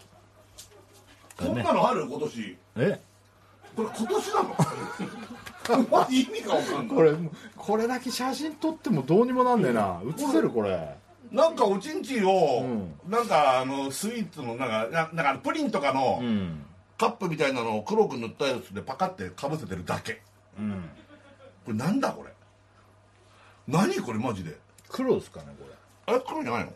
[1.48, 2.41] こんなのある今年。
[2.41, 3.00] うえ？
[3.76, 4.56] これ今年なの？
[5.89, 6.96] マジ意味が分かんない。
[6.98, 7.14] これ
[7.56, 10.02] これだけ写真撮ってもどうにもなんねえな。
[10.04, 10.98] 写せるこれ。
[11.32, 12.94] なんかおちんちんを、うん。
[13.10, 16.66] なんかあのスイーツのなんかななんかプリンとかのうん。
[16.96, 20.22] カップみたいなのを黒く塗ったやつでパカってかぶせてるだけ。
[20.60, 20.89] うん。
[21.66, 22.30] これなんだこれ？
[23.68, 24.56] 何これマジで？
[24.89, 26.14] 黒ですかねこれ。
[26.14, 26.72] あれ黒じゃないの？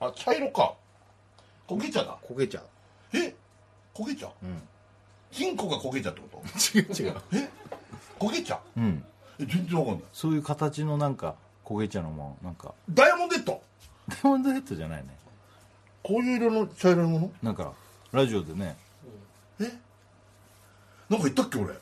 [0.00, 0.74] あ茶色か。
[1.66, 2.18] 焦げ茶だ。
[2.28, 2.64] 焦げちゃう
[3.12, 3.34] え
[3.94, 4.32] 焦げ茶ん。
[5.30, 6.42] 金庫が焦げ茶ってこ
[6.74, 7.12] 違う違う。
[7.14, 7.48] とえ
[8.18, 8.80] 焦げ茶う？
[8.80, 9.04] ん。
[9.38, 10.04] え全然わかんない。
[10.12, 11.34] そういう形のなんか
[11.64, 12.74] 焦げ茶のもなんか。
[12.90, 13.62] ダイヤモンドヘッド。
[14.08, 15.08] ダイヤモンドヘッドじゃないね。
[16.02, 17.32] こういう色の茶色いもの？
[17.42, 17.72] なんか
[18.12, 18.76] ラジオでね。
[19.60, 19.64] え？
[21.08, 21.74] なんか言ったっけ俺？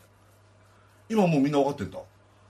[1.09, 1.99] 今もうみんな分かってんだ。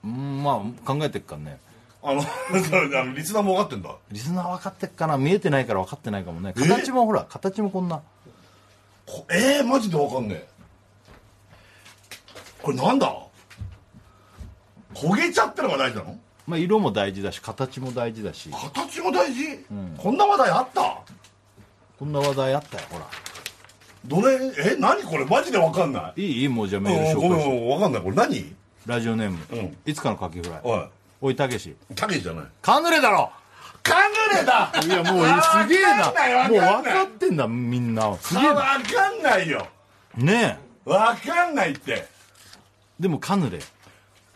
[0.03, 1.59] うんまあ考えてっからね。
[2.01, 2.21] あの
[3.01, 3.95] あのリスナーも分かってんだ。
[4.11, 5.17] リスナー分かってっかな。
[5.17, 6.53] 見えてないから分かってないかもね。
[6.53, 7.97] 形もほら形もこんな。
[7.97, 8.03] こ
[9.31, 10.47] えー、マジで分かんねえ。
[12.61, 13.15] これなんだ？
[14.93, 16.19] 焦げ茶ってのが大事なの？
[16.45, 18.49] まあ色も大事だし形も大事だし。
[18.49, 19.65] 形も大事、
[19.97, 20.97] こんな話題あった？
[21.97, 23.07] こんな話題あったよほら。
[24.05, 24.37] どれ？
[24.73, 25.25] え何これ？
[25.25, 26.21] マジで分かんない。
[26.21, 26.47] いい？
[26.47, 28.01] もうじゃあメール紹介して分かんない。
[28.01, 28.55] これ何？
[28.85, 29.77] ラジオネーム、うん。
[29.85, 30.61] いつかのカキフライ？
[30.63, 30.83] おい。
[31.21, 31.75] おいたけし。
[31.95, 32.45] たけしじゃない。
[32.61, 33.31] カヌレだろ
[33.89, 34.71] カヌレだ。
[34.85, 36.47] いやもうあすげえな。
[36.47, 38.15] もう分かってんだみんな。
[38.17, 38.61] すげえあな。
[38.79, 39.67] 分かんないよ。
[40.15, 41.91] ね分かんないって。
[41.93, 42.07] え
[42.99, 43.59] でもカヌレ。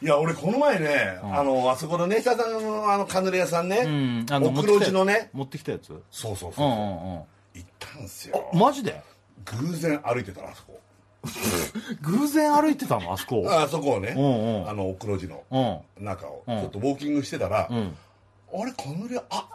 [0.01, 4.25] いや俺この前ね、あのあそこのね下さんのあのカヌレ屋さんね、うん。
[4.29, 5.29] あの奥路地のね。
[5.33, 5.91] 持ってきたやつ？
[5.91, 7.21] うんそうそうそう、うんうん
[7.55, 8.49] 行ったんすよ。
[8.53, 9.01] マジで？
[9.45, 10.79] 偶然歩いてたらあそこ。
[12.01, 13.45] 偶然歩いてたのあそこ？
[13.47, 14.69] あそこをね、うんうん。
[14.69, 16.05] あの奥路地のうん。
[16.05, 16.43] 中を。
[16.47, 16.57] ちうん。
[16.57, 17.95] ょっとウォーキングしてたら、うん
[18.53, 19.47] あれカヌレあ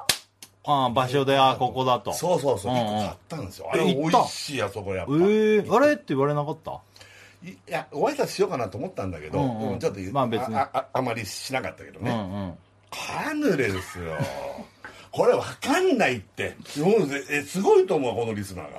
[0.65, 2.13] ああ場所であここだと。
[2.13, 2.85] そうそうそう、うんうん。
[2.85, 3.71] 一個買ったんですよ。
[3.73, 6.81] あれ美味しいあそこやっぱ、ええあれって言われなかった？
[7.43, 9.73] いやご挨拶しようかなと思ったんだけど、うんうん。
[9.75, 10.55] うんちょっと、まあ別に。
[10.57, 12.55] あああまりしなかったけどね、うんうん。
[12.91, 14.17] カヌレですよ。
[15.11, 16.57] これ分かんないって。
[17.31, 18.79] えすごいと思うこのリスナーが。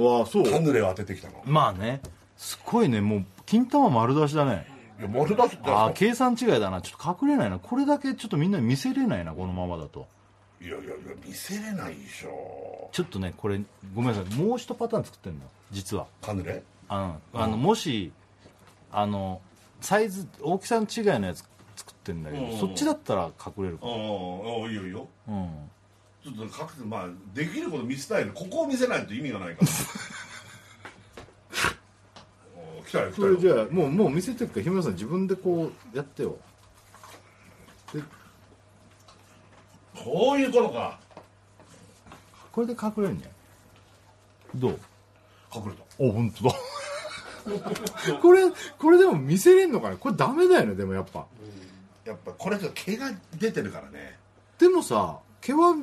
[0.00, 1.42] わあそカヌレを当ててきたの。
[1.46, 2.00] まあね。
[2.36, 3.00] すごいね。
[3.00, 4.66] もう金玉丸出しだね
[5.00, 6.82] いや丸出しってああ計算違いだな。
[6.82, 7.58] ちょっと隠れないな。
[7.58, 10.06] これだけちょっとみんなに見せれないなこのままだと。
[10.60, 10.94] いやいやいや
[11.26, 12.90] 見せれないでしょ。
[12.92, 13.60] ちょっとねこれ
[13.94, 14.34] ごめんなさい。
[14.34, 15.40] もう一パターン作ってんの
[15.70, 16.06] 実は。
[16.20, 18.12] カヌレあのあのもし
[18.92, 19.40] あの
[19.80, 21.44] サイズ大きさの違いのやつ
[21.76, 22.58] 作ってんだけど、うん。
[22.58, 23.92] そっちだったら隠れるかああ
[24.68, 25.08] いいよいいよ。
[25.28, 25.48] うん。
[26.22, 29.68] ちょっと隠せまあできること見せたいのここを見せないと意味がないから。
[29.68, 29.70] お
[32.90, 36.36] 来たよれじゃあもうもう見せてるから日村さん自分でこうやってよ。
[39.94, 40.98] こういうことか。
[42.50, 43.36] これで隠れるんじゃない？
[44.56, 44.78] どう？
[45.54, 45.84] 隠れた。
[45.98, 46.54] お本当だ。
[48.20, 48.42] これ
[48.78, 51.26] これでも見せれんのかなこれダメだよねでもやっぱ。
[52.04, 54.18] やっぱこれ毛が出てるからね。
[54.58, 55.74] でもさ毛は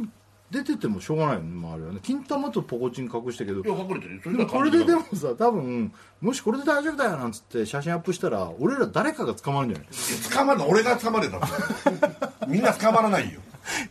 [0.49, 1.99] 出ててもしょうがないのもあるよね。
[2.01, 3.61] 金玉とポコチン隠したけど。
[3.61, 4.21] いや隠れてるよ。
[4.23, 5.91] そでもこれででもいさ多分
[6.21, 9.87] もしこれで大丈夫だよなんつって写真アップしたら俺ら誰かが捕まるんじゃない？
[9.87, 11.47] や捕まるの俺が捕まるよだ
[12.47, 13.41] みんな捕まらないよ。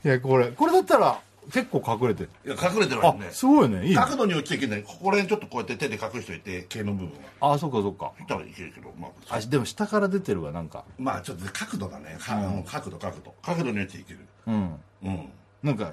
[0.04, 1.20] いやこれこれだったら
[1.52, 2.30] 結構隠れてる。
[2.46, 3.28] いや隠れてるわあよね。
[3.32, 3.84] すごいね。
[3.84, 3.96] いいね。
[3.96, 8.12] 角度に落ちていけないここら辺ちょっとこうやって手で隠しといて毛の部分はあそっかそっか。
[8.18, 10.84] いったらいけるけどまああでも下から出てるわなんか。
[10.98, 13.34] まあちょっと角度だね、かうん角度角度。
[13.42, 14.20] 角度に落ちていける。
[14.46, 14.74] うん。
[15.04, 15.28] うん。
[15.62, 15.92] なんか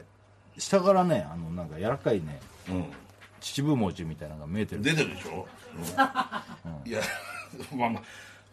[0.58, 2.40] 下からねあのなんか柔らかいね
[2.70, 2.86] うん。
[3.42, 4.82] 秩父餅みたいなのが見えてる。
[4.82, 5.46] 出てるでしょ、
[6.66, 6.90] うん。
[6.90, 7.02] いや
[7.76, 8.04] まあまあ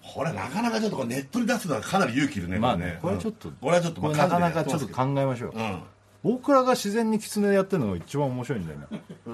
[0.03, 3.55] これなかなかちょっとネットに出すのはかなり勇気いるねまあねこれちょっとうん。
[3.57, 5.53] これはちょっとなかなかちょっと考えましょう。
[5.55, 5.83] うん。
[6.23, 8.87] 大倉が自然に狐でやってるのが一番面白いんだよね。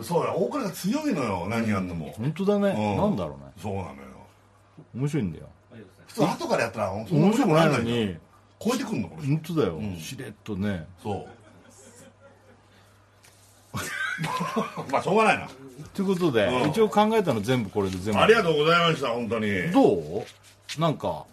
[0.02, 2.96] そうや大倉が強いのよ何やんのも、本当だね、うん。
[2.96, 3.52] なんだろうね。
[3.60, 3.94] そうなのよ。
[4.94, 5.48] 面白いんだよ。
[6.06, 8.16] 普通後からやったら面白くないのんに。
[8.60, 9.26] 超えてくんのこれ。
[9.26, 9.96] 本当だよ、ん。
[9.98, 10.86] しれっとね。
[11.02, 11.26] そう
[14.90, 15.48] まあしょうがないな。
[15.94, 16.70] ということで、うん。
[16.70, 18.20] 一応考えたの全部これで全部。
[18.20, 19.70] ありがとうございました本当に。
[19.72, 19.94] ど
[20.76, 20.80] う？
[20.80, 21.24] なんか、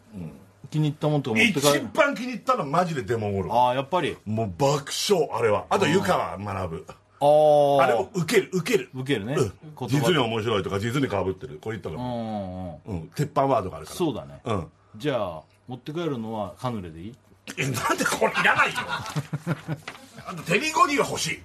[0.69, 3.53] 気に入ったもんとか持って帰一る番気に入ったのはマジでデモゴルフ。
[3.53, 4.17] ああやっぱり。
[4.25, 5.65] もう爆笑あれは。
[5.69, 6.85] あと湯川学
[7.19, 8.89] あああれもウケるウケる。
[8.93, 9.53] 受けるね、うん。
[9.79, 11.59] 言実に葉面白いとか実にかぶってる。
[11.61, 12.75] これ言ったらうんうんうん。
[12.85, 13.07] うん。
[13.15, 13.97] 鉄板ワードがあるから。
[13.97, 14.67] そうだね、うん。
[14.97, 17.15] じゃあ持って帰るのはカヌレでいい？
[17.57, 18.79] えなんでこれいらないよ
[20.25, 21.43] あとテリーゴディは欲しい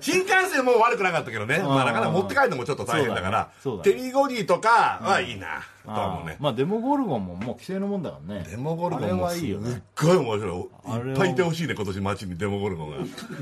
[0.00, 3.50] 新幹線も悪くなかったけどね、まあ、なかなか持って帰るのもちょっと大変だから。
[3.64, 3.72] ね。
[3.82, 6.36] テリーゴディとかはいいな、とは思うね。
[6.40, 8.46] まあデモゴルゴンももう規制のもんだからね。
[8.48, 9.82] デモゴルゴンもすっはいいよね。
[10.00, 11.08] ごい面白い。
[11.10, 12.90] いっぱいいてほしいね今年街にデモゴルゴン。
[12.90, 12.96] が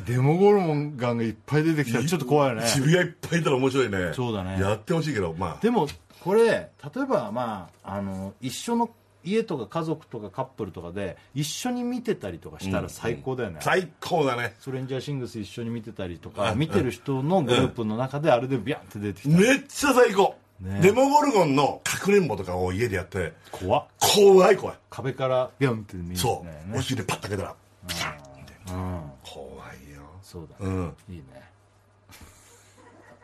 [0.06, 2.66] デモゴルゴンがいっぱい出てきたらちょっと怖いよね。
[2.66, 4.12] 渋谷いっぱいいたら面白いね。
[4.14, 4.60] そうだね。
[4.60, 5.62] やってほしいけどまあ。
[5.62, 5.86] でも
[6.24, 8.90] これ例えばまああの一緒の
[9.26, 14.54] 家とか家族とかカップルとかで一緒に見てたりとかしたら最高だよね、最高だね。
[14.60, 19.34] ストレンジャーシングス一緒に見てたりとか見てる人のグループの中であれでビャンって出てきた。
[19.34, 20.80] らめっちゃ最高、ね。
[20.80, 23.32] デモゴルゴンのかくれんぼとかを家でやって。
[23.50, 23.86] 怖っ。
[23.98, 24.76] 怖い怖い。
[24.88, 26.78] 壁からビャンって見えるそう、ね。
[26.78, 27.54] お尻でパッと開けたら
[27.88, 28.52] ピシャンって。
[28.68, 29.00] うん。
[29.22, 29.44] 怖
[29.74, 30.02] いよ。
[30.22, 30.96] そうだね、うん。
[31.08, 31.24] いいね。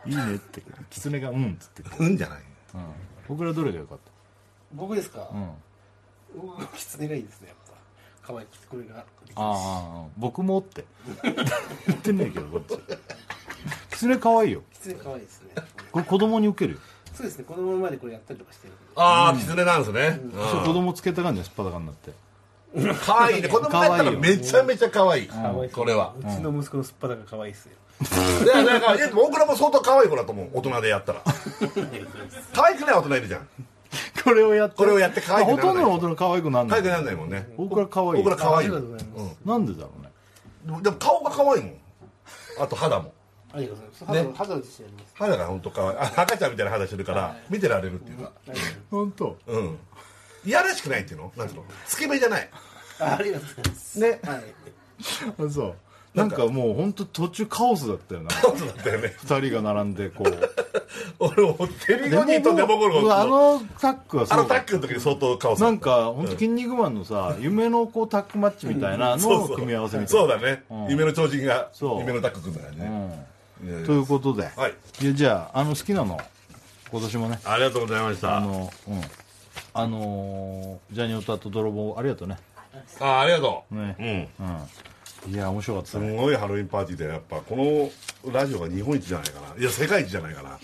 [0.04, 0.62] いいねって。
[0.90, 2.38] 狐がうんっつってて、うんじゃない
[2.74, 2.80] うん、
[3.28, 3.98] 僕らどれが良かっ
[4.72, 5.28] 僕ですか？
[5.30, 5.50] た、うん、
[6.76, 8.32] 狐がいいですねやっぱ。
[8.32, 9.34] 可愛くてこれができるし。
[9.36, 10.84] あ僕もって。
[11.22, 11.32] 言
[11.96, 12.78] ってねえけどこっち。
[13.90, 14.62] 狐可愛いよ。
[14.72, 15.50] 狐可愛いですね。
[15.92, 16.80] これ子供に受けるよ、
[17.14, 22.12] そうですね子供の前でこれやったりとかしてるああ狐なんですね、そう子供つけた感じですっぱだかになって。
[23.04, 23.48] 可愛いね。
[23.48, 25.24] 子供だったらめちゃめちゃ可愛い。
[25.24, 25.28] い。
[25.28, 26.14] これは。
[26.18, 27.72] うちの息子のすっぱだが可愛いですよ。
[28.44, 30.50] いやだからいや僕らも相当可愛い子だと思う。
[30.54, 31.22] 大人でやったら。
[32.54, 33.48] 可愛くない大人いるじゃん
[34.24, 34.77] これをやって。
[34.77, 36.82] これをやって可愛くなほとんどの大人可愛くなんない。
[36.82, 37.49] 可愛くならないもんね。
[37.57, 38.12] 僕ら可愛い。
[38.23, 39.36] 僕ら可愛いありがとうございます。
[39.44, 40.82] なんでだろうね。
[40.82, 41.74] でも顔が可愛いもん。
[42.61, 43.12] あと肌も。
[43.53, 44.05] ありがとうございます。
[44.05, 45.15] 肌の肌の自信あります。
[45.15, 45.99] 肌が本当可愛い。
[45.99, 48.32] あ赤ちゃんみたいな肌してるから見てられるっていうか。
[48.90, 49.36] 本当？
[49.47, 49.78] うん。
[50.44, 51.32] いやらしくないっていうの？
[51.36, 51.66] なんていうの？
[51.86, 52.49] つけ目じゃない。
[53.01, 54.01] あありがとうございます。
[54.01, 54.20] ね。
[54.23, 54.43] はい。
[55.47, 55.74] あそう
[56.14, 58.30] なんかもう本当途中カオスだったよな。
[58.30, 59.14] そうだったよね。
[59.16, 60.51] 二人が並んでこう。
[61.18, 61.56] 俺も
[61.86, 70.20] テリゴニーとデモゴルゴンあののタックはあのタックの時に相当カオスなんか本当筋肉マンのさ夢のこうタックマッチみたいなのを組み合わせみたいな。
[70.20, 70.89] そうだね、うん。
[70.89, 73.26] 夢の超人が夢のタック組んだからね、
[73.64, 73.86] いやいや。
[73.86, 74.74] ということで、はい。
[75.01, 76.20] いやじゃああの好きなの。
[76.90, 77.40] 今年もね。
[77.44, 78.36] ありがとうございました。
[78.36, 79.01] あのうん。
[79.74, 82.36] あのージャニオタと泥棒ありがとうね。
[83.01, 83.97] あありがとう、ね。
[84.39, 84.47] うん。
[84.47, 84.59] うん
[85.28, 87.57] いや面白かったすねごいハロウィンパーティーでやっぱこ
[88.24, 89.61] のラジオが日本一じゃないかな。
[89.61, 90.59] いや世界一じゃないかな。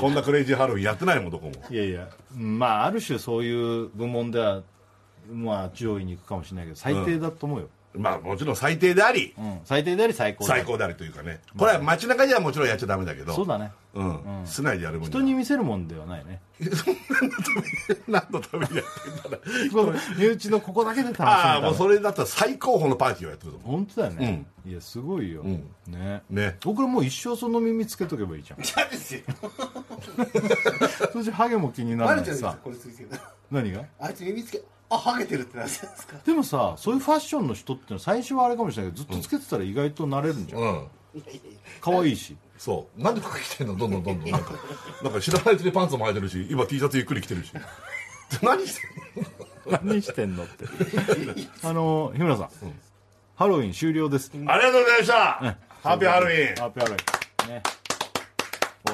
[0.00, 1.52] こんなクレイジーハロウィンやってないもんどこも。
[1.70, 2.08] いやいや。
[2.36, 4.62] うんまあある種そういう部門では
[5.32, 9.34] まあ上位に行くかもしれないけど最低だと思うよ、まあもちろん最低であり。
[9.38, 10.62] うん、最低であり最高であり。
[10.62, 11.40] 最高でありというかね。
[11.56, 13.32] これは街中ではもちろんやっちゃダメだけど。
[13.32, 13.70] そうだね。
[13.94, 14.42] うん。
[14.44, 16.40] 室内でやる分人に見せるもんではないね。
[18.08, 23.58] 何のためにやってんだ身内のここだけで楽しむああもうれそれだったら最高峰のパーティーをやってると。
[23.58, 26.56] 思本当だよね、いやすごいよ、ねうね。
[26.64, 28.60] 僕らもう一生その耳つけとけばいいじゃん。
[28.62, 29.22] 嫌ですよ。
[31.12, 33.02] そしてハゲも気になバレちゃうんですよるのにさこれついて。
[33.02, 33.84] る何が？
[34.00, 34.62] あいつ耳つけ
[34.94, 36.16] あハゲてるってなんですか。
[36.24, 40.86] でもさそういうファッションの人ってのは最初はあれかもしれないけどずっとつけてたら意外となれるんじゃん、ううん
[41.80, 44.52] 可愛いしそうなんで服着てんのどんどんどんどんなんか
[45.02, 47.52] なんか知らないうちにパンツも履いてるし今 T シャツゆっくり着てるし。
[48.42, 49.20] 何してん
[49.70, 49.78] の？
[49.84, 50.64] 何してんのって。
[51.62, 52.50] あの日村さん、
[53.36, 55.14] ハロウィン終了です、ありがとうございました。
[55.82, 56.56] ハッピーハロウィン。
[56.56, 57.50] ハッピーハロウィン。
[57.50, 57.62] ね。
[57.62, 57.83] 終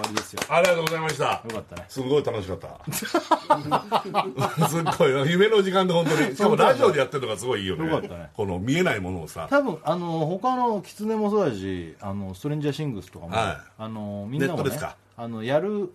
[0.01, 0.41] わりですよ。
[0.49, 1.25] ありがとうございました。
[1.25, 1.85] よかったね。
[1.89, 2.69] すごい楽しかった。
[4.69, 6.35] すっごい夢の時間で本当に。
[6.35, 7.87] しかもラジオでやってるのがすごいいいよね。
[7.87, 8.31] よかったね。
[8.35, 9.47] この見えないものをさ。
[9.51, 13.57] 多分あの他のキツネもそうだしあのストレンジャーシングスとかも、はい。
[13.79, 14.97] あのみんなもねネットですか？
[15.17, 15.93] あのやる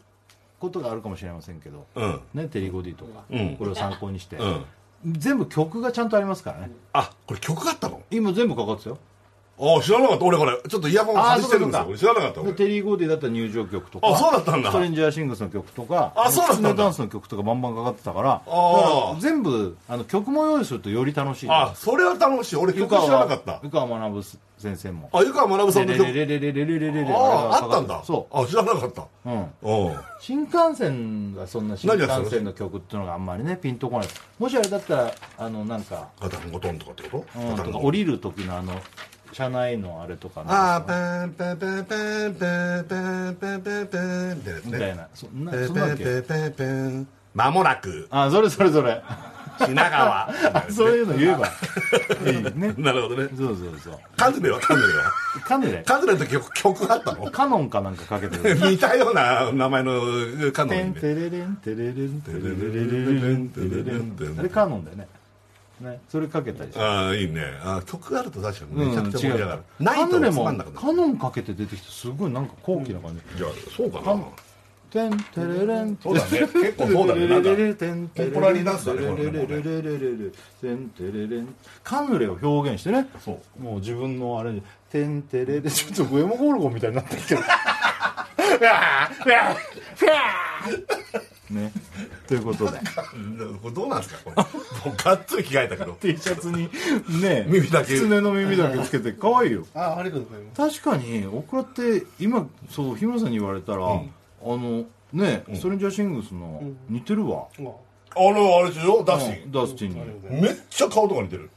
[0.60, 2.22] ことがあるかもしれませんけど、うん。
[2.34, 3.56] ね、テリー・ゴディとか、うん。
[3.58, 4.66] これを参考にして、うん。
[5.06, 6.72] 全部曲がちゃんとありますからね。
[6.94, 8.02] あこれ曲があったの？
[8.10, 8.98] 今全部かかってたよ
[9.58, 10.26] あ知らなかった。
[10.26, 11.98] 俺これちょっとイヤホン外してるんですよ。
[11.98, 12.54] 知らなかった。
[12.54, 14.70] テリー・ゴディだったら入場曲とかあそうだったんだ。
[14.70, 16.74] ストレンジャーシングスの曲とかあそうだったんだ。
[16.74, 21.50] ダンスの曲とかバンバンかかってたからだあ全部あの曲も用意するとより楽しい。
[21.50, 22.56] あそれは楽しい。
[22.58, 23.60] 俺湯曲知らなか川った。
[23.64, 24.24] 湯川学
[24.58, 25.10] 先生も。
[25.14, 26.06] あ湯川学さんの曲。
[26.06, 34.08] レレレレレレレレあああったんだそうあ知らなかったうんうん新幹線がそんな新幹線の曲っていうのがあんまりねピンとこない
[34.40, 37.26] もしあれだったらあのなんか,、ガタンゴトンとかってこ
[37.72, 38.74] と降りる時のあの
[39.36, 41.96] 車内のあれとかのあパンパンパンパ
[42.30, 49.04] ンパンパンパンパンパンってやつみたいなそんなパンそんなわけパンパンパンパン間もなくあそれそれそれ
[49.60, 50.34] 品川
[50.72, 51.48] そういうの言えば
[52.32, 55.12] いいねなるほどねそうそうそうカズレはカズレは
[55.44, 60.02] カヌレカズレの曲曲あったのカノンかなんかかけてる似たような名前の
[60.54, 65.08] カノテンンでテレレンテレレンテレレレレンテレレンテレレンあれカノンだよね
[65.82, 66.80] ね、それかけたりして。
[66.80, 67.42] ああいいね。
[67.64, 69.84] あ曲あると確かにめちゃくちゃ盛り上がる、う。
[69.84, 70.86] ん、ないとつまんなくなる。
[70.88, 74.22] カノンかけて出てきてすごいなんか高貴な感じ、うん、そうかな。
[74.92, 75.98] テンテレレン。
[76.02, 76.40] そうだね。
[76.40, 77.28] 結構そうだね。
[77.28, 80.32] なんかコンポラリーダンスだねテれレレレレ
[80.62, 84.54] レンテレレンカヌレを表現してねそうもう自分のあれ
[84.90, 87.56] テンテレでちょっとゴエモゴルゴみたいになってきてるファ
[88.46, 89.56] ファ
[89.96, 91.72] ファね
[92.28, 92.80] ということで。
[93.16, 93.60] うん。
[93.60, 94.20] これどうなんですか？
[94.24, 94.36] これ。
[94.92, 95.94] もうがっつり着替えたけど。
[95.94, 96.70] T シャツに
[97.22, 97.94] ね耳だけ。
[97.96, 99.66] 狐の耳だけつけて可愛いよ。
[99.74, 100.82] あありがとうございます。
[100.82, 104.02] 確かにオクラって今そう日村さんに言われたら、あ
[104.42, 107.72] のね、ストレンジャーシングスの似てるわ、うわ
[108.18, 109.04] あのあれでしょ？
[109.04, 109.52] ダスティン。
[109.52, 110.42] ダスティンに。
[110.42, 111.50] めっちゃ顔とか似てる。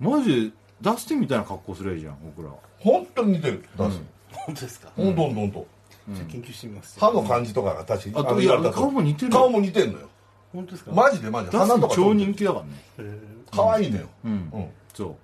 [0.00, 4.90] マジでダスティンみたいな格好すりゃいいじゃん僕ら本当に似てるダステ本当ですか？
[4.96, 5.66] ィン本当本当
[6.14, 6.98] じゃあ研究してみます。
[6.98, 8.72] 歯の感じとかが確かあと。
[8.72, 10.08] 顔も似てる顔も似てんのよ。
[10.52, 10.92] 本当ですか？
[10.92, 11.56] マジでマジで。
[11.56, 12.70] 鼻とか超人気だからね。
[12.98, 13.18] え
[13.52, 14.08] 可愛いのよ。
[14.24, 14.68] うん、うん。
[14.92, 15.08] そう。
[15.08, 15.14] ー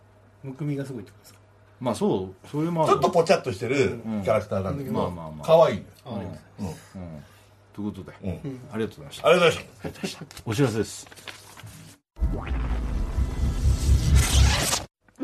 [0.44, 1.38] むくみがすごいってことですか？
[1.80, 2.48] まあそう。
[2.48, 4.94] それもあちるょっとぽちゃっとしてるキャラクターなんだけど。
[4.94, 5.46] まあまあまあ。
[5.46, 5.86] 可愛いのよ。
[6.04, 6.90] あありがとうございます。
[6.94, 7.24] うん。
[7.74, 8.60] ということで、うん。
[8.72, 9.28] ありがとうございました。
[9.28, 10.24] ありがとうございました。
[10.46, 11.45] お知らせです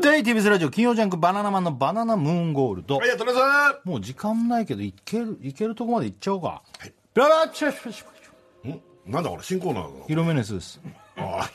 [0.03, 2.97] で TBS ラジオ金曜ジャンク「バナナマンのバナナムーンゴールド。
[2.99, 6.61] ありがとうございます」もう時間ないけどいけるいけるとこまで行っちゃおうか。
[7.13, 10.81] ララチャシャシャんなんだこれ新コーナーヒロメネスです
[11.15, 11.49] あ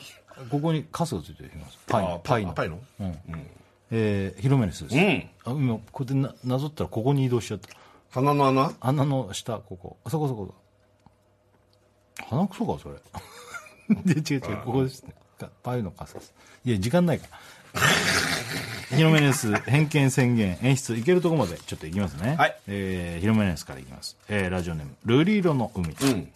[0.49, 1.51] ここにカスがついてる
[1.85, 2.79] パイあのパイのパイの
[3.91, 7.69] えーヒロメネスです、うんあ今こうやってななぞったらここに移動しちゃった
[8.09, 10.55] 鼻の穴鼻の下ここあそこそこ
[12.29, 12.95] 鼻くそかそれ
[14.05, 16.33] で違う違うここですねかパイのカスです
[16.65, 17.37] いや時間ないから
[18.95, 22.35] ヒロメネス偏見宣言演出いけるとこまでちょっといきますね。
[22.37, 22.57] はい。
[22.67, 26.31] えーヒロメネスからいきます、えーラジオネームルリ色の海、うん。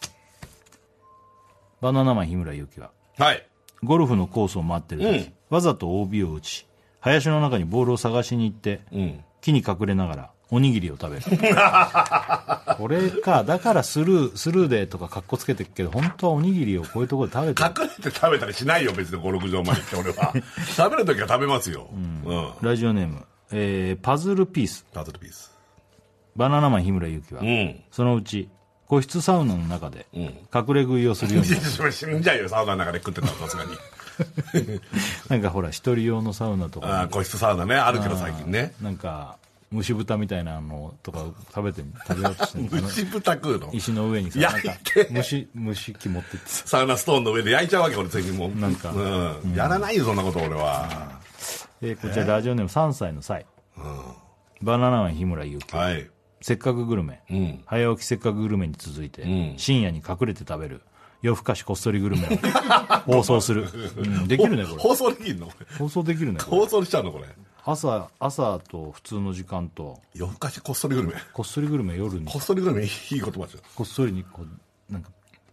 [1.81, 3.45] バナナマン日村勇紀ははい。
[3.83, 5.33] ゴルフのコースを回ってる時、うん。
[5.49, 6.65] わざと OB を打ち
[7.01, 9.23] 林の中にボールを探しに行って、うん。
[9.41, 11.23] 木に隠れながらおにぎりを食べる。
[12.77, 17.69] これかだからスルースルーでとかかっこつけてるけど本当はおにぎりをこういうところで食べてる。
[17.75, 20.31] 隠れて食べたりしないよ別に五六畳まで行って 俺は。
[20.75, 21.89] 食べる時は食べますよ。
[21.91, 22.51] うん。
[22.61, 24.85] ラジオネーム、えーパズルピース。
[24.93, 25.51] パズルピース。
[26.35, 27.81] バナナマン日村勇紀は、うん。
[27.91, 28.47] そのうち
[28.87, 30.19] 個室サウナの中でん。
[30.19, 31.91] 隠れ食いをするようになる。
[31.91, 33.71] 死んじゃうよサウナの中で食ってたらさすがに。
[35.29, 36.87] なんかほら一人用のサウナとか。
[36.87, 38.73] ああ個室サウナねあるけど最近ね。
[38.81, 39.37] なんか
[39.73, 43.69] 蒸し豚みたいなのとか食べて食べようとしてる蒸し豚食うの？
[43.73, 45.11] 石の上にさ焼いて。
[45.11, 46.67] 蒸し蒸し器持ってってさ。
[46.67, 48.47] サウナストーンの上で焼いちゃうわけ俺最近も。
[48.47, 49.53] うなんかうん。
[49.55, 51.19] やらないよそんなこと俺は。
[51.81, 53.45] えーこちらラジオネーム3歳の際、
[54.61, 56.09] バナナマン日村勇紀、はい。
[56.39, 57.61] せっかくグルメ、うん。
[57.65, 59.55] 早起きせっかくグルメに続いて、ん。
[59.57, 60.81] 深夜に隠れて食べる。
[61.21, 62.27] 夜更かしこっそりグルメ
[63.07, 63.11] を。
[63.13, 63.67] 放送する、
[63.97, 64.27] うん。
[64.27, 64.81] できるねこれ。
[64.81, 65.49] 放送できんの？
[65.77, 67.25] 放送できるね放送しちゃうのこれ。
[67.65, 71.13] 朝朝と普通の時間と夜更かしこっそりグルメ。
[71.31, 73.61] こっそりグルメ夜にこっそりグルメいい言葉ですよ。
[73.75, 74.43] こっそりにこ
[74.89, 75.09] うなんか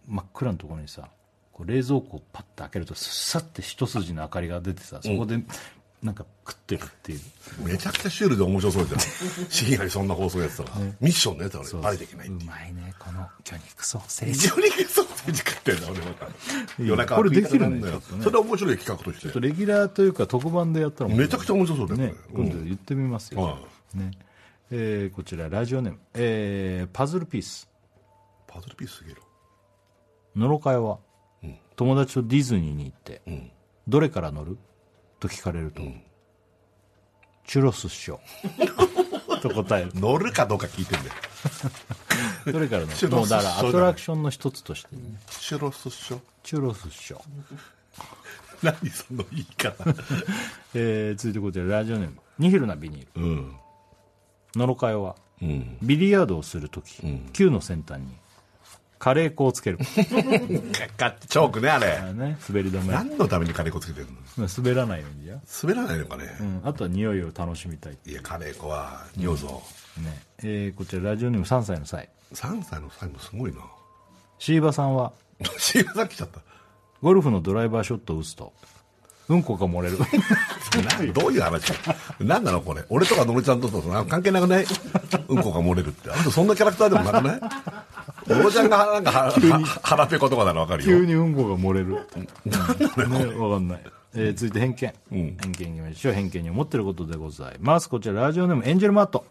[0.07, 1.07] 真っ暗なところにさ
[1.53, 5.41] こう冷蔵庫をパッと開けるとさって一筋の明かりが出てさそこで
[6.03, 7.19] なんか食ってるっていう、
[7.63, 8.99] めちゃくちゃシュールで面白そうじゃん。
[9.49, 10.69] 深夜にそんな放送やってたら。
[10.99, 12.41] ミッションのやつあれ、バレていけないっていう。
[12.41, 16.27] うまいねこの魚肉ソーセージ非常にソーセージ食ってんだ俺また。
[16.79, 18.01] 夜中これできるんだよね。
[18.23, 19.21] それ面白い企画として。
[19.23, 23.57] ちょっとレギュラーというか特番でやったらめちゃくちゃ面白そうだよね今度言ってみますよ、は
[23.93, 24.11] ね。
[24.71, 27.69] えーこちらラジオネーム、えーパズルピース。
[28.47, 29.15] パズルピースすげえ
[30.35, 30.99] 野呂佳代は、
[31.75, 33.51] 友達とディズニーに行って、ん。
[33.87, 34.57] どれから乗る？
[35.19, 35.81] と聞かれると、
[37.45, 38.19] チュロスっしょ。
[39.41, 39.91] と答える。
[39.95, 41.13] 乗るかどうか聞いてんだよ
[42.45, 46.21] どれから乗チュるもうだからアトラクションの一つとしてね、シュロスっしょ。
[46.43, 47.21] チュロスっしょ、
[48.63, 49.83] 何その言い方。
[50.73, 52.17] えー続いてこちらラジオネーム。
[52.39, 53.21] ニヒルなビニール。
[53.21, 53.55] うん。
[54.55, 55.77] 野呂佳代はうん。
[55.81, 57.01] ビリヤードをするとき、
[57.33, 58.07] 球の先端に
[59.01, 59.79] カレー粉をつける。
[59.79, 63.79] かチョークねあれね滑り止め何のためにカレー粉。
[63.79, 64.07] つけてる
[64.37, 68.69] の滑らないようにや、滑らないのかねうん、あとは匂いを楽しみたい、いやカレー粉。
[68.69, 69.63] は匂うぞ
[69.97, 73.57] ねえーこちらラジオネーム3歳の際3歳の際もすごいな
[74.37, 75.13] 椎葉さんは
[75.57, 76.39] 椎葉さん来ちゃった
[77.01, 78.53] ゴルフのドライバーショットを打つと
[79.31, 79.97] うんこが漏れる。
[79.99, 80.05] な
[81.13, 81.71] どういう話
[82.19, 82.83] 何なのこれ。
[82.89, 84.65] 俺とかのろちゃんととなんか関係なくない？
[85.29, 86.09] うんこが漏れるって。
[86.11, 87.41] あの人そんなキャラクターでもなくない？
[88.37, 89.31] のろちゃんがなんか
[89.83, 90.97] 腹ペコとかならわかるよ。
[90.99, 92.07] 急にうんこが漏れる。
[92.45, 93.81] ねわかんない、
[94.15, 95.37] えー続いて偏見、ん。
[95.37, 96.13] 偏見いきましょう。
[96.13, 97.89] 偏見に思ってることでございます。
[97.89, 99.25] こちらラジオネームエンジェルマット。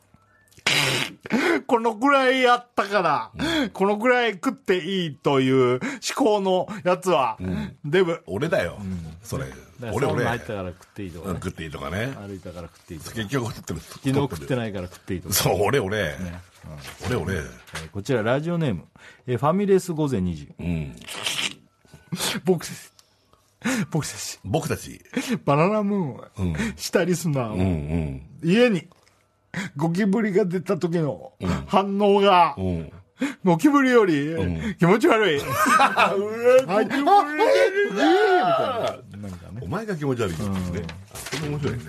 [1.66, 3.30] このくらいやったから、
[3.72, 5.80] このくらい食っていいという思
[6.16, 7.38] 考のやつは、
[7.84, 8.22] デブ。
[8.26, 8.78] 俺だよ。
[9.22, 9.46] それ
[9.92, 10.06] 俺俺。
[10.06, 12.06] 俺入ったから食っていいとか、ね、食っていいとかね。
[12.26, 13.16] 歩いたから食っていいとか。
[13.16, 16.14] 結局食ってる昨日食ってないから食っていいとか、そう俺俺。
[17.06, 17.34] 俺俺。
[17.34, 18.84] えーこちらラジオネーム、
[19.26, 20.48] えーファミレス午前2時。
[20.58, 20.96] うん。
[22.44, 22.76] 僕たち。
[23.90, 24.38] 僕たち。
[24.44, 25.00] 僕たち。
[25.44, 28.22] バナナムーンをしたリスナーは、うんうん。
[28.42, 28.88] 家に。
[29.76, 31.32] ゴキブリが出た時の
[31.66, 32.92] 反応が、うん。
[33.44, 35.40] ゴキブリより気持ち悪い。
[35.78, 36.96] あゴキブリ
[37.92, 38.08] みたい
[38.38, 38.96] な。
[39.70, 40.50] 前が気持ち悪いってね。
[41.12, 41.80] あそれ面白いね。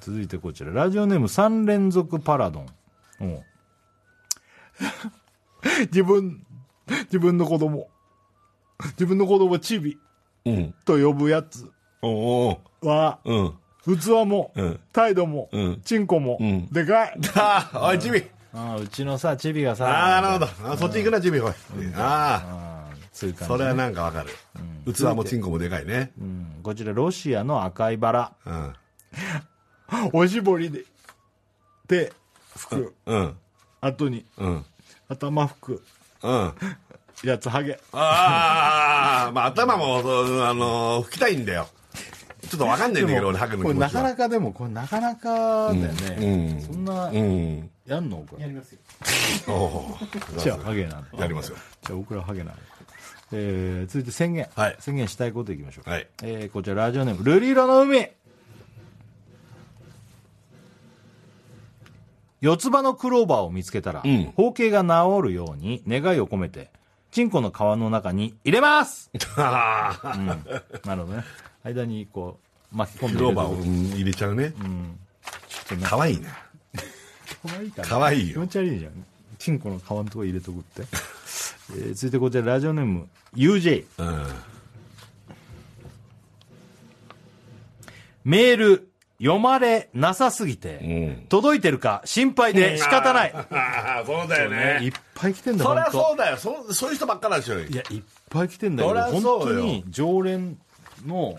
[0.00, 2.66] 続いてこちら、ラジオネーム3連続パラドン。
[3.20, 3.24] う。
[3.24, 3.42] ん
[5.92, 6.44] 自分、
[7.04, 7.88] 自分の子供、
[8.92, 9.96] 自分の子供チビ
[10.44, 10.74] うん。
[10.84, 11.70] と呼ぶやつ
[12.02, 13.54] は、うん。
[13.96, 14.80] 器も、うん。
[14.92, 15.80] 態度も、うん。
[15.84, 16.66] チンコも、ん。
[16.66, 17.18] でかい。
[17.36, 18.24] ああおいチビ。
[18.52, 20.72] ああうちのさ、チビがさ、ああなるほど。
[20.72, 21.52] あそっち行くなチビおい。
[21.52, 21.54] あ
[21.96, 22.73] ああ
[23.14, 23.58] そういうあ感じ、ね。
[23.58, 28.32] それはなんかわかる器もチンコもでかいねうんこちら、ロシアの赤いバラ。
[28.44, 28.74] うん
[30.12, 30.84] おしぼりで、
[31.86, 32.12] 手、
[32.56, 32.94] 拭く。
[33.06, 33.36] うん
[33.80, 34.64] 後に、うん
[35.08, 35.82] 頭拭く。
[36.22, 36.52] うん
[37.22, 37.78] やつ、ハゲ。
[37.92, 40.02] ああ、まあ頭も、あ
[40.52, 41.68] のー拭きたいんだよ。
[42.48, 44.02] ちょっとわかんないんだけど、俺、ハグのこれな気持ちは。
[44.02, 46.16] かなかでも、これなかなかだよね。
[46.18, 47.70] うんそんな、うん。
[47.86, 48.18] やんの？
[48.28, 48.42] これ。
[48.42, 48.78] やりますよ
[49.48, 49.98] おお
[50.38, 51.20] じゃあ、ハゲなの。
[51.20, 51.56] やりますよ。
[51.86, 52.56] じゃあ、僕らハゲなの。
[53.36, 54.48] えー、続いて宣言。
[54.54, 55.90] はい宣言したいこといきましょう。
[55.90, 56.06] はい。
[56.22, 58.10] えー、こちらラジオネーム、ルリ色の海。
[62.40, 66.70] 四つ葉のクローバーを見つけたら、ん包茎が治るように願いを込めて、
[67.10, 70.42] チンコの皮の中に入れます、 うん、なる
[70.84, 71.24] ほどね。
[71.64, 72.38] 間にこ
[72.72, 73.54] う、巻き込んでクローバーをを。
[73.54, 74.50] うん入れちゃうね。
[74.50, 74.56] ちょ
[75.62, 76.28] っとねかわいいね。
[77.42, 79.06] 可愛いかなかわいいよ気持ち悪いじゃん。
[79.38, 80.82] チンコの皮のとこ入れとくって。
[81.70, 83.84] えー、続いてこちらラジオネーム、UJ。
[83.98, 84.26] うん。
[88.24, 88.88] メール、
[89.18, 91.26] 読まれなさすぎて、うん。
[91.28, 93.32] 届いてるか心配で仕方ない。
[93.34, 94.92] ああ、そうだよいっね。
[95.14, 96.36] ぱい来てんだそりゃそうだよ。
[96.36, 97.60] そそういう人ばっかなんですよ。
[97.60, 100.58] いやいっぱい来てんだけど本当に常連
[101.06, 101.38] の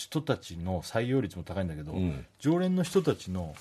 [0.00, 3.54] 人たちの採用率も高いんだけど、ん常連の人たちの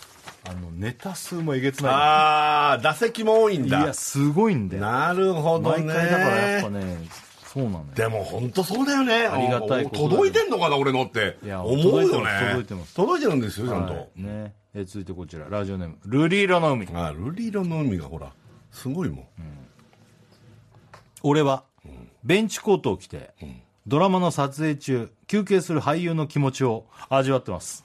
[0.49, 3.93] あのネタ数もえげつないああ、打席も多いんだいや。
[3.93, 5.93] すごいんだよなるほど毎ね。
[5.93, 6.97] 回だからやっぱね
[7.45, 9.25] そうなのよでも本当そうだよね。
[9.27, 11.37] ありがたい届いてんのかな、俺のって。
[11.43, 12.29] いや思うよね。
[12.41, 14.21] 届いてます届いてるんですよ、ちゃんはいと。
[14.21, 18.31] ねえ続いてこちらラジオネームルリ色の海あルリ色の海がほら、
[18.71, 19.25] すごいもん。
[21.21, 21.63] 俺は
[22.23, 23.31] ベンチコートを着て、
[23.89, 27.83] ドラマの撮影中休憩する俳優の気持ちを味わってます。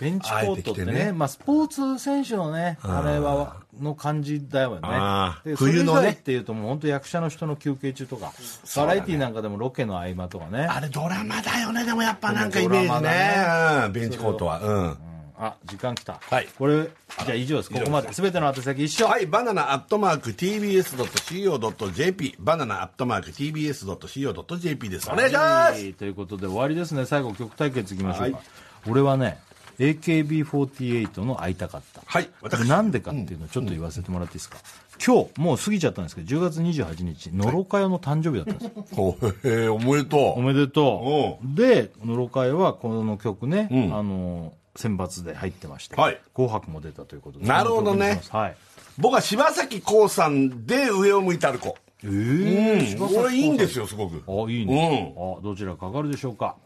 [0.00, 1.12] ベンチコートってねね。
[1.12, 5.54] まあ、スポーツ選手のねあれはの感じだよね。
[5.54, 6.10] 冬のね。
[6.10, 8.32] っていうともう本当役者の人の休憩中とか、
[8.76, 10.64] バラエティーなんかでもロケの合間とかね。
[10.64, 13.86] あれドラマだよねでもやっぱなんかイメージドラマね。
[13.86, 13.92] うん。
[13.92, 14.60] ベンチコートは。
[14.60, 15.11] うん
[15.44, 16.46] あ時間きた、はい。
[16.56, 17.70] これじゃあ以上です。
[17.70, 18.10] ここまで。
[18.12, 25.10] 全ての宛先一緒、はい、バナナアットマーク TBS.CO.JP、バナナアットマーク TBS.CO.JP です。
[25.10, 27.06] お願いします、はいということで終わりですね。
[27.06, 28.44] 最後曲対決いきましょうか、はい。
[28.88, 29.40] 俺はね
[29.78, 32.02] AKB48 の会いたかった。
[32.04, 32.28] はい。
[32.68, 34.58] なんでかっていうのをちょっと言わせてもらっていいですか、
[35.04, 41.52] 今日もう過ぎちゃったんですけど10月28日野呂佳代の誕生日だったんですよ、おへへおめでとおめでとう。
[41.52, 41.56] う。
[41.56, 43.92] で野呂佳代はこの曲ね、ん。
[43.92, 46.20] あの選抜で入ってまして、はい。
[46.34, 48.20] 紅白も出たということでなるほどね。
[48.30, 48.56] はい。
[48.98, 52.10] 僕は柴咲コウさんで上を向いて歩こえう。
[52.10, 54.22] ーうん、これいいんですよ、すごく。
[54.26, 56.56] あいいね、あどちらかかるでしょうか。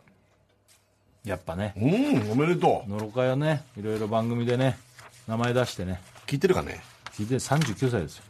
[1.24, 1.74] やっぱね。
[1.76, 2.90] うん、おめでとう。
[2.90, 3.64] 野呂佳代ね。
[3.76, 4.78] いろいろ番組でね。
[5.26, 6.00] 名前出してね。
[6.26, 6.80] 聞いてるかね？
[7.12, 8.24] 聞いて39歳ですよ。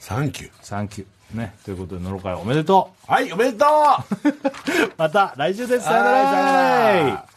[0.00, 0.50] サンキュー。
[0.62, 1.36] サンキュー。
[1.38, 1.54] ね。
[1.64, 4.28] ということで野呂佳代おめでとはい、おめでとう。
[4.28, 5.84] う また来週です。
[5.84, 7.28] さよなはいさよならら